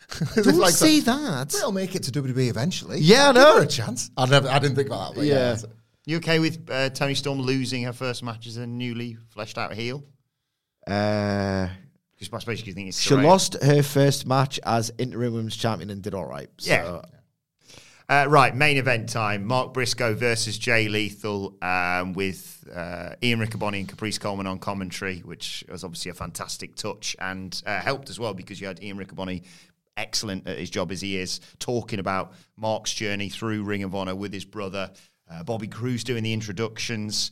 [0.36, 1.50] Don't like say that- that.
[1.58, 3.00] They'll make it to WWE eventually.
[3.00, 3.58] Yeah, I Give know.
[3.60, 4.10] her a chance.
[4.18, 5.20] I never, I didn't think about that.
[5.22, 5.58] But yeah, Yeah.
[6.08, 9.72] You okay with uh, Toni Storm losing her first match as a newly fleshed out
[9.74, 10.04] heel?
[10.88, 11.68] Uh,
[12.22, 15.90] Because I suppose you think it's she lost her first match as interim women's champion
[15.90, 16.50] and did all right.
[16.60, 17.02] So, Yeah.
[18.08, 19.46] Uh, right, main event time.
[19.46, 25.20] Mark Briscoe versus Jay Lethal um, with uh, Ian Riccaboni and Caprice Coleman on commentary,
[25.20, 28.98] which was obviously a fantastic touch and uh, helped as well because you had Ian
[28.98, 29.44] Riccaboni,
[29.98, 34.14] excellent at his job as he is, talking about Mark's journey through Ring of Honor
[34.14, 34.92] with his brother.
[35.32, 37.32] Uh, Bobby Cruz doing the introductions.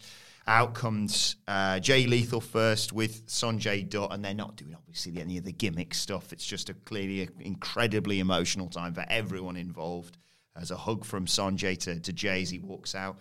[0.50, 5.38] Out comes uh, Jay Lethal first with Sanjay Dutt, and they're not doing obviously any
[5.38, 6.34] of the gimmick stuff.
[6.34, 10.18] It's just a clearly an incredibly emotional time for everyone involved.
[10.56, 13.20] As a hug from Sanjay to, to Jay as he walks out,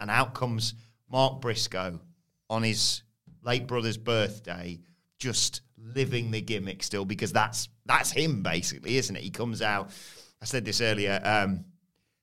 [0.00, 0.72] and out comes
[1.10, 2.00] Mark Briscoe
[2.48, 3.02] on his
[3.42, 4.80] late brother's birthday,
[5.18, 9.22] just living the gimmick still because that's that's him basically, isn't it?
[9.22, 9.90] He comes out.
[10.40, 11.20] I said this earlier.
[11.22, 11.66] Um,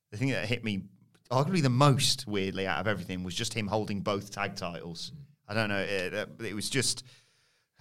[0.09, 0.85] the thing that hit me
[1.31, 5.11] arguably the most weirdly out of everything was just him holding both tag titles.
[5.47, 5.79] I don't know.
[5.79, 7.03] It, it was just.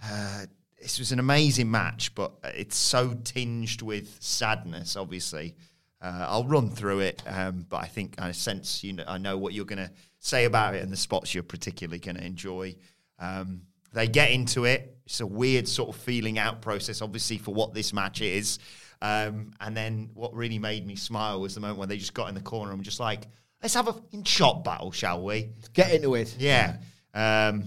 [0.03, 0.45] Uh,
[0.81, 4.95] this was an amazing match, but it's so tinged with sadness.
[4.95, 5.55] Obviously,
[6.01, 9.37] uh, I'll run through it, um, but I think I sense you know I know
[9.37, 12.75] what you're going to say about it and the spots you're particularly going to enjoy.
[13.19, 13.63] Um,
[13.93, 14.97] they get into it.
[15.05, 18.59] it's a weird sort of feeling out process, obviously, for what this match is.
[19.01, 22.29] Um, and then what really made me smile was the moment when they just got
[22.29, 23.27] in the corner and were just like,
[23.61, 25.49] let's have a fucking chop battle, shall we?
[25.73, 26.35] Get into it.
[26.37, 26.77] Yeah.
[27.13, 27.65] Um,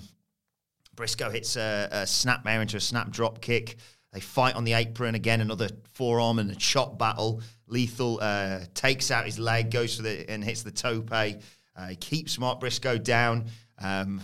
[0.95, 3.77] Briscoe hits a, a snapmare into a snap drop kick.
[4.13, 7.41] They fight on the apron again, another forearm and a chop battle.
[7.67, 11.09] Lethal uh, takes out his leg, goes for the and hits the tope.
[11.11, 13.47] Uh, he keeps Mark Briscoe down.
[13.79, 14.21] Um,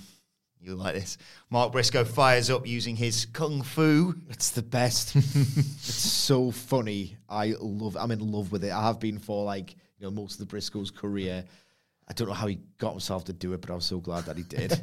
[0.69, 1.19] you like this?
[1.51, 4.15] Mark Briscoe fires up using his kung fu.
[4.28, 5.16] It's the best.
[5.16, 7.16] it's so funny.
[7.28, 7.97] I love.
[7.97, 8.73] I'm in love with it.
[8.73, 11.45] I have been for like you know most of the Briscoe's career.
[12.09, 14.36] I don't know how he got himself to do it, but I'm so glad that
[14.36, 14.81] he did.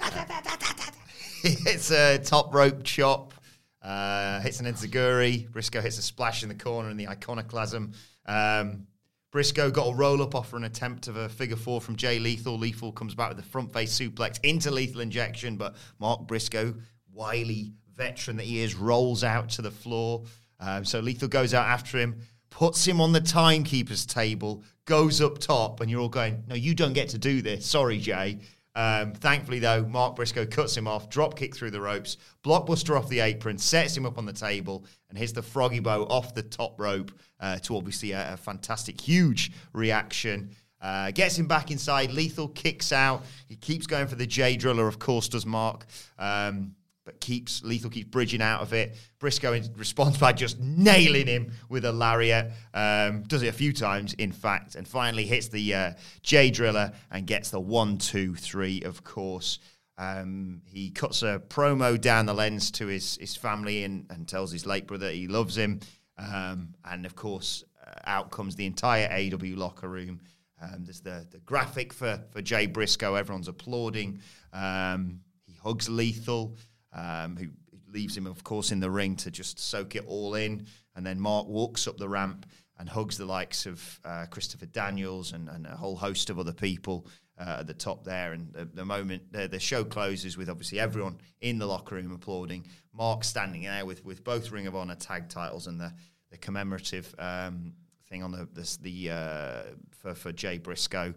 [1.42, 3.34] hits a top rope chop.
[3.82, 5.50] Uh, hits an enzuigiri.
[5.50, 7.92] Briscoe hits a splash in the corner in the iconoclasm.
[8.24, 8.86] Um,
[9.34, 12.56] Briscoe got a roll up offer an attempt of a figure four from Jay Lethal.
[12.56, 16.72] Lethal comes back with a front face suplex into lethal injection, but Mark Briscoe,
[17.12, 20.22] wily veteran that he is, rolls out to the floor.
[20.60, 25.40] Um, so Lethal goes out after him, puts him on the timekeeper's table, goes up
[25.40, 27.66] top, and you're all going, No, you don't get to do this.
[27.66, 28.38] Sorry, Jay.
[28.76, 33.08] Um, thankfully, though, Mark Briscoe cuts him off, drop kick through the ropes, blockbuster off
[33.08, 36.42] the apron, sets him up on the table, and hits the froggy bow off the
[36.42, 40.50] top rope uh, to obviously a, a, fantastic, huge reaction.
[40.80, 42.12] Uh, gets him back inside.
[42.12, 43.24] Lethal kicks out.
[43.46, 45.86] He keeps going for the J Driller, of course, does Mark.
[46.18, 46.74] Um,
[47.04, 48.96] but keeps Lethal keeps bridging out of it.
[49.18, 52.52] Briscoe responds by just nailing him with a lariat.
[52.72, 56.92] Um, does it a few times, in fact, and finally hits the uh, J Driller
[57.10, 58.82] and gets the one, two, three.
[58.82, 59.58] Of course,
[59.98, 64.50] um, he cuts a promo down the lens to his his family and, and tells
[64.50, 65.80] his late brother he loves him.
[66.16, 70.20] Um, and of course, uh, out comes the entire AW locker room.
[70.62, 73.16] Um, there's the, the graphic for, for Jay Briscoe.
[73.16, 74.20] Everyone's applauding.
[74.52, 76.56] Um, he hugs Lethal
[76.94, 77.48] um, who
[77.92, 80.66] leaves him, of course, in the ring to just soak it all in.
[80.96, 82.46] And then Mark walks up the ramp
[82.78, 86.52] and hugs the likes of uh, Christopher Daniels and, and, a whole host of other
[86.52, 87.06] people
[87.38, 88.32] uh, at the top there.
[88.32, 92.12] And the, the moment the, the, show closes with obviously everyone in the locker room
[92.12, 95.92] applauding, Mark standing there with, with both Ring of Honor tag titles and the,
[96.30, 97.74] the commemorative um,
[98.08, 101.14] thing on the this, the uh, for for Jay Briscoe.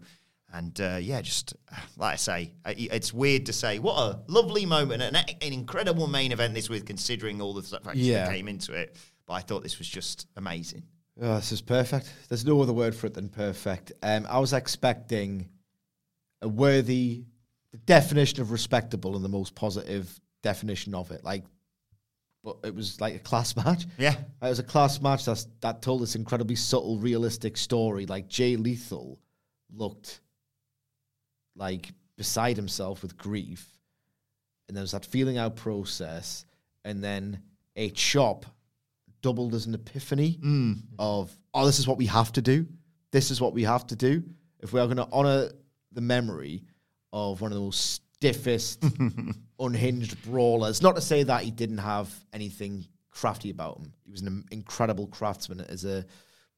[0.52, 1.54] And uh, yeah, just
[1.98, 6.32] like I say, it's weird to say what a lovely moment and an incredible main
[6.32, 8.24] event this with, considering all the stuff yeah.
[8.24, 8.96] that came into it.
[9.26, 10.84] But I thought this was just amazing.
[11.20, 12.12] Oh, this is perfect.
[12.28, 13.92] There's no other word for it than perfect.
[14.02, 15.48] Um, I was expecting
[16.40, 17.24] a worthy,
[17.72, 21.24] the definition of respectable and the most positive definition of it.
[21.24, 21.44] Like,
[22.42, 23.84] but it was like a class match.
[23.98, 28.06] Yeah, it was a class match that's, that told this incredibly subtle, realistic story.
[28.06, 29.18] Like Jay Lethal
[29.70, 30.20] looked
[31.58, 33.66] like beside himself with grief.
[34.68, 36.44] And there was that feeling out process.
[36.84, 37.42] And then
[37.76, 38.46] a chop
[39.22, 40.78] doubled as an epiphany mm.
[40.98, 42.66] of, oh, this is what we have to do.
[43.10, 44.22] This is what we have to do.
[44.60, 45.50] If we are going to honor
[45.92, 46.64] the memory
[47.12, 48.84] of one of the most stiffest,
[49.58, 53.92] unhinged brawlers, not to say that he didn't have anything crafty about him.
[54.04, 56.04] He was an incredible craftsman as a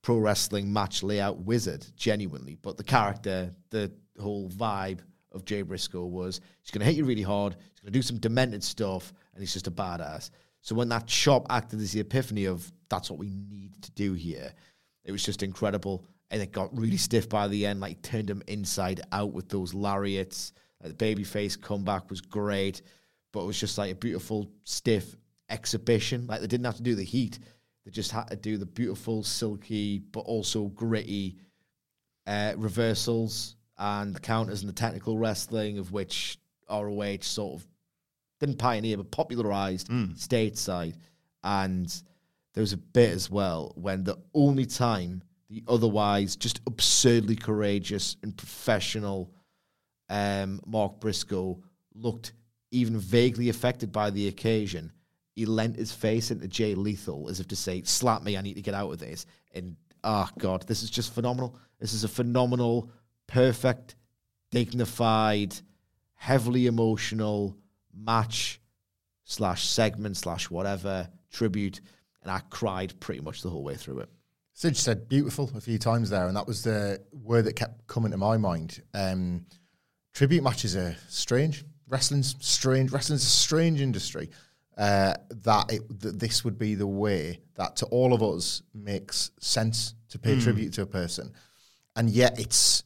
[0.02, 2.56] pro wrestling match layout wizard, genuinely.
[2.60, 5.00] But the character, the whole vibe
[5.32, 8.02] of Jay Briscoe was he's going to hit you really hard, he's going to do
[8.02, 10.30] some demented stuff, and he's just a badass.
[10.60, 14.12] So when that chop acted as the epiphany of that's what we need to do
[14.12, 14.52] here,
[15.04, 16.04] it was just incredible.
[16.30, 19.74] And it got really stiff by the end, like turned him inside out with those
[19.74, 20.52] lariats.
[20.82, 22.82] Like the babyface comeback was great,
[23.32, 25.16] but it was just like a beautiful, stiff
[25.48, 26.26] exhibition.
[26.26, 27.38] Like they didn't have to do the heat,
[27.84, 31.36] they just had to do the beautiful, silky, but also gritty
[32.26, 36.38] uh, reversals and the counters and the technical wrestling of which
[36.70, 37.66] ROH sort of
[38.38, 40.14] didn't pioneer but popularized mm.
[40.16, 40.94] stateside.
[41.42, 41.90] And
[42.52, 48.16] there was a bit as well when the only time the otherwise just absurdly courageous
[48.22, 49.32] and professional
[50.10, 51.62] um, Mark Briscoe
[51.94, 52.34] looked
[52.70, 54.92] even vaguely affected by the occasion.
[55.34, 58.36] He leant his face into Jay Lethal as if to say, "Slap me!
[58.36, 61.56] I need to get out of this." And oh god, this is just phenomenal.
[61.78, 62.90] This is a phenomenal
[63.30, 63.94] perfect,
[64.50, 65.54] dignified,
[66.14, 67.56] heavily emotional
[67.94, 68.60] match
[69.24, 71.80] slash segment slash whatever tribute,
[72.22, 74.10] and I cried pretty much the whole way through it.
[74.52, 78.10] Sidge said beautiful a few times there, and that was the word that kept coming
[78.10, 78.82] to my mind.
[78.92, 79.46] Um,
[80.12, 81.64] tribute matches are strange.
[81.88, 82.92] Wrestling's strange.
[82.92, 84.28] Wrestling's a strange industry.
[84.76, 89.30] Uh, that it, that this would be the way that to all of us makes
[89.38, 90.42] sense to pay mm.
[90.42, 91.32] tribute to a person,
[91.96, 92.84] and yet it's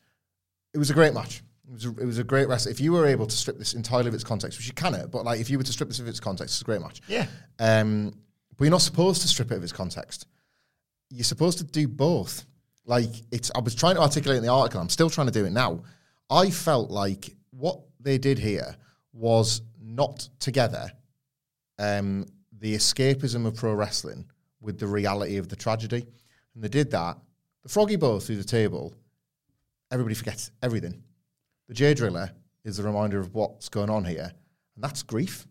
[0.74, 1.42] it was a great match.
[1.66, 2.70] It was, a, it was a great wrestle.
[2.70, 5.24] If you were able to strip this entirely of its context, which you cannot, but
[5.24, 7.00] like if you were to strip this of its context, it's a great match.
[7.08, 7.26] Yeah.
[7.58, 8.12] Um,
[8.56, 10.26] but you're not supposed to strip it of its context.
[11.10, 12.44] You're supposed to do both.
[12.84, 13.50] Like it's.
[13.54, 14.80] I was trying to articulate in the article.
[14.80, 15.82] I'm still trying to do it now.
[16.28, 18.76] I felt like what they did here
[19.12, 20.92] was not together
[21.78, 22.26] um,
[22.60, 24.26] the escapism of pro wrestling
[24.60, 26.06] with the reality of the tragedy,
[26.54, 27.16] and they did that.
[27.62, 28.94] The froggy bow through the table.
[29.94, 31.04] Everybody forgets everything.
[31.68, 32.32] The J driller
[32.64, 34.32] is a reminder of what's going on here,
[34.74, 35.46] and that's grief.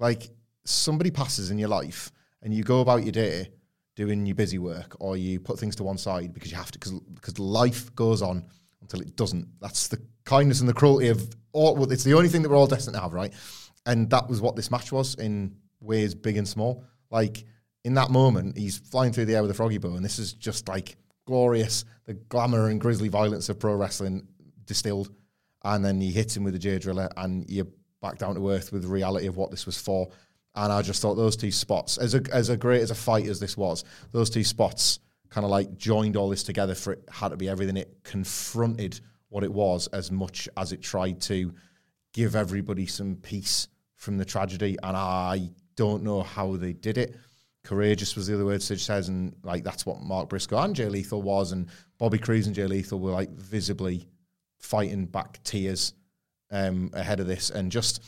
[0.00, 0.30] Like
[0.64, 2.10] somebody passes in your life,
[2.42, 3.52] and you go about your day
[3.94, 7.00] doing your busy work, or you put things to one side because you have to,
[7.14, 8.44] because life goes on
[8.80, 9.46] until it doesn't.
[9.60, 11.80] That's the kindness and the cruelty of all.
[11.92, 13.32] It's the only thing that we're all destined to have, right?
[13.86, 16.82] And that was what this match was in ways big and small.
[17.12, 17.44] Like
[17.84, 20.32] in that moment, he's flying through the air with a froggy bow, and this is
[20.32, 20.96] just like
[21.28, 24.26] glorious, the glamour and grisly violence of pro wrestling
[24.64, 25.10] distilled.
[25.62, 27.66] And then he hits him with a J driller, and you're
[28.00, 30.08] back down to earth with the reality of what this was for.
[30.54, 33.26] And I just thought those two spots, as a as a great as a fight
[33.26, 37.04] as this was, those two spots kind of like joined all this together for it
[37.10, 37.76] had to be everything.
[37.76, 41.52] It confronted what it was as much as it tried to
[42.14, 44.78] give everybody some peace from the tragedy.
[44.82, 47.14] And I don't know how they did it.
[47.64, 50.88] Courageous was the other word Sid says, and like that's what Mark Briscoe and Jay
[50.88, 51.68] Lethal was, and
[51.98, 54.08] Bobby Cruz and Jay Lethal were like visibly
[54.58, 55.92] fighting back tears
[56.50, 58.02] um, ahead of this, and just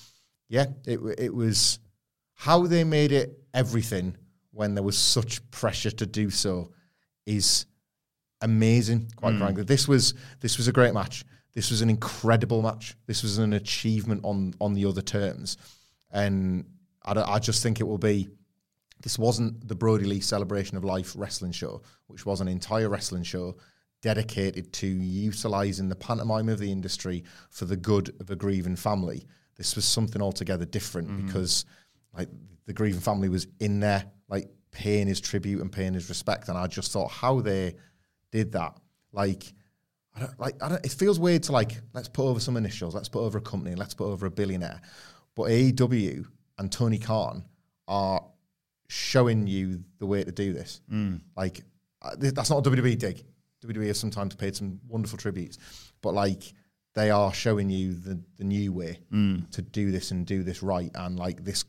[0.49, 1.79] yeah, it it was
[2.35, 4.17] how they made it everything
[4.53, 6.73] when there was such pressure to do so
[7.27, 7.67] is
[8.41, 9.11] amazing.
[9.17, 11.25] Quite frankly, this was this was a great match.
[11.55, 12.97] This was an incredible match.
[13.07, 15.57] This was an achievement on on the other terms,
[16.11, 16.65] and
[17.05, 18.29] I, I just think it will be.
[19.03, 23.23] This wasn't the Brodie Lee Celebration of Life wrestling show, which was an entire wrestling
[23.23, 23.57] show
[24.03, 29.27] dedicated to utilizing the pantomime of the industry for the good of a grieving family.
[29.57, 31.27] This was something altogether different mm.
[31.27, 31.65] because,
[32.17, 32.29] like,
[32.67, 36.57] the grieving family was in there, like paying his tribute and paying his respect, and
[36.57, 37.77] I just thought how they
[38.31, 38.77] did that,
[39.13, 39.45] like.
[40.17, 42.97] I don't, like I don't, it feels weird to like let's put over some initials,
[42.97, 44.81] let's put over a company, let's put over a billionaire.
[45.37, 46.27] But AEW
[46.59, 47.45] and Tony Khan
[47.87, 48.25] are
[48.91, 50.81] showing you the way to do this.
[50.93, 51.21] Mm.
[51.37, 51.63] Like
[52.03, 53.25] uh, that's not a WWE dig.
[53.65, 55.59] WWE has sometimes paid some wonderful tributes,
[56.03, 56.53] but like
[56.95, 59.49] they are showing you the the new way mm.
[59.53, 60.91] to do this and do this right.
[60.95, 61.65] And like this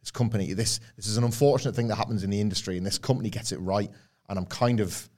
[0.00, 2.98] this company, this this is an unfortunate thing that happens in the industry, and this
[2.98, 3.90] company gets it right.
[4.28, 5.08] And I'm kind of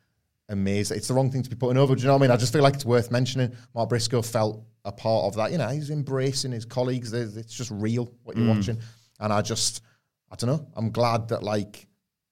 [0.50, 0.92] amazed.
[0.92, 1.94] It's the wrong thing to be putting over.
[1.94, 2.30] Do you know what I mean?
[2.32, 3.56] I just feel like it's worth mentioning.
[3.74, 5.52] Mark Briscoe felt a part of that.
[5.52, 7.14] You know, he's embracing his colleagues.
[7.14, 8.56] It's just real what you're mm.
[8.56, 8.78] watching,
[9.20, 9.80] and I just,
[10.30, 10.66] I don't know.
[10.74, 11.86] I'm glad that like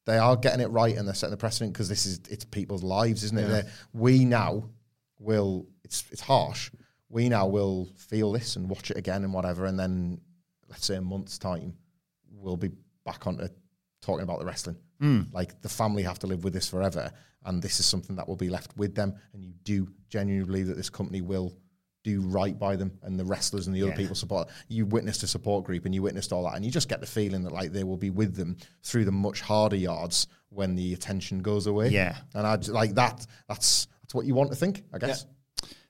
[0.06, 2.82] they are getting it right and they're setting the precedent because this is it's people's
[2.82, 3.48] lives, isn't it?
[3.48, 4.70] They're- We now
[5.18, 5.66] will.
[5.84, 6.70] It's it's harsh.
[7.08, 10.20] We now will feel this and watch it again and whatever, and then
[10.68, 11.74] let's say a month's time,
[12.32, 12.70] we'll be
[13.04, 13.46] back onto
[14.02, 14.76] talking about the wrestling.
[15.00, 15.22] Hmm.
[15.32, 17.12] Like the family have to live with this forever,
[17.44, 19.14] and this is something that will be left with them.
[19.32, 21.56] And you do genuinely believe that this company will
[22.04, 24.48] do right by them, and the wrestlers and the other people support.
[24.68, 27.06] You witnessed a support group, and you witnessed all that, and you just get the
[27.06, 30.92] feeling that like they will be with them through the much harder yards when the
[30.92, 31.88] attention goes away.
[31.88, 32.16] Yeah.
[32.34, 33.26] and I like that.
[33.48, 35.26] That's that's what you want to think, I guess.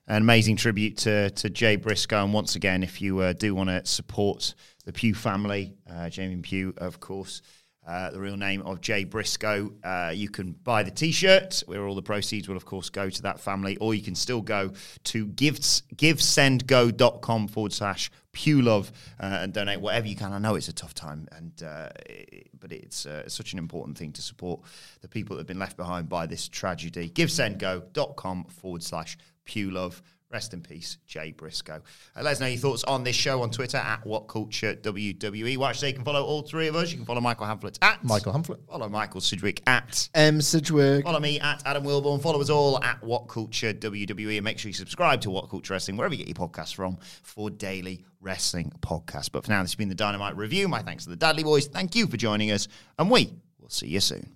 [0.07, 2.23] An amazing tribute to, to Jay Briscoe.
[2.23, 4.53] And once again, if you uh, do want to support
[4.85, 7.41] the Pugh family, uh, Jamie Pugh, of course,
[7.87, 11.85] uh, the real name of Jay Briscoe, uh, you can buy the t shirt, where
[11.87, 14.71] all the proceeds will, of course, go to that family, or you can still go
[15.05, 20.33] to gifts, givesendgo.com forward slash Pugh Love uh, and donate whatever you can.
[20.33, 23.95] I know it's a tough time, and uh, it- but it's uh, such an important
[23.95, 24.59] thing to support
[25.01, 27.09] the people that have been left behind by this tragedy.
[27.11, 30.01] Givesendgo.com forward slash Pugh Love.
[30.31, 31.81] Rest in peace, Jay Briscoe.
[32.15, 35.57] Uh, let us know your thoughts on this show on Twitter at WhatCultureWWE.
[35.57, 36.91] Watch so you can follow all three of us.
[36.91, 38.65] You can follow Michael Hamflett at Michael Hamflett.
[38.67, 40.41] Follow Michael Sidgwick at M.
[40.41, 41.03] Sidgwick.
[41.03, 42.21] Follow me at Adam Wilborn.
[42.21, 44.37] Follow us all at What Culture WWE.
[44.37, 46.97] And make sure you subscribe to What Culture Wrestling, wherever you get your podcasts from,
[47.21, 49.31] for daily wrestling podcasts.
[49.31, 50.67] But for now, this has been the Dynamite Review.
[50.67, 51.67] My thanks to the Dudley Boys.
[51.67, 52.67] Thank you for joining us.
[52.97, 54.35] And we will see you soon.